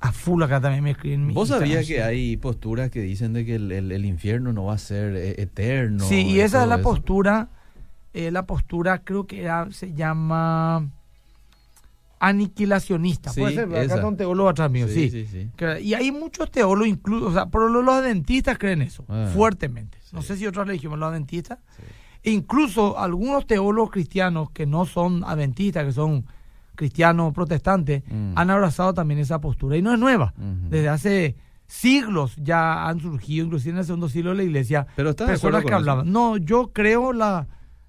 A 0.00 0.12
full 0.12 0.42
acá 0.42 0.60
también 0.60 0.84
me 0.84 0.92
escriben. 0.92 1.32
¿Vos 1.34 1.48
sabías 1.48 1.86
que 1.86 2.02
hay 2.02 2.36
posturas 2.36 2.88
que 2.90 3.00
dicen 3.00 3.32
de 3.32 3.44
que 3.44 3.56
el, 3.56 3.72
el- 3.72 3.90
el 3.92 4.04
infierno 4.04 4.52
no 4.52 4.64
va 4.66 4.74
a 4.74 4.78
ser 4.78 5.14
eh, 5.16 5.34
eterno? 5.42 6.04
Sí, 6.04 6.22
y 6.22 6.40
esa 6.40 6.62
es 6.62 6.68
la 6.68 6.76
eso? 6.76 6.84
postura, 6.84 7.48
eh, 8.14 8.30
la 8.30 8.46
postura 8.46 9.02
creo 9.02 9.26
que 9.26 9.42
era- 9.42 9.70
se 9.72 9.92
llama 9.94 10.88
aniquilacionista. 12.20 13.30
Sí, 13.30 13.40
Puede 13.40 13.54
ser, 13.54 13.64
acá 13.68 13.82
está 13.94 14.06
un 14.06 14.16
teólogo 14.16 14.48
atrás 14.48 14.70
mío, 14.70 14.88
sí. 14.88 15.10
Sí, 15.10 15.26
sí, 15.26 15.50
Y 15.82 15.94
hay 15.94 16.10
muchos 16.12 16.50
teólogos, 16.50 16.88
incluso, 16.88 17.26
o 17.26 17.32
sea, 17.32 17.46
pero 17.46 17.68
los, 17.68 17.88
adventistas 17.94 18.58
creen 18.58 18.82
eso, 18.82 19.04
Ah, 19.08 19.28
fuertemente. 19.32 19.98
No 20.12 20.22
sé 20.22 20.36
si 20.36 20.46
otras 20.46 20.66
religiones, 20.66 20.98
los 20.98 21.08
adventistas. 21.08 21.58
Sí. 21.76 21.82
E 22.24 22.30
incluso 22.32 22.98
algunos 22.98 23.46
teólogos 23.46 23.90
cristianos 23.90 24.50
que 24.50 24.66
no 24.66 24.86
son 24.86 25.22
adventistas, 25.24 25.84
que 25.84 25.92
son 25.92 26.26
cristianos 26.74 27.32
protestantes, 27.34 28.02
Mm. 28.08 28.32
han 28.36 28.50
abrazado 28.50 28.94
también 28.94 29.20
esa 29.20 29.40
postura. 29.40 29.76
Y 29.76 29.82
no 29.82 29.92
es 29.92 29.98
nueva. 29.98 30.32
Desde 30.36 30.88
hace 30.88 31.36
siglos 31.66 32.34
ya 32.36 32.88
han 32.88 33.00
surgido, 33.00 33.44
inclusive 33.44 33.72
en 33.72 33.78
el 33.78 33.84
segundo 33.84 34.08
siglo 34.08 34.30
de 34.30 34.36
la 34.36 34.42
iglesia, 34.44 34.86
Pero 34.96 35.10
¿estás 35.10 35.26
de 35.28 35.32
personas 35.34 35.60
acuerdo 35.60 35.66
que 35.66 35.82
eso? 35.82 35.90
hablaban. 35.90 36.12
No, 36.12 36.36
yo 36.38 36.72
creo 36.72 37.12
la, 37.12 37.46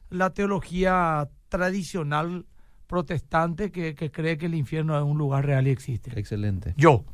la 0.10 0.32
teología 0.32 1.30
tradicional 1.50 2.46
protestante 2.90 3.72
que, 3.72 3.94
que 3.96 4.10
cree 4.12 4.38
que 4.40 4.48
el 4.48 4.56
infierno 4.56 4.98
es 4.98 5.04
un 5.06 5.18
lugar 5.20 5.46
real 5.46 5.68
y 5.68 5.70
existe. 5.70 6.12
Excelente. 6.20 6.74
Yo. 6.76 7.06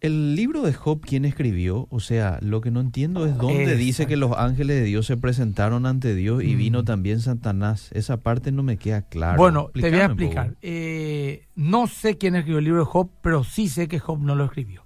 El 0.00 0.36
libro 0.36 0.62
de 0.62 0.72
Job, 0.72 1.00
¿quién 1.04 1.24
escribió? 1.24 1.88
O 1.90 1.98
sea, 1.98 2.38
lo 2.40 2.60
que 2.60 2.70
no 2.70 2.80
entiendo 2.80 3.26
es 3.26 3.36
dónde 3.36 3.62
Exacto. 3.64 3.78
dice 3.78 4.06
que 4.06 4.16
los 4.16 4.30
ángeles 4.36 4.76
de 4.78 4.84
Dios 4.84 5.06
se 5.06 5.16
presentaron 5.16 5.86
ante 5.86 6.14
Dios 6.14 6.44
y 6.44 6.54
Mm. 6.54 6.58
vino 6.58 6.84
también 6.84 7.18
Satanás. 7.20 7.90
Esa 7.92 8.18
parte 8.18 8.52
no 8.52 8.62
me 8.62 8.76
queda 8.76 9.02
clara. 9.02 9.36
bueno, 9.36 9.70
te 9.74 9.90
voy 9.90 9.98
a 9.98 10.04
explicar. 10.06 10.54
Eh, 10.62 11.46
no 11.56 11.88
sé 11.88 12.16
quién 12.16 12.36
escribió 12.36 12.58
el 12.60 12.64
libro 12.64 12.80
de 12.80 12.86
Job, 12.86 13.10
pero 13.22 13.42
sí 13.42 13.68
sé 13.68 13.88
que 13.88 13.98
Job 13.98 14.20
no 14.20 14.36
lo 14.36 14.44
escribió. 14.44 14.84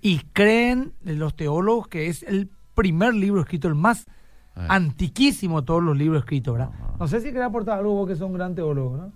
Y 0.00 0.20
creen 0.32 0.92
los 1.02 1.34
teólogos 1.34 1.88
que 1.88 2.06
es 2.06 2.22
el 2.22 2.48
primer 2.76 3.14
libro 3.14 3.40
escrito, 3.40 3.66
el 3.66 3.74
más 3.74 4.06
antiquísimo 4.54 5.60
de 5.60 5.66
todos 5.66 5.82
los 5.82 5.96
libros 5.96 6.20
escritos, 6.20 6.54
¿verdad? 6.54 6.70
Ajá. 6.74 6.94
No 6.98 7.08
sé 7.08 7.20
si 7.20 7.26
quería 7.26 7.46
aportar 7.46 7.78
algo 7.78 7.94
vos 7.94 8.08
que 8.08 8.16
son 8.16 8.28
un 8.28 8.34
gran 8.34 8.54
teólogo, 8.54 8.96
¿no? 8.96 9.12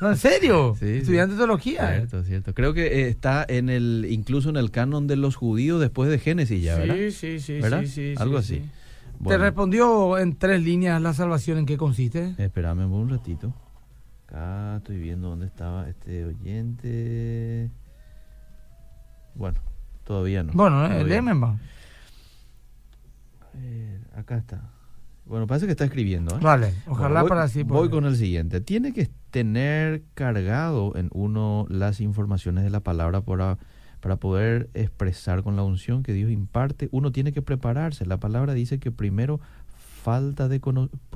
No, 0.00 0.10
en 0.10 0.16
serio. 0.16 0.74
Sí, 0.78 0.86
sí. 0.86 0.96
Estudiante 0.98 1.34
de 1.34 1.38
teología. 1.38 1.94
¿eh? 1.94 1.98
Cierto, 1.98 2.24
cierto. 2.24 2.54
Creo 2.54 2.74
que 2.74 2.86
eh, 2.86 3.08
está 3.08 3.44
en 3.48 3.68
el, 3.68 4.06
incluso 4.10 4.50
en 4.50 4.56
el 4.56 4.70
canon 4.70 5.06
de 5.06 5.16
los 5.16 5.36
judíos 5.36 5.80
después 5.80 6.10
de 6.10 6.18
Génesis 6.18 6.62
ya, 6.62 6.76
¿verdad? 6.76 6.96
Sí, 6.96 7.10
sí, 7.12 7.40
sí, 7.40 7.60
¿Verdad? 7.60 7.80
sí, 7.82 7.86
sí, 7.86 8.14
Algo 8.18 8.42
sí, 8.42 8.56
así. 8.56 8.70
Bueno, 9.20 9.38
¿Te 9.38 9.44
respondió 9.44 10.18
en 10.18 10.36
tres 10.36 10.62
líneas 10.62 11.00
la 11.00 11.14
salvación 11.14 11.58
en 11.58 11.66
qué 11.66 11.76
consiste? 11.76 12.34
Espérame 12.36 12.90
un 12.92 13.08
ratito. 13.08 13.54
Acá 14.26 14.78
estoy 14.78 14.98
viendo 14.98 15.28
dónde 15.28 15.46
estaba 15.46 15.88
este 15.88 16.24
oyente. 16.24 17.70
Bueno, 19.34 19.60
todavía 20.04 20.42
no. 20.42 20.52
Bueno, 20.52 20.84
eh, 20.86 21.04
léeme, 21.04 21.34
no. 21.34 21.58
Ver, 23.58 24.00
acá 24.14 24.36
está. 24.36 24.70
Bueno, 25.26 25.46
parece 25.46 25.64
que 25.66 25.72
está 25.72 25.84
escribiendo. 25.84 26.36
¿eh? 26.36 26.40
Vale, 26.42 26.74
ojalá 26.86 27.08
Bueno, 27.08 27.20
voy, 27.22 27.28
para 27.30 27.42
así. 27.44 27.62
Voy 27.62 27.88
con 27.90 28.04
el 28.04 28.16
siguiente. 28.16 28.60
Tiene 28.60 28.92
que 28.92 29.08
tener 29.30 30.02
cargado 30.14 30.94
en 30.96 31.08
uno 31.12 31.66
las 31.70 32.00
informaciones 32.00 32.62
de 32.64 32.70
la 32.70 32.80
palabra 32.80 33.22
para, 33.22 33.56
para 34.00 34.16
poder 34.16 34.68
expresar 34.74 35.42
con 35.42 35.56
la 35.56 35.62
unción 35.62 36.02
que 36.02 36.12
Dios 36.12 36.30
imparte. 36.30 36.88
Uno 36.92 37.10
tiene 37.10 37.32
que 37.32 37.40
prepararse. 37.40 38.04
La 38.04 38.18
palabra 38.18 38.52
dice 38.52 38.78
que 38.78 38.90
primero 38.92 39.40
falta 40.02 40.46
de 40.48 40.60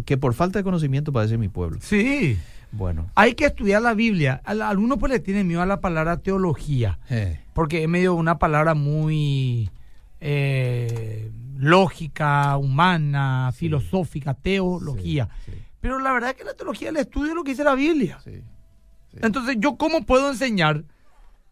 que 0.07 0.17
por 0.17 0.33
falta 0.33 0.59
de 0.59 0.63
conocimiento 0.65 1.13
padece 1.13 1.37
mi 1.37 1.51
pueblo. 1.51 1.79
Sí, 1.83 2.39
Bueno. 2.73 3.11
hay 3.15 3.35
que 3.35 3.45
estudiar 3.45 3.83
la 3.83 3.93
Biblia. 3.93 4.41
Al- 4.45 4.63
Algunos 4.63 4.97
pues 4.99 5.13
le 5.13 5.21
tienen 5.21 5.47
miedo 5.47 5.61
a 5.61 5.67
la 5.67 5.83
palabra 5.83 6.17
teología, 6.21 6.99
eh, 7.11 7.41
porque 7.53 7.83
es 7.83 7.89
medio 7.91 8.15
una 8.15 8.39
palabra 8.39 8.73
muy 8.75 9.69
eh, 10.23 11.31
lógica, 11.59 12.57
humana, 12.57 13.51
Sí. 13.53 13.59
filosófica, 13.61 14.35
teología. 14.35 15.29
sí, 15.45 15.53
Pero 15.81 15.99
la 15.99 16.13
verdad 16.13 16.31
es 16.31 16.37
que 16.37 16.45
la 16.45 16.55
teología 16.55 16.89
es 16.89 16.95
el 16.95 17.01
estudio 17.01 17.29
de 17.31 17.35
lo 17.35 17.45
que 17.45 17.51
dice 17.53 17.65
la 17.65 17.75
Biblia. 17.75 18.19
Entonces, 19.21 19.57
¿yo 19.59 19.77
cómo 19.77 20.05
puedo 20.05 20.31
enseñar? 20.31 20.85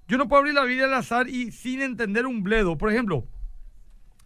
Yo 0.09 0.19
no 0.19 0.29
puedo 0.29 0.41
abrir 0.41 0.55
la 0.55 0.65
Biblia 0.65 0.85
al 0.87 0.95
azar 0.95 1.29
y 1.29 1.51
sin 1.53 1.81
entender 1.83 2.27
un 2.27 2.43
bledo. 2.43 2.77
Por 2.79 2.93
ejemplo, 2.93 3.25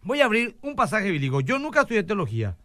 voy 0.03 0.21
a 0.21 0.25
abrir 0.25 0.57
un 0.61 0.75
pasaje 0.75 1.09
bíblico. 1.09 1.41
Yo 1.41 1.57
nunca 1.59 1.81
estudié 1.81 2.03
teología. 2.03 2.55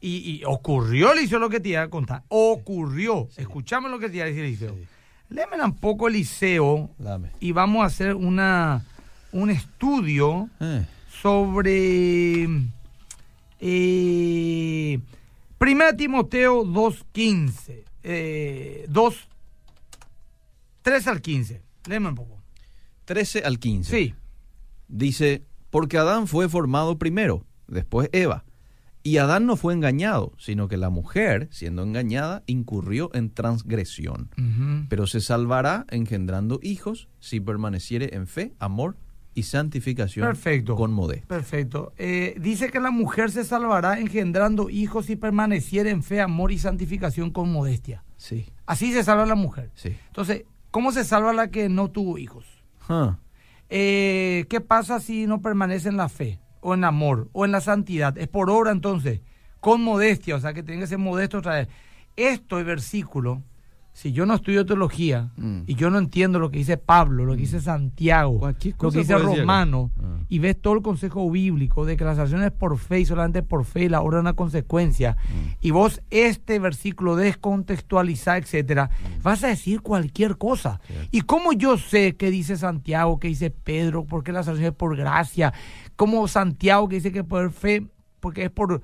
Y, 0.00 0.18
y 0.18 0.42
ocurrió, 0.44 1.12
Eliseo, 1.12 1.38
lo 1.38 1.48
que 1.48 1.60
te 1.60 1.70
iba 1.70 1.82
a 1.82 1.88
contar. 1.88 2.22
Ocurrió. 2.28 3.28
Escuchame 3.36 3.88
lo 3.88 3.98
que 3.98 4.08
te 4.08 4.16
iba 4.16 4.24
a 4.26 4.28
decir, 4.28 4.44
Eliseo. 4.44 4.76
Léeme 5.30 5.60
un 5.64 5.74
poco, 5.76 6.06
Eliseo, 6.08 6.90
Dame. 6.98 7.30
y 7.40 7.52
vamos 7.52 7.82
a 7.82 7.86
hacer 7.86 8.14
una, 8.14 8.84
un 9.32 9.48
estudio 9.50 10.48
Eh, 10.60 10.84
sobre 11.24 12.46
eh, 13.58 15.00
1 15.58 15.96
Timoteo 15.96 16.66
2.15. 16.66 17.82
Eh, 18.02 18.84
2, 18.90 19.28
3 20.82 21.06
al 21.06 21.22
15. 21.22 21.62
Léeme 21.88 22.08
un 22.08 22.14
poco. 22.14 22.42
13 23.06 23.38
al 23.42 23.58
15. 23.58 23.90
Sí. 23.90 24.14
Dice, 24.86 25.46
porque 25.70 25.96
Adán 25.96 26.26
fue 26.26 26.50
formado 26.50 26.98
primero, 26.98 27.46
después 27.68 28.10
Eva. 28.12 28.44
Y 29.02 29.16
Adán 29.16 29.46
no 29.46 29.56
fue 29.56 29.72
engañado, 29.72 30.34
sino 30.36 30.68
que 30.68 30.76
la 30.76 30.90
mujer, 30.90 31.48
siendo 31.50 31.84
engañada, 31.84 32.42
incurrió 32.46 33.10
en 33.14 33.32
transgresión. 33.32 34.28
Ujú. 34.36 34.86
Pero 34.90 35.06
se 35.06 35.22
salvará 35.22 35.86
engendrando 35.88 36.60
hijos 36.62 37.08
si 37.18 37.40
permaneciere 37.40 38.14
en 38.14 38.26
fe, 38.26 38.52
amor 38.58 38.98
y 39.34 39.42
santificación 39.44 40.26
Perfecto. 40.26 40.76
con 40.76 40.92
modestia. 40.92 41.26
Perfecto. 41.26 41.92
Eh, 41.98 42.36
dice 42.40 42.70
que 42.70 42.80
la 42.80 42.90
mujer 42.90 43.30
se 43.30 43.44
salvará 43.44 43.98
engendrando 43.98 44.70
hijos 44.70 45.10
y 45.10 45.16
permaneciera 45.16 45.90
en 45.90 46.02
fe, 46.02 46.20
amor 46.20 46.52
y 46.52 46.58
santificación 46.58 47.30
con 47.30 47.50
modestia. 47.52 48.04
Sí, 48.16 48.46
Así 48.66 48.92
se 48.92 49.02
salva 49.04 49.26
la 49.26 49.34
mujer. 49.34 49.70
sí. 49.74 49.96
Entonces, 50.06 50.44
¿cómo 50.70 50.92
se 50.92 51.04
salva 51.04 51.32
la 51.32 51.50
que 51.50 51.68
no 51.68 51.90
tuvo 51.90 52.16
hijos? 52.18 52.46
Eh, 53.70 54.46
¿Qué 54.48 54.60
pasa 54.60 55.00
si 55.00 55.26
no 55.26 55.40
permanece 55.40 55.88
en 55.88 55.96
la 55.96 56.08
fe, 56.08 56.40
o 56.60 56.74
en 56.74 56.84
amor, 56.84 57.28
o 57.32 57.44
en 57.44 57.52
la 57.52 57.60
santidad? 57.60 58.16
Es 58.18 58.28
por 58.28 58.50
obra 58.50 58.70
entonces, 58.70 59.20
con 59.60 59.82
modestia, 59.82 60.36
o 60.36 60.40
sea 60.40 60.52
que 60.52 60.62
tiene 60.62 60.82
que 60.82 60.86
ser 60.86 60.98
modesto 60.98 61.38
otra 61.38 61.54
vez. 61.56 61.68
Esto 62.16 62.58
es 62.60 62.66
versículo, 62.66 63.42
si 63.96 64.10
yo 64.12 64.26
no 64.26 64.34
estudio 64.34 64.66
teología 64.66 65.30
Mm. 65.36 65.60
y 65.68 65.76
yo 65.76 65.88
no 65.88 65.98
entiendo 65.98 66.40
lo 66.40 66.50
que 66.50 66.58
dice 66.58 66.76
Pablo, 66.76 67.24
lo 67.24 67.34
que 67.34 67.42
dice 67.42 67.60
Santiago, 67.60 68.40
Cualquier 68.40 68.74
lo 68.80 68.90
que 68.90 68.98
dice. 68.98 69.16
Romano, 69.16 69.92
Ah. 70.02 70.18
y 70.28 70.40
ves 70.40 70.60
todo 70.60 70.74
el 70.74 70.82
consejo 70.82 71.30
bíblico 71.30 71.84
de 71.86 71.96
que 71.96 72.04
la 72.04 72.16
salvación 72.16 72.42
es 72.42 72.50
por 72.50 72.76
fe 72.76 73.00
y 73.00 73.06
solamente 73.06 73.44
por 73.44 73.64
fe 73.64 73.84
y 73.84 73.88
la 73.88 74.00
obra 74.02 74.18
es 74.18 74.22
una 74.22 74.32
consecuencia, 74.34 75.16
Mm. 75.16 75.48
y 75.60 75.70
vos 75.70 76.02
este 76.10 76.58
versículo 76.58 77.14
descontextualizar, 77.14 78.38
etcétera, 78.42 78.90
vas 79.22 79.44
a 79.44 79.48
decir 79.48 79.80
cualquier 79.80 80.38
cosa. 80.38 80.80
¿Y 81.12 81.20
cómo 81.22 81.52
yo 81.52 81.78
sé 81.78 82.16
qué 82.16 82.30
dice 82.32 82.56
Santiago, 82.56 83.20
qué 83.20 83.28
dice 83.28 83.50
Pedro, 83.50 84.04
porque 84.04 84.32
la 84.32 84.42
salvación 84.42 84.72
es 84.72 84.76
por 84.76 84.96
gracia? 84.96 85.52
Como 85.96 86.26
Santiago 86.26 86.88
que 86.88 86.96
dice 86.96 87.12
que 87.12 87.22
por 87.22 87.50
fe, 87.52 87.86
porque 88.18 88.44
es 88.44 88.50
por, 88.50 88.82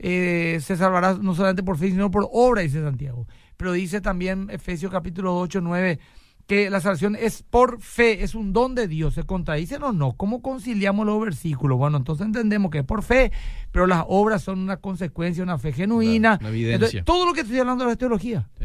eh, 0.00 0.58
se 0.62 0.76
salvará 0.76 1.14
no 1.14 1.34
solamente 1.34 1.62
por 1.62 1.76
fe, 1.78 1.90
sino 1.90 2.10
por 2.10 2.28
obra, 2.32 2.62
dice 2.62 2.82
Santiago. 2.82 3.26
Pero 3.58 3.72
dice 3.72 4.00
también 4.00 4.48
Efesios 4.50 4.90
capítulo 4.90 5.36
8, 5.38 5.60
9, 5.60 5.98
que 6.46 6.70
la 6.70 6.80
salvación 6.80 7.14
es 7.14 7.42
por 7.42 7.80
fe, 7.82 8.22
es 8.22 8.34
un 8.34 8.54
don 8.54 8.74
de 8.74 8.88
Dios. 8.88 9.12
¿Se 9.14 9.24
contradicen 9.24 9.82
o 9.82 9.92
no? 9.92 10.12
¿Cómo 10.16 10.40
conciliamos 10.40 11.04
los 11.04 11.20
versículos? 11.20 11.76
Bueno, 11.76 11.98
entonces 11.98 12.24
entendemos 12.24 12.70
que 12.70 12.78
es 12.78 12.84
por 12.84 13.02
fe, 13.02 13.32
pero 13.70 13.86
las 13.86 14.04
obras 14.08 14.42
son 14.42 14.60
una 14.60 14.78
consecuencia, 14.78 15.42
una 15.42 15.58
fe 15.58 15.72
genuina. 15.72 16.38
Una. 16.40 16.50
Entonces, 16.50 17.04
todo 17.04 17.26
lo 17.26 17.34
que 17.34 17.40
estoy 17.42 17.58
hablando 17.58 17.90
es 17.90 17.98
teología. 17.98 18.48
sí. 18.58 18.64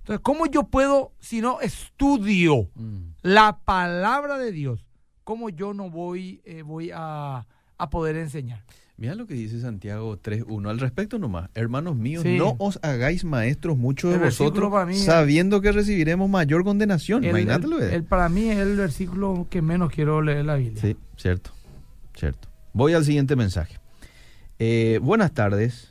Entonces, 0.00 0.22
¿cómo 0.24 0.46
yo 0.46 0.64
puedo, 0.64 1.12
si 1.20 1.40
no 1.42 1.60
estudio 1.60 2.70
Mm. 2.74 3.12
la 3.22 3.58
palabra 3.64 4.38
de 4.38 4.50
Dios, 4.50 4.86
¿cómo 5.22 5.50
yo 5.50 5.74
no 5.74 5.90
voy, 5.90 6.40
eh, 6.46 6.62
voy 6.62 6.90
a, 6.92 7.46
a 7.76 7.90
poder 7.90 8.16
enseñar? 8.16 8.64
Mira 9.00 9.14
lo 9.14 9.26
que 9.26 9.32
dice 9.32 9.58
Santiago 9.62 10.18
3.1. 10.18 10.68
Al 10.68 10.78
respecto 10.78 11.18
nomás, 11.18 11.48
hermanos 11.54 11.96
míos, 11.96 12.22
Sí. 12.22 12.36
no 12.36 12.54
os 12.58 12.78
hagáis 12.82 13.24
maestros 13.24 13.78
muchos 13.78 14.10
de 14.10 14.16
El 14.18 14.24
vosotros, 14.24 14.86
mí 14.86 14.94
es- 14.94 15.04
sabiendo 15.06 15.62
que 15.62 15.72
recibiremos 15.72 16.28
mayor 16.28 16.64
condenación. 16.64 17.24
El- 17.24 17.30
Imagínatelo. 17.30 17.78
el- 17.78 17.84
eh. 17.84 17.94
el- 17.94 18.04
para 18.04 18.28
mí 18.28 18.50
es 18.50 18.58
el 18.58 18.76
versículo 18.76 19.46
que 19.48 19.62
menos 19.62 19.90
quiero 19.90 20.20
leer 20.20 20.44
la 20.44 20.56
Biblia. 20.56 20.82
Sí, 20.82 20.96
cierto, 21.16 21.50
cierto. 22.14 22.48
Voy 22.74 22.92
al 22.92 23.02
siguiente 23.06 23.36
mensaje. 23.36 23.78
Eh, 24.58 24.98
buenas 25.02 25.32
tardes. 25.32 25.88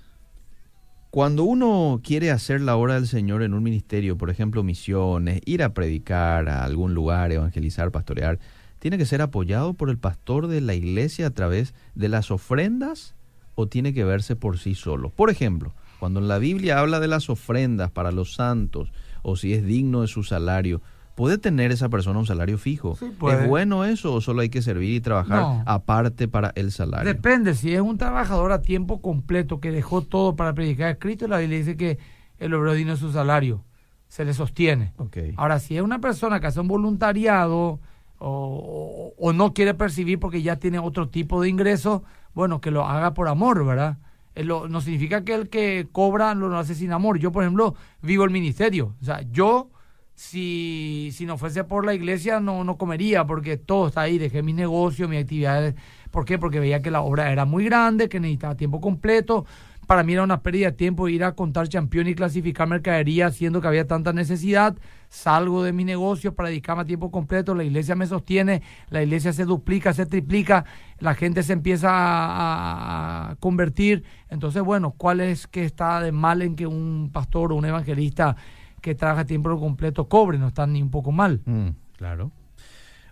Cuando 1.09 1.45
uno 1.45 2.01
quiere 2.03 2.29
hacer 2.29 2.61
la 2.61 2.75
obra 2.75 2.93
del 2.93 3.07
Señor 3.07 3.41
en 3.41 3.55
un 3.55 3.63
ministerio, 3.63 4.19
por 4.19 4.29
ejemplo, 4.29 4.61
misiones, 4.61 5.41
ir 5.45 5.63
a 5.63 5.73
predicar 5.73 6.47
a 6.47 6.63
algún 6.63 6.93
lugar, 6.93 7.31
evangelizar, 7.31 7.89
pastorear, 7.89 8.37
¿tiene 8.79 8.97
que 8.97 9.05
ser 9.05 9.21
apoyado 9.21 9.73
por 9.73 9.89
el 9.89 9.97
pastor 9.97 10.47
de 10.47 10.61
la 10.61 10.73
iglesia 10.73 11.27
a 11.27 11.31
través 11.31 11.73
de 11.95 12.09
las 12.09 12.31
ofrendas 12.31 13.15
o 13.55 13.67
tiene 13.67 13.93
que 13.93 14.03
verse 14.03 14.35
por 14.35 14.57
sí 14.57 14.75
solo? 14.75 15.09
Por 15.09 15.29
ejemplo, 15.29 15.73
cuando 15.99 16.19
en 16.19 16.27
la 16.27 16.37
Biblia 16.39 16.79
habla 16.79 16.99
de 16.99 17.07
las 17.07 17.29
ofrendas 17.29 17.91
para 17.91 18.11
los 18.11 18.33
santos 18.33 18.91
o 19.21 19.35
si 19.35 19.53
es 19.53 19.65
digno 19.65 20.01
de 20.01 20.07
su 20.07 20.23
salario, 20.23 20.81
¿puede 21.15 21.37
tener 21.37 21.73
esa 21.73 21.89
persona 21.89 22.19
un 22.19 22.25
salario 22.25 22.57
fijo? 22.57 22.95
Sí. 22.95 23.11
¿Es 23.29 23.47
bueno 23.49 23.83
eso 23.83 24.13
o 24.13 24.21
solo 24.21 24.39
hay 24.41 24.47
que 24.49 24.61
servir 24.61 24.91
y 24.95 25.01
trabajar 25.01 25.41
No. 25.41 25.63
aparte 25.65 26.29
para 26.29 26.53
el 26.55 26.71
salario? 26.71 27.05
Depende, 27.13 27.53
si 27.55 27.73
es 27.73 27.81
un 27.81 27.97
trabajador 27.97 28.53
a 28.53 28.61
tiempo 28.61 29.01
completo 29.01 29.59
que 29.59 29.71
dejó 29.71 30.01
todo 30.01 30.37
para 30.37 30.53
predicar 30.53 30.87
a 30.87 30.95
Cristo, 30.95 31.27
la 31.27 31.39
Biblia 31.39 31.57
dice 31.57 31.75
que 31.75 31.97
el 32.37 32.53
obrero 32.53 32.73
digno 32.75 32.93
de 32.93 32.97
su 32.99 33.11
salario, 33.11 33.65
se 34.07 34.23
le 34.23 34.33
sostiene. 34.33 34.93
Ahora, 35.35 35.59
si 35.59 35.75
es 35.75 35.83
una 35.83 35.99
persona 35.99 36.39
que 36.39 36.47
hace 36.47 36.61
un 36.61 36.69
voluntariado 36.69 37.79
o, 38.19 39.13
o- 39.17 39.33
no 39.33 39.53
quiere 39.53 39.73
percibir 39.73 40.19
porque 40.19 40.41
ya 40.41 40.57
tiene 40.57 40.79
otro 40.79 41.09
tipo 41.09 41.41
de 41.41 41.49
ingreso, 41.49 42.03
bueno, 42.33 42.61
que 42.61 42.71
lo 42.71 42.85
haga 42.85 43.13
por 43.13 43.27
amor, 43.27 43.65
¿verdad? 43.65 43.97
Eh, 44.35 44.43
lo- 44.43 44.67
no 44.69 44.81
significa 44.81 45.23
que 45.23 45.33
el 45.33 45.49
que 45.49 45.87
cobra 45.91 46.35
lo 46.35 46.55
hace 46.57 46.75
sin 46.75 46.91
amor. 46.91 47.19
Yo, 47.19 47.31
por 47.31 47.43
ejemplo, 47.43 47.75
vivo 48.01 48.23
el 48.25 48.31
ministerio. 48.31 48.95
O 49.01 49.05
sea, 49.05 49.21
yo, 49.31 49.69
si, 50.15 51.09
si 51.13 51.25
no 51.25 51.37
fuese 51.37 51.63
por 51.63 51.85
la 51.85 51.93
iglesia, 51.93 52.39
no, 52.39 52.63
no 52.63 52.77
comería 52.77 53.25
porque 53.25 53.57
todo 53.57 53.87
está 53.87 54.01
ahí. 54.01 54.17
Dejé 54.17 54.43
mi 54.43 54.53
negocio, 54.53 55.07
mis 55.07 55.21
actividades. 55.21 55.75
¿Por 56.11 56.25
qué? 56.25 56.37
Porque 56.37 56.59
veía 56.59 56.81
que 56.81 56.91
la 56.91 57.01
obra 57.01 57.31
era 57.31 57.45
muy 57.45 57.65
grande, 57.65 58.09
que 58.09 58.19
necesitaba 58.19 58.55
tiempo 58.55 58.81
completo. 58.81 59.45
Para 59.89 60.03
mí 60.03 60.13
era 60.13 60.21
una 60.21 60.43
pérdida 60.43 60.67
de 60.67 60.77
tiempo 60.77 61.07
ir 61.07 61.23
a 61.23 61.31
contar 61.31 61.67
campeón 61.67 62.07
y 62.07 62.13
clasificar 62.13 62.67
mercadería, 62.67 63.31
siendo 63.31 63.59
que 63.59 63.67
había 63.67 63.87
tanta 63.87 64.13
necesidad. 64.13 64.77
Salgo 65.07 65.63
de 65.63 65.73
mi 65.73 65.83
negocio 65.83 66.35
para 66.35 66.49
dedicarme 66.49 66.83
a 66.83 66.85
tiempo 66.85 67.09
completo. 67.09 67.55
La 67.55 67.63
iglesia 67.63 67.95
me 67.95 68.05
sostiene, 68.05 68.61
la 68.91 69.01
iglesia 69.01 69.33
se 69.33 69.45
duplica, 69.45 69.91
se 69.91 70.05
triplica, 70.05 70.63
la 70.99 71.15
gente 71.15 71.41
se 71.41 71.53
empieza 71.53 71.89
a, 71.91 73.35
convertir. 73.39 74.03
Entonces, 74.29 74.61
bueno, 74.61 74.93
¿cuál 74.95 75.21
es 75.21 75.47
que 75.47 75.65
está 75.65 76.01
de 76.01 76.11
mal 76.11 76.43
en 76.43 76.55
que 76.55 76.67
un 76.67 77.09
pastor 77.11 77.51
o 77.51 77.55
un 77.55 77.65
evangelista 77.65 78.35
que 78.81 78.93
trabaja 78.93 79.25
tiempo 79.25 79.59
completo 79.59 80.07
cobre? 80.07 80.37
No 80.37 80.49
está 80.49 80.67
ni 80.67 80.83
un 80.83 80.91
poco 80.91 81.11
mal. 81.11 81.41
Mm, 81.45 81.69
claro. 81.97 82.31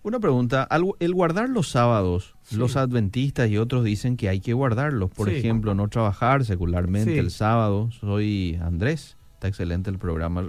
Una 0.08 0.22
pregunta, 0.22 0.63
al- 0.63 0.93
el 1.00 1.13
guardar 1.13 1.50
los 1.50 1.67
sábados, 1.67 2.36
Sí. 2.43 2.56
los 2.56 2.78
adventistas 2.78 3.50
y 3.50 3.58
otros 3.58 3.84
dicen 3.84 4.15
que 4.15 4.30
hay 4.30 4.39
que 4.39 4.54
guardarlos. 4.54 5.10
Por 5.10 5.30
Sí. 5.30 5.36
ejemplo, 5.36 5.76
no 5.76 5.89
trabajar 5.89 6.46
secularmente 6.46 7.12
Sí. 7.12 7.17
el 7.20 7.30
sábado. 7.30 7.89
Soy 7.91 8.58
Andrés. 8.63 9.17
Está 9.34 9.50
excelente 9.50 9.89
el 9.89 9.98
programa. 10.00 10.46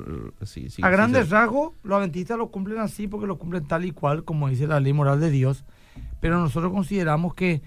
a 0.83 0.89
grandes 0.91 1.29
rasgos, 1.31 1.73
los 1.83 1.97
adventistas 1.99 2.39
lo 2.39 2.49
cumplen 2.53 2.79
así 2.79 3.09
porque 3.09 3.27
lo 3.27 3.37
cumplen 3.37 3.67
tal 3.67 3.85
y 3.85 3.91
cual, 3.91 4.23
como 4.23 4.49
dice 4.49 4.69
la 4.69 4.79
ley 4.79 4.93
moral 4.93 5.19
de 5.19 5.31
Dios. 5.31 5.65
Pero 6.21 6.39
nosotros 6.41 6.73
consideramos 6.73 7.35
que 7.35 7.61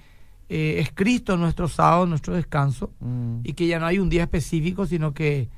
eh, 0.54 0.80
es 0.80 0.92
Cristo 0.94 1.36
nuestro 1.38 1.68
sábado, 1.68 2.06
nuestro 2.06 2.34
descanso, 2.36 2.90
Mm, 3.02 3.40
y 3.44 3.54
que 3.54 3.68
ya 3.68 3.80
no 3.80 3.86
hay 3.86 4.00
un 4.00 4.10
día 4.10 4.24
específico, 4.24 4.86
sino 4.86 5.14
que 5.14 5.50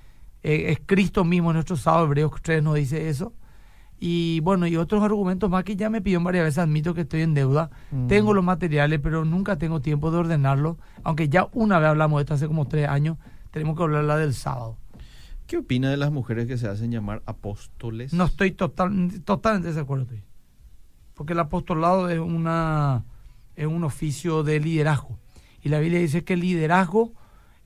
eh, 0.44 0.72
es 0.72 0.82
Cristo 0.86 1.24
mismo 1.24 1.54
nuestro 1.54 1.78
sábado. 1.78 2.06
Hebreos 2.06 2.32
3 2.42 2.62
nos 2.62 2.76
dice 2.76 3.08
eso. 3.10 3.34
Y 4.06 4.42
bueno, 4.42 4.68
y 4.68 4.76
otros 4.76 5.02
argumentos 5.02 5.50
más 5.50 5.64
que 5.64 5.78
ya 5.78 5.90
me 5.90 6.02
pidió 6.02 6.22
varias 6.22 6.44
veces, 6.44 6.58
admito 6.58 6.94
que 6.94 7.02
estoy 7.02 7.22
en 7.22 7.34
deuda. 7.34 7.70
Mm. 7.90 8.08
Tengo 8.08 8.34
los 8.34 8.44
materiales, 8.44 9.00
pero 9.02 9.24
nunca 9.24 9.58
tengo 9.58 9.80
tiempo 9.80 10.12
de 10.12 10.18
ordenarlo. 10.18 10.78
Aunque 11.04 11.30
ya 11.30 11.48
una 11.54 11.80
vez 11.80 11.88
hablamos 11.88 12.18
de 12.18 12.24
esto 12.24 12.34
hace 12.34 12.48
como 12.48 12.68
tres 12.68 12.90
años, 12.90 13.18
tenemos 13.52 13.78
que 13.78 13.84
hablar 13.84 14.04
la 14.04 14.18
del 14.18 14.34
sábado. 14.34 14.76
¿Qué 15.48 15.56
opina 15.56 15.90
de 15.90 15.96
las 15.96 16.12
mujeres 16.12 16.48
que 16.48 16.58
se 16.58 16.68
hacen 16.68 16.92
llamar 16.92 17.24
apóstoles? 17.26 18.12
No 18.12 18.26
estoy 18.26 18.52
total, 18.52 19.22
totalmente 19.24 19.72
de 19.72 19.80
acuerdo. 19.80 20.04
estoy. 20.04 20.24
Porque 21.14 21.32
el 21.32 21.40
apostolado 21.40 22.10
es, 22.10 22.20
una, 22.20 23.06
es 23.56 23.68
un 23.68 23.86
oficio 23.86 24.44
de 24.44 24.60
liderazgo. 24.60 25.18
Y 25.62 25.70
la 25.70 25.80
Biblia 25.80 26.02
dice 26.02 26.26
que 26.26 26.34
el 26.34 26.42
liderazgo 26.42 27.14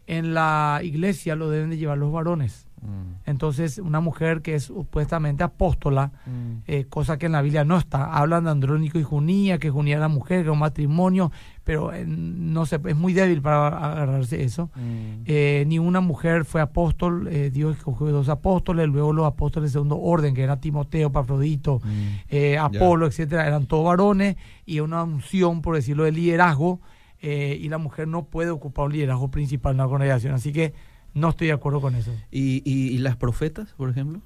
en 0.05 0.35
la 0.35 0.81
iglesia 0.83 1.35
lo 1.35 1.49
deben 1.49 1.71
de 1.71 1.77
llevar 1.77 1.97
los 1.97 2.13
varones. 2.13 2.66
Mm, 2.81 3.15
Entonces, 3.25 3.79
una 3.79 3.99
mujer 3.99 4.41
que 4.41 4.55
es 4.55 4.65
supuestamente 4.65 5.43
apóstola, 5.43 6.11
mm. 6.25 6.63
eh, 6.67 6.85
cosa 6.85 7.17
que 7.17 7.25
en 7.25 7.31
la 7.31 7.41
Biblia 7.41 7.65
no 7.65 7.77
está. 7.77 8.13
Hablan 8.13 8.43
de 8.43 8.51
Andrónico 8.51 8.99
y 8.99 9.03
Junía, 9.03 9.57
que 9.57 9.69
Junía 9.69 9.97
era 9.97 10.07
mujer, 10.07 10.37
que 10.37 10.43
era 10.43 10.51
un 10.51 10.59
matrimonio, 10.59 11.31
pero 11.63 11.91
eh, 11.91 12.05
no 12.07 12.65
sé, 12.65 12.79
es 12.85 12.95
muy 12.95 13.13
débil 13.13 13.41
para 13.41 13.67
agarrarse 13.67 14.43
eso. 14.43 14.69
Mm. 14.75 15.23
Eh, 15.25 15.63
ni 15.67 15.79
una 15.79 16.01
mujer 16.01 16.45
fue 16.45 16.61
apóstol, 16.61 17.29
Dios 17.51 17.77
escogió 17.77 18.07
dos 18.07 18.29
apóstoles, 18.29 18.87
luego 18.87 19.11
los 19.11 19.25
apóstoles 19.25 19.71
de 19.71 19.73
segundo 19.73 19.99
orden, 19.99 20.35
que 20.35 20.43
era 20.43 20.59
Timoteo, 20.59 21.11
Pafrodito, 21.11 21.81
Mm. 21.83 22.57
Apolo, 22.59 23.07
etcétera, 23.07 23.47
eran 23.47 23.65
todos 23.65 23.85
varones, 23.85 24.35
y 24.65 24.79
una 24.79 25.03
unción, 25.03 25.61
por 25.61 25.75
decirlo, 25.75 26.03
de 26.03 26.11
liderazgo, 26.11 26.79
y 27.21 27.67
la 27.69 27.77
mujer 27.77 28.07
no 28.07 28.25
puede 28.25 28.51
ocupar 28.51 28.85
un 28.85 28.93
liderazgo 28.93 29.31
principal 29.31 29.71
en 29.71 29.77
la 29.77 29.87
congregación, 29.87 30.33
así 30.33 30.51
que 30.53 30.73
no 31.17 31.29
estoy 31.29 31.47
de 31.47 31.53
acuerdo 31.53 31.81
con 31.81 31.95
eso. 31.95 32.11
¿Y, 32.31 32.61
y, 32.65 32.89
y 32.95 32.97
las 32.99 33.15
profetas, 33.17 33.73
por 33.77 33.89
ejemplo? 33.89 34.21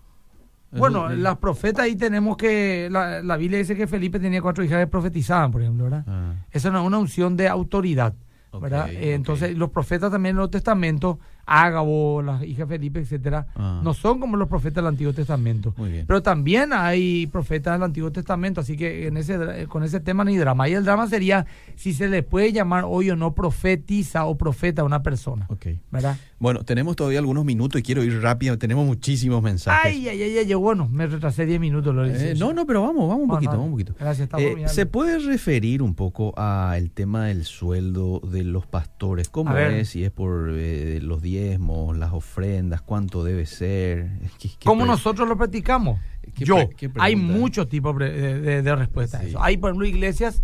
Bueno, 0.73 1.09
Eso- 1.09 1.17
las 1.17 1.37
profetas 1.37 1.83
ahí 1.85 1.95
tenemos 1.95 2.37
que, 2.37 2.87
la, 2.91 3.21
la 3.21 3.35
Biblia 3.37 3.59
dice 3.59 3.75
que 3.75 3.87
Felipe 3.87 4.19
tenía 4.19 4.41
cuatro 4.41 4.63
hijas 4.63 4.79
que 4.79 4.87
profetizaban, 4.87 5.51
por 5.51 5.61
ejemplo, 5.61 5.83
¿verdad? 5.85 6.05
Ah, 6.07 6.33
Esa 6.51 6.69
no 6.71 6.79
es 6.79 6.85
una 6.87 6.97
unción 6.97 7.35
de 7.35 7.49
autoridad, 7.49 8.13
¿verdad? 8.61 8.89
Entonces, 8.91 9.57
los 9.57 9.69
profetas 9.71 10.11
también 10.11 10.29
en 10.31 10.35
el 10.35 10.35
Nuevo 10.37 10.49
Testamento, 10.49 11.19
Ágabo, 11.45 12.21
la 12.21 12.45
hija 12.45 12.61
de 12.63 12.67
Felipe, 12.67 12.99
etcétera, 13.01 13.47
Ah. 13.55 13.81
no 13.83 13.93
son 13.93 14.21
como 14.21 14.37
los 14.37 14.47
profetas 14.47 14.75
del 14.75 14.87
Antiguo 14.87 15.11
Testamento. 15.11 15.73
Muy 15.75 15.91
bien. 15.91 16.05
Pero 16.07 16.21
también 16.23 16.71
hay 16.71 17.27
profetas 17.27 17.73
del 17.73 17.83
Antiguo 17.83 18.11
Testamento, 18.13 18.61
así 18.61 18.77
que 18.77 19.07
en 19.07 19.17
ese, 19.17 19.67
con 19.67 19.83
ese 19.83 19.99
tema 19.99 20.23
hay 20.23 20.37
drama. 20.37 20.69
Y 20.69 20.73
el 20.73 20.85
drama 20.85 21.07
sería 21.07 21.45
si 21.75 21.93
se 21.93 22.07
le 22.07 22.23
puede 22.23 22.53
llamar 22.53 22.85
hoy 22.87 23.09
o 23.09 23.17
no 23.17 23.33
profetiza 23.33 24.23
o 24.25 24.37
profeta 24.37 24.83
a 24.83 24.85
una 24.85 25.03
persona. 25.03 25.47
¿verdad? 25.91 26.17
Bueno, 26.41 26.63
tenemos 26.63 26.95
todavía 26.95 27.19
algunos 27.19 27.45
minutos 27.45 27.79
y 27.79 27.83
quiero 27.83 28.03
ir 28.03 28.19
rápido. 28.19 28.57
Tenemos 28.57 28.83
muchísimos 28.85 29.43
mensajes. 29.43 29.93
Ay, 29.93 30.07
ay, 30.09 30.23
ay, 30.23 30.37
ay, 30.39 30.53
bueno, 30.55 30.87
me 30.91 31.05
retrasé 31.05 31.45
10 31.45 31.59
minutos. 31.59 31.93
Lo 31.93 32.03
Eh, 32.03 32.33
no, 32.35 32.51
no, 32.51 32.65
pero 32.65 32.81
vamos, 32.81 33.07
vamos 33.07 33.21
un 33.23 33.27
No, 33.27 33.33
poquito, 33.35 33.51
no, 33.51 33.57
vamos 33.59 33.65
un 33.67 33.71
poquito. 33.73 33.93
gracias, 33.99 34.23
está 34.25 34.39
Eh. 34.39 34.67
¿Se 34.67 34.87
puede 34.87 35.19
referir 35.19 35.83
un 35.83 35.93
poco 35.93 36.33
al 36.39 36.89
tema 36.89 37.25
del 37.27 37.45
sueldo 37.45 38.21
de 38.21 38.43
los 38.43 38.65
pastores? 38.65 39.29
¿Cómo 39.29 39.51
A 39.51 39.53
ver. 39.53 39.71
es? 39.73 39.89
Si 39.89 40.03
es 40.03 40.09
por 40.09 40.49
eh, 40.55 40.99
los 41.03 41.21
diezmos, 41.21 41.95
las 41.95 42.11
ofrendas, 42.11 42.81
cuánto 42.81 43.23
debe 43.23 43.45
ser. 43.45 44.09
¿Qué- 44.39 44.49
qué 44.49 44.65
¿Cómo 44.65 44.83
nosotros 44.87 45.29
lo 45.29 45.37
practicamos? 45.37 45.99
¿Qué 46.33 46.43
Yo. 46.43 46.57
Hay 46.99 47.15
muchos 47.15 47.69
tipos 47.69 47.95
de, 47.99 48.39
de, 48.41 48.61
de 48.63 48.75
respuestas 48.75 49.21
a 49.21 49.23
eso. 49.25 49.43
Hay, 49.43 49.57
por 49.57 49.69
ejemplo, 49.69 49.85
iglesias 49.87 50.41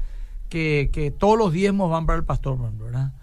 que, 0.47 0.89
que 0.93 1.09
todos 1.09 1.39
los 1.39 1.51
diezmos 1.51 1.89
van 1.89 2.05
para 2.05 2.19
el 2.19 2.23
pastor, 2.25 2.59
¿verdad? 2.77 3.13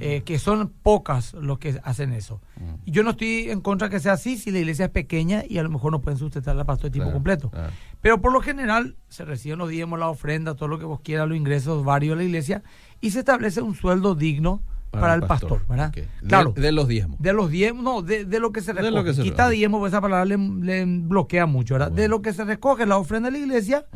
Eh, 0.00 0.22
que 0.24 0.38
son 0.38 0.72
pocas 0.82 1.34
los 1.34 1.58
que 1.58 1.78
hacen 1.84 2.12
eso. 2.14 2.40
Mm. 2.56 2.90
Yo 2.90 3.02
no 3.02 3.10
estoy 3.10 3.50
en 3.50 3.60
contra 3.60 3.90
que 3.90 4.00
sea 4.00 4.14
así 4.14 4.38
si 4.38 4.50
la 4.50 4.58
iglesia 4.58 4.86
es 4.86 4.90
pequeña 4.90 5.44
y 5.46 5.58
a 5.58 5.62
lo 5.62 5.68
mejor 5.70 5.92
no 5.92 6.00
pueden 6.00 6.18
sustentar 6.18 6.58
al 6.58 6.64
pastor 6.64 6.84
de 6.90 6.92
tiempo 6.92 7.10
Claro, 7.10 7.16
completo. 7.16 7.50
claro. 7.50 7.72
Pero 8.00 8.20
por 8.20 8.32
lo 8.32 8.40
general 8.40 8.96
se 9.08 9.24
reciben 9.26 9.58
los 9.58 9.68
diezmos, 9.68 9.98
la 9.98 10.08
ofrenda, 10.08 10.54
todo 10.54 10.68
lo 10.68 10.78
que 10.78 10.86
vos 10.86 11.00
quieras, 11.04 11.28
los 11.28 11.36
ingresos 11.36 11.84
varios 11.84 12.16
de 12.16 12.24
la 12.24 12.28
iglesia 12.28 12.62
y 13.02 13.10
se 13.10 13.18
establece 13.18 13.60
un 13.60 13.74
sueldo 13.74 14.14
digno 14.14 14.62
para, 14.90 15.14
el 15.14 15.22
pastor, 15.22 15.64
¿verdad? 15.68 15.90
De- 15.92 16.08
Claro. 16.26 16.52
De, 16.56 16.72
los 16.72 16.88
diezmos. 16.88 17.20
De 17.20 17.32
los 17.34 17.50
diezmos, 17.50 17.84
no, 17.84 18.02
de, 18.02 18.24
de 18.24 18.40
lo 18.40 18.50
que 18.50 18.60
se 18.62 18.72
De 18.72 18.80
recoge. 18.80 18.94
lo 18.96 19.04
que 19.04 19.14
se 19.14 19.22
Quita 19.22 19.44
recoge. 19.44 19.56
diezmo, 19.56 19.78
pues 19.78 19.92
esa 19.92 20.00
palabra 20.00 20.24
le, 20.24 20.36
le 20.38 20.84
bloquea 20.86 21.44
mucho, 21.46 21.74
¿verdad? 21.74 21.92
De 21.92 22.08
lo 22.08 22.22
que 22.22 22.32
se 22.32 22.44
recoge, 22.44 22.86
la 22.86 22.96
ofrenda 22.96 23.30
de 23.30 23.38
la 23.38 23.44
iglesia, 23.44 23.86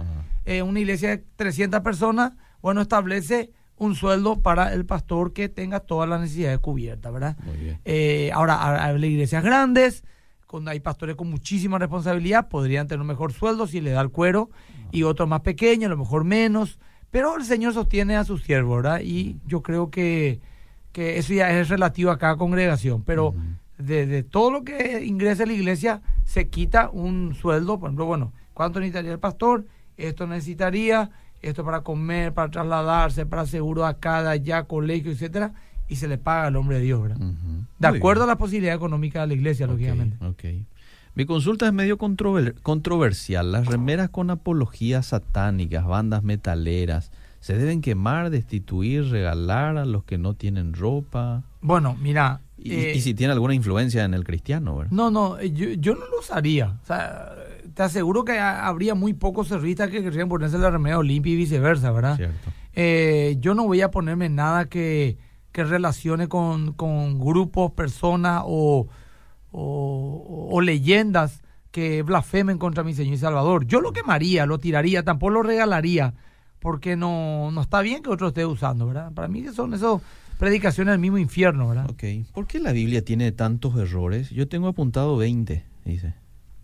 eh, 0.44 0.60
una 0.62 0.78
iglesia 0.80 1.08
de 1.10 1.24
300 1.36 1.80
personas, 1.80 2.32
bueno, 2.62 2.80
establece 2.82 3.50
un 3.78 3.94
sueldo 3.94 4.40
para 4.40 4.72
el 4.72 4.86
pastor 4.86 5.32
que 5.32 5.48
tenga 5.48 5.80
todas 5.80 6.08
las 6.08 6.20
necesidades 6.20 6.58
cubiertas, 6.58 7.12
¿verdad? 7.12 7.36
Muy 7.44 7.56
bien. 7.56 7.78
Eh, 7.84 8.30
ahora, 8.32 8.84
hay 8.84 9.04
iglesias 9.04 9.44
grandes, 9.44 10.04
cuando 10.46 10.70
hay 10.70 10.80
pastores 10.80 11.16
con 11.16 11.28
muchísima 11.28 11.78
responsabilidad, 11.78 12.48
podrían 12.48 12.86
tener 12.86 13.00
un 13.00 13.08
mejor 13.08 13.32
sueldo 13.32 13.66
si 13.66 13.80
le 13.80 13.90
da 13.90 14.00
el 14.00 14.10
cuero, 14.10 14.50
y 14.92 15.02
otros 15.02 15.28
más 15.28 15.40
pequeños, 15.40 15.86
a 15.86 15.90
lo 15.90 15.98
mejor 15.98 16.24
menos, 16.24 16.78
pero 17.10 17.36
el 17.36 17.44
Señor 17.44 17.74
sostiene 17.74 18.16
a 18.16 18.24
sus 18.24 18.42
siervos, 18.42 18.82
¿verdad? 18.82 19.00
Y 19.02 19.36
yo 19.46 19.62
creo 19.62 19.90
que, 19.90 20.40
que 20.92 21.18
eso 21.18 21.34
ya 21.34 21.50
es 21.50 21.68
relativo 21.68 22.10
a 22.10 22.18
cada 22.18 22.36
congregación, 22.36 23.02
pero 23.02 23.28
Ujú. 23.28 23.38
de, 23.78 24.06
de 24.06 24.22
todo 24.22 24.50
lo 24.50 24.64
que 24.64 25.04
ingresa 25.04 25.42
a 25.42 25.46
la 25.46 25.52
iglesia 25.52 26.00
se 26.24 26.48
quita 26.48 26.88
un 26.90 27.34
sueldo, 27.34 27.78
por 27.78 27.88
ejemplo, 27.88 28.06
bueno, 28.06 28.32
¿cuánto 28.54 28.80
necesitaría 28.80 29.12
el 29.12 29.18
pastor? 29.18 29.66
Esto 29.96 30.26
necesitaría, 30.26 31.10
esto 31.48 31.64
para 31.64 31.80
comer, 31.82 32.32
para 32.34 32.50
trasladarse, 32.50 33.26
para 33.26 33.46
seguro 33.46 33.84
acá, 33.86 34.22
de 34.22 34.30
allá, 34.30 34.64
colegio, 34.64 35.10
etcétera, 35.12 35.52
y 35.88 35.96
se 35.96 36.08
le 36.08 36.18
paga 36.18 36.46
al 36.46 36.56
hombre 36.56 36.78
de 36.78 36.84
Dios, 36.84 37.02
¿verdad? 37.02 37.16
De 37.18 37.88
Muy 37.88 37.98
acuerdo 37.98 38.22
bien. 38.22 38.30
a 38.30 38.32
la 38.34 38.38
posibilidad 38.38 38.74
económica 38.74 39.20
de 39.22 39.26
la 39.28 39.34
iglesia, 39.34 39.66
lógicamente. 39.66 40.24
ok. 40.24 40.44
Mi 41.14 41.24
consulta 41.24 41.66
es 41.66 41.72
medio 41.72 41.96
controver- 41.96 42.60
controversial. 42.62 43.50
Las 43.50 43.66
remeras 43.66 44.10
con 44.10 44.28
apologías 44.30 45.06
satánicas, 45.06 45.86
bandas 45.86 46.22
metaleras, 46.22 47.10
¿se 47.40 47.56
deben 47.56 47.80
quemar, 47.80 48.28
destituir, 48.28 49.04
regalar 49.08 49.78
a 49.78 49.86
los 49.86 50.04
que 50.04 50.18
no 50.18 50.34
tienen 50.34 50.74
ropa? 50.74 51.42
Bueno, 51.62 51.96
mira. 52.00 52.40
Y, 52.58 52.72
eh, 52.74 52.92
y 52.96 53.00
si 53.00 53.14
tiene 53.14 53.32
alguna 53.32 53.54
influencia 53.54 54.04
en 54.04 54.12
el 54.12 54.24
cristiano, 54.24 54.76
¿verdad? 54.76 54.92
No, 54.92 55.10
no, 55.10 55.38
eh, 55.38 55.52
yo, 55.52 55.70
yo 55.70 55.94
no 55.94 56.06
lo 56.06 56.18
usaría. 56.20 56.76
O 56.82 56.86
sea, 56.86 57.32
te 57.76 57.82
aseguro 57.82 58.24
que 58.24 58.38
ha- 58.38 58.66
habría 58.66 58.94
muy 58.94 59.12
pocos 59.12 59.48
servistas 59.48 59.90
que 59.90 60.02
querrían 60.02 60.30
ponerse 60.30 60.56
la 60.56 60.70
remera 60.70 60.98
Olimpia 60.98 61.34
y 61.34 61.36
viceversa, 61.36 61.92
¿verdad? 61.92 62.16
Cierto. 62.16 62.50
Eh, 62.72 63.36
yo 63.38 63.54
no 63.54 63.64
voy 63.66 63.82
a 63.82 63.90
ponerme 63.90 64.30
nada 64.30 64.64
que, 64.70 65.18
que 65.52 65.62
relacione 65.62 66.26
con, 66.26 66.72
con 66.72 67.20
grupos, 67.20 67.72
personas 67.72 68.42
o, 68.46 68.88
o, 69.52 70.48
o 70.50 70.60
leyendas 70.60 71.42
que 71.70 72.02
blasfemen 72.02 72.56
contra 72.58 72.82
mi 72.82 72.94
Señor 72.94 73.14
y 73.14 73.18
Salvador. 73.18 73.66
Yo 73.66 73.80
lo 73.82 73.92
quemaría, 73.92 74.46
lo 74.46 74.58
tiraría, 74.58 75.02
tampoco 75.02 75.30
lo 75.30 75.42
regalaría, 75.42 76.14
porque 76.60 76.96
no, 76.96 77.50
no 77.50 77.60
está 77.60 77.82
bien 77.82 78.02
que 78.02 78.08
otro 78.10 78.28
esté 78.28 78.46
usando, 78.46 78.86
¿verdad? 78.86 79.12
Para 79.12 79.28
mí 79.28 79.44
son 79.54 79.74
esas 79.74 80.00
predicaciones 80.38 80.92
del 80.92 81.00
mismo 81.00 81.18
infierno, 81.18 81.68
¿verdad? 81.68 81.90
Ok. 81.90 82.04
¿Por 82.32 82.46
qué 82.46 82.58
la 82.60 82.72
Biblia 82.72 83.04
tiene 83.04 83.32
tantos 83.32 83.76
errores? 83.76 84.30
Yo 84.30 84.48
tengo 84.48 84.68
apuntado 84.68 85.16
20, 85.18 85.64
dice. 85.84 86.14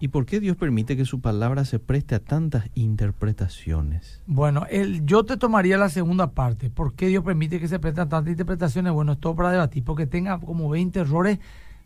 ¿Y 0.03 0.09
por 0.09 0.27
qué 0.27 0.41
Dios 0.41 0.57
permite 0.57 0.97
que 0.97 1.05
su 1.05 1.21
palabra 1.21 1.65
se 1.65 1.79
preste 1.79 2.17
a 2.17 2.19
tantas 2.19 2.69
interpretaciones? 2.75 4.21
Bueno, 4.27 4.67
el, 4.69 5.07
yo 5.07 5.23
te 5.23 5.37
tomaría 5.37 5.79
la 5.79 5.91
segunda 5.91 6.33
parte. 6.33 6.71
¿Por 6.71 6.95
qué 6.95 7.07
Dios 7.07 7.23
permite 7.23 7.61
que 7.61 7.69
se 7.69 7.79
presten 7.79 8.09
tantas 8.09 8.33
interpretaciones? 8.33 8.93
Bueno, 8.93 9.13
es 9.13 9.21
todo 9.21 9.37
para 9.37 9.53
debatir. 9.53 9.85
Porque 9.85 10.09
tenga 10.09 10.41
como 10.41 10.69
20 10.69 10.99
errores, 10.99 11.39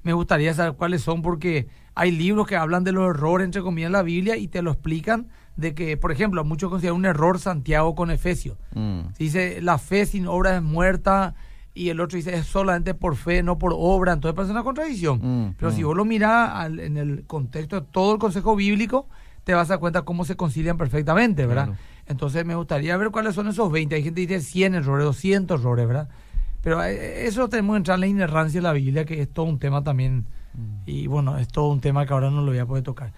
me 0.02 0.14
gustaría 0.14 0.54
saber 0.54 0.76
cuáles 0.78 1.02
son, 1.02 1.20
porque 1.20 1.68
hay 1.94 2.10
libros 2.10 2.46
que 2.46 2.56
hablan 2.56 2.84
de 2.84 2.92
los 2.92 3.06
errores, 3.10 3.44
entre 3.44 3.60
comillas, 3.60 3.88
en 3.88 3.92
la 3.92 4.02
Biblia 4.02 4.38
y 4.38 4.48
te 4.48 4.62
lo 4.62 4.70
explican. 4.70 5.26
De 5.56 5.74
que, 5.74 5.98
por 5.98 6.10
ejemplo, 6.10 6.42
muchos 6.42 6.70
consideran 6.70 6.96
un 6.96 7.04
error 7.04 7.38
Santiago 7.38 7.94
con 7.94 8.10
Efesios. 8.10 8.56
Mm, 8.74 9.00
Dice, 9.18 9.60
la 9.60 9.76
fe 9.76 10.06
sin 10.06 10.26
obra 10.26 10.56
es 10.56 10.62
muerta. 10.62 11.34
Y 11.76 11.90
el 11.90 12.00
otro 12.00 12.16
dice, 12.16 12.34
es 12.34 12.46
solamente 12.46 12.94
por 12.94 13.16
fe, 13.16 13.42
no 13.42 13.58
por 13.58 13.72
obra. 13.76 14.12
Entonces 14.14 14.34
parece 14.34 14.52
una 14.52 14.62
contradicción. 14.64 15.18
Mm, 15.22 15.54
Pero 15.58 15.70
si 15.72 15.82
mm. 15.82 15.86
vos 15.86 15.96
lo 15.96 16.04
mirás 16.06 16.50
al- 16.54 16.80
en 16.80 16.96
el 16.96 17.24
contexto 17.26 17.80
de 17.80 17.86
todo 17.90 18.14
el 18.14 18.18
consejo 18.18 18.56
bíblico, 18.56 19.06
te 19.44 19.52
vas 19.52 19.68
a 19.68 19.74
dar 19.74 19.80
cuenta 19.80 20.02
cómo 20.02 20.24
se 20.24 20.36
concilian 20.36 20.78
perfectamente, 20.78 21.44
¿verdad? 21.46 21.66
Claro. 21.66 21.80
Entonces 22.06 22.44
me 22.46 22.54
gustaría 22.54 22.96
ver 22.96 23.10
cuáles 23.10 23.34
son 23.34 23.48
esos 23.48 23.70
20. 23.70 23.94
Hay 23.94 24.02
gente 24.02 24.26
que 24.26 24.34
dice 24.38 24.40
100 24.48 24.74
errores, 24.74 25.04
200 25.04 25.60
errores, 25.60 25.86
¿verdad? 25.86 26.08
Pero 26.62 26.82
eh, 26.82 27.26
eso 27.26 27.48
tenemos 27.48 27.74
que 27.74 27.78
entrar 27.78 27.96
en 27.96 28.00
la 28.00 28.06
inerrancia 28.06 28.58
de 28.58 28.62
la 28.62 28.72
Biblia, 28.72 29.04
que 29.04 29.20
es 29.20 29.28
todo 29.28 29.44
un 29.46 29.58
tema 29.58 29.84
también. 29.84 30.24
mm. 30.54 30.82
Y 30.86 31.06
bueno, 31.08 31.36
es 31.38 31.48
todo 31.48 31.68
un 31.68 31.80
tema 31.82 32.06
que 32.06 32.12
ahora 32.14 32.30
no 32.30 32.40
lo 32.40 32.46
voy 32.52 32.58
a 32.58 32.66
poder 32.66 32.82
tocar. 32.84 33.12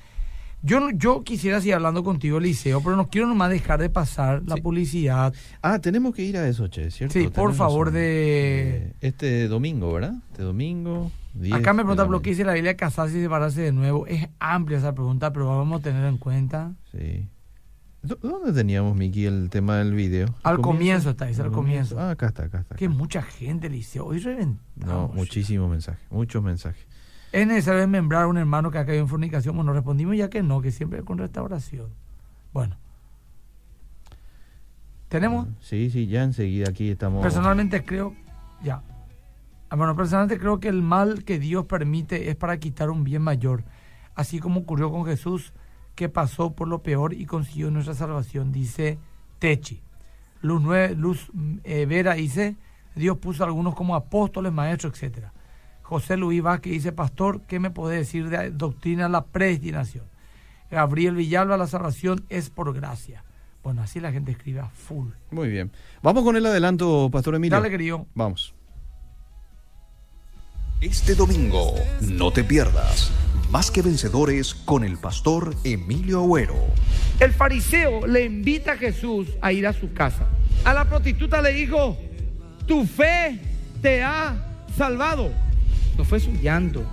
Yo, 0.62 0.80
no- 0.80 0.90
yo 0.90 1.22
quisiera 1.22 1.60
seguir 1.60 1.74
hablando 1.74 2.02
contigo, 2.02 2.38
Eliseo, 2.38 2.80
pero 2.82 2.96
no 2.96 3.08
quiero 3.08 3.28
nomás 3.28 3.50
dejar 3.50 3.80
de 3.80 3.90
pasar 3.90 4.42
la 4.46 4.56
Sí. 4.56 4.60
publicidad. 4.62 5.32
Ah, 5.62 5.78
tenemos 5.78 6.14
que 6.14 6.24
ir 6.24 6.36
a 6.36 6.48
eso, 6.48 6.66
che, 6.68 6.90
¿cierto? 6.90 7.12
Sí, 7.12 7.28
por 7.28 7.54
favor, 7.54 7.90
de... 7.92 8.88
Eh, 8.88 8.92
Este 9.00 9.46
domingo, 9.48 9.92
¿verdad? 9.92 10.14
Este 10.32 10.42
domingo. 10.42 11.12
10 11.34 11.54
Acá 11.54 11.72
me 11.72 11.82
pregunta, 11.82 12.02
la 12.02 12.08
¿pero 12.08 12.22
qué 12.22 12.30
dice 12.30 12.44
la 12.44 12.54
Biblia 12.54 12.76
casarse 12.76 13.16
y 13.18 13.22
separarse 13.22 13.60
de 13.60 13.70
nuevo? 13.72 14.06
Es 14.08 14.28
amplia 14.40 14.78
esa 14.78 14.92
pregunta, 14.94 15.32
pero 15.32 15.46
vamos 15.46 15.80
a 15.80 15.82
tener 15.84 16.04
en 16.06 16.18
cuenta. 16.18 16.72
Sí. 16.90 17.28
¿Dó- 18.02 18.18
¿Dónde 18.22 18.52
teníamos, 18.52 18.96
Miki, 18.96 19.26
el 19.26 19.50
tema 19.50 19.76
del 19.76 19.92
video? 19.92 20.34
Al 20.42 20.60
comienzo 20.60 21.10
está, 21.10 21.26
dice, 21.26 21.42
al 21.42 21.50
comienzo. 21.52 21.98
Ah, 22.00 22.10
acá 22.10 22.26
está, 22.28 22.44
acá 22.44 22.60
está. 22.60 22.74
Que 22.76 22.86
acá. 22.86 22.94
mucha 22.94 23.22
gente, 23.22 23.66
Eliseo. 23.68 24.06
Hoy 24.06 24.18
reventamos. 24.18 24.58
No, 24.76 25.08
muchísimos 25.14 25.68
mensajes, 25.70 26.04
muchos 26.10 26.42
mensajes. 26.42 26.86
¿Es 27.32 27.46
necesario 27.46 27.80
desmembrar 27.80 28.24
a 28.24 28.26
un 28.26 28.38
hermano 28.38 28.70
que 28.70 28.78
ha 28.78 28.86
caído 28.86 29.02
en 29.02 29.08
fornicación? 29.08 29.54
Bueno, 29.56 29.72
respondimos 29.72 30.16
ya 30.16 30.30
que 30.30 30.42
no, 30.42 30.60
que 30.60 30.70
siempre 30.70 31.02
con 31.02 31.18
restauración. 31.18 31.88
Bueno. 32.52 32.76
¿Tenemos? 35.08 35.48
Sí, 35.60 35.90
sí, 35.90 36.06
ya 36.06 36.22
enseguida 36.22 36.68
aquí 36.70 36.90
estamos. 36.90 37.22
Personalmente 37.22 37.84
creo, 37.84 38.14
ya. 38.62 38.82
Ah, 39.70 39.76
Bueno, 39.76 39.96
personalmente 39.96 40.38
creo 40.38 40.60
que 40.60 40.68
el 40.68 40.82
mal 40.82 41.24
que 41.24 41.38
Dios 41.38 41.64
permite 41.66 42.28
es 42.30 42.36
para 42.36 42.58
quitar 42.58 42.90
un 42.90 43.04
bien 43.04 43.22
mayor, 43.22 43.64
así 44.14 44.38
como 44.38 44.60
ocurrió 44.60 44.90
con 44.90 45.06
Jesús, 45.06 45.52
que 45.94 46.08
pasó 46.08 46.52
por 46.54 46.68
lo 46.68 46.82
peor 46.82 47.12
y 47.14 47.26
consiguió 47.26 47.70
nuestra 47.70 47.94
salvación, 47.94 48.52
dice 48.52 48.98
Techi. 49.38 49.82
Luz, 50.42 50.62
Nue- 50.62 50.94
Luz 50.94 51.30
mm, 51.32 51.56
eh, 51.64 51.86
Vera 51.86 52.14
dice, 52.14 52.56
Dios 52.94 53.16
puso 53.18 53.42
a 53.44 53.46
algunos 53.46 53.74
como 53.74 53.94
apóstoles, 53.96 54.52
maestros, 54.52 54.92
etcétera. 54.94 55.32
José 55.88 56.18
Luis 56.18 56.42
Vázquez 56.42 56.70
dice, 56.74 56.92
pastor, 56.92 57.40
¿qué 57.48 57.58
me 57.58 57.70
puede 57.70 57.96
decir 57.96 58.28
de 58.28 58.50
doctrina 58.50 59.04
de 59.04 59.08
la 59.08 59.24
predestinación? 59.24 60.04
Gabriel 60.70 61.14
Villalba, 61.14 61.56
la 61.56 61.66
salvación 61.66 62.26
es 62.28 62.50
por 62.50 62.74
gracia. 62.74 63.24
Bueno, 63.62 63.80
así 63.80 63.98
la 63.98 64.12
gente 64.12 64.30
escribe 64.30 64.60
a 64.60 64.68
full. 64.68 65.08
Muy 65.30 65.48
bien. 65.48 65.72
Vamos 66.02 66.24
con 66.24 66.36
el 66.36 66.44
adelanto, 66.44 67.08
Pastor 67.10 67.36
Emilio. 67.36 67.56
Dale, 67.56 67.70
querido. 67.70 68.06
Vamos. 68.14 68.54
Este 70.82 71.14
domingo, 71.14 71.74
no 72.02 72.30
te 72.32 72.44
pierdas 72.44 73.10
Más 73.50 73.70
que 73.70 73.80
Vencedores 73.80 74.54
con 74.54 74.84
el 74.84 74.98
pastor 74.98 75.54
Emilio 75.64 76.20
Agüero. 76.20 76.54
El 77.18 77.32
fariseo 77.32 78.06
le 78.06 78.26
invita 78.26 78.72
a 78.72 78.76
Jesús 78.76 79.28
a 79.40 79.52
ir 79.52 79.66
a 79.66 79.72
su 79.72 79.94
casa. 79.94 80.26
A 80.66 80.74
la 80.74 80.84
prostituta 80.84 81.40
le 81.40 81.54
dijo, 81.54 81.96
tu 82.66 82.84
fe 82.84 83.40
te 83.80 84.02
ha 84.02 84.36
salvado. 84.76 85.47
No 85.98 86.04
fue 86.04 86.20
su 86.20 86.32
llanto, 86.32 86.84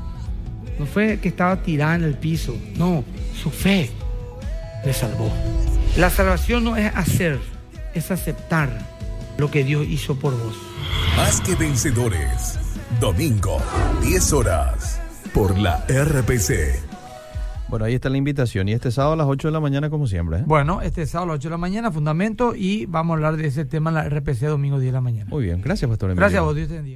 no 0.79 0.85
fue 0.85 1.19
que 1.19 1.29
estaba 1.29 1.61
tirada 1.61 1.95
en 1.95 2.03
el 2.03 2.15
piso, 2.15 2.57
no, 2.75 3.03
su 3.41 3.49
fe 3.51 3.89
le 4.83 4.93
salvó. 4.93 5.31
La 5.95 6.09
salvación 6.09 6.63
no 6.63 6.75
es 6.75 6.93
hacer, 6.95 7.39
es 7.93 8.11
aceptar 8.11 8.69
lo 9.37 9.49
que 9.51 9.63
Dios 9.63 9.85
hizo 9.87 10.15
por 10.15 10.33
vos. 10.37 10.55
Más 11.15 11.39
que 11.41 11.55
vencedores. 11.55 12.59
Domingo, 12.99 13.61
10 14.01 14.33
horas. 14.33 15.01
Por 15.33 15.57
la 15.57 15.85
RPC. 15.87 16.83
Bueno, 17.67 17.85
ahí 17.85 17.95
está 17.95 18.09
la 18.09 18.17
invitación. 18.17 18.69
Y 18.69 18.73
este 18.73 18.91
sábado 18.91 19.13
a 19.13 19.15
las 19.17 19.27
8 19.27 19.47
de 19.47 19.51
la 19.51 19.59
mañana, 19.59 19.89
como 19.89 20.07
siempre. 20.07 20.39
¿eh? 20.39 20.43
Bueno, 20.45 20.81
este 20.81 21.05
sábado 21.05 21.31
a 21.31 21.33
las 21.33 21.39
8 21.39 21.49
de 21.49 21.51
la 21.51 21.57
mañana, 21.57 21.91
fundamento, 21.91 22.53
y 22.55 22.85
vamos 22.85 23.13
a 23.13 23.15
hablar 23.15 23.37
de 23.37 23.47
ese 23.47 23.65
tema 23.65 23.89
en 23.89 23.95
la 23.95 24.09
RPC 24.09 24.41
domingo 24.47 24.79
10 24.79 24.91
de 24.91 24.93
la 24.93 25.01
mañana. 25.01 25.29
Muy 25.29 25.43
bien. 25.43 25.61
Gracias, 25.61 25.89
Pastor 25.89 26.11
Emilio. 26.11 26.21
Gracias 26.21 26.39
a 26.39 26.43
vos, 26.43 26.55
Dios 26.55 26.67
te 26.67 26.75
bendiga. 26.75 26.93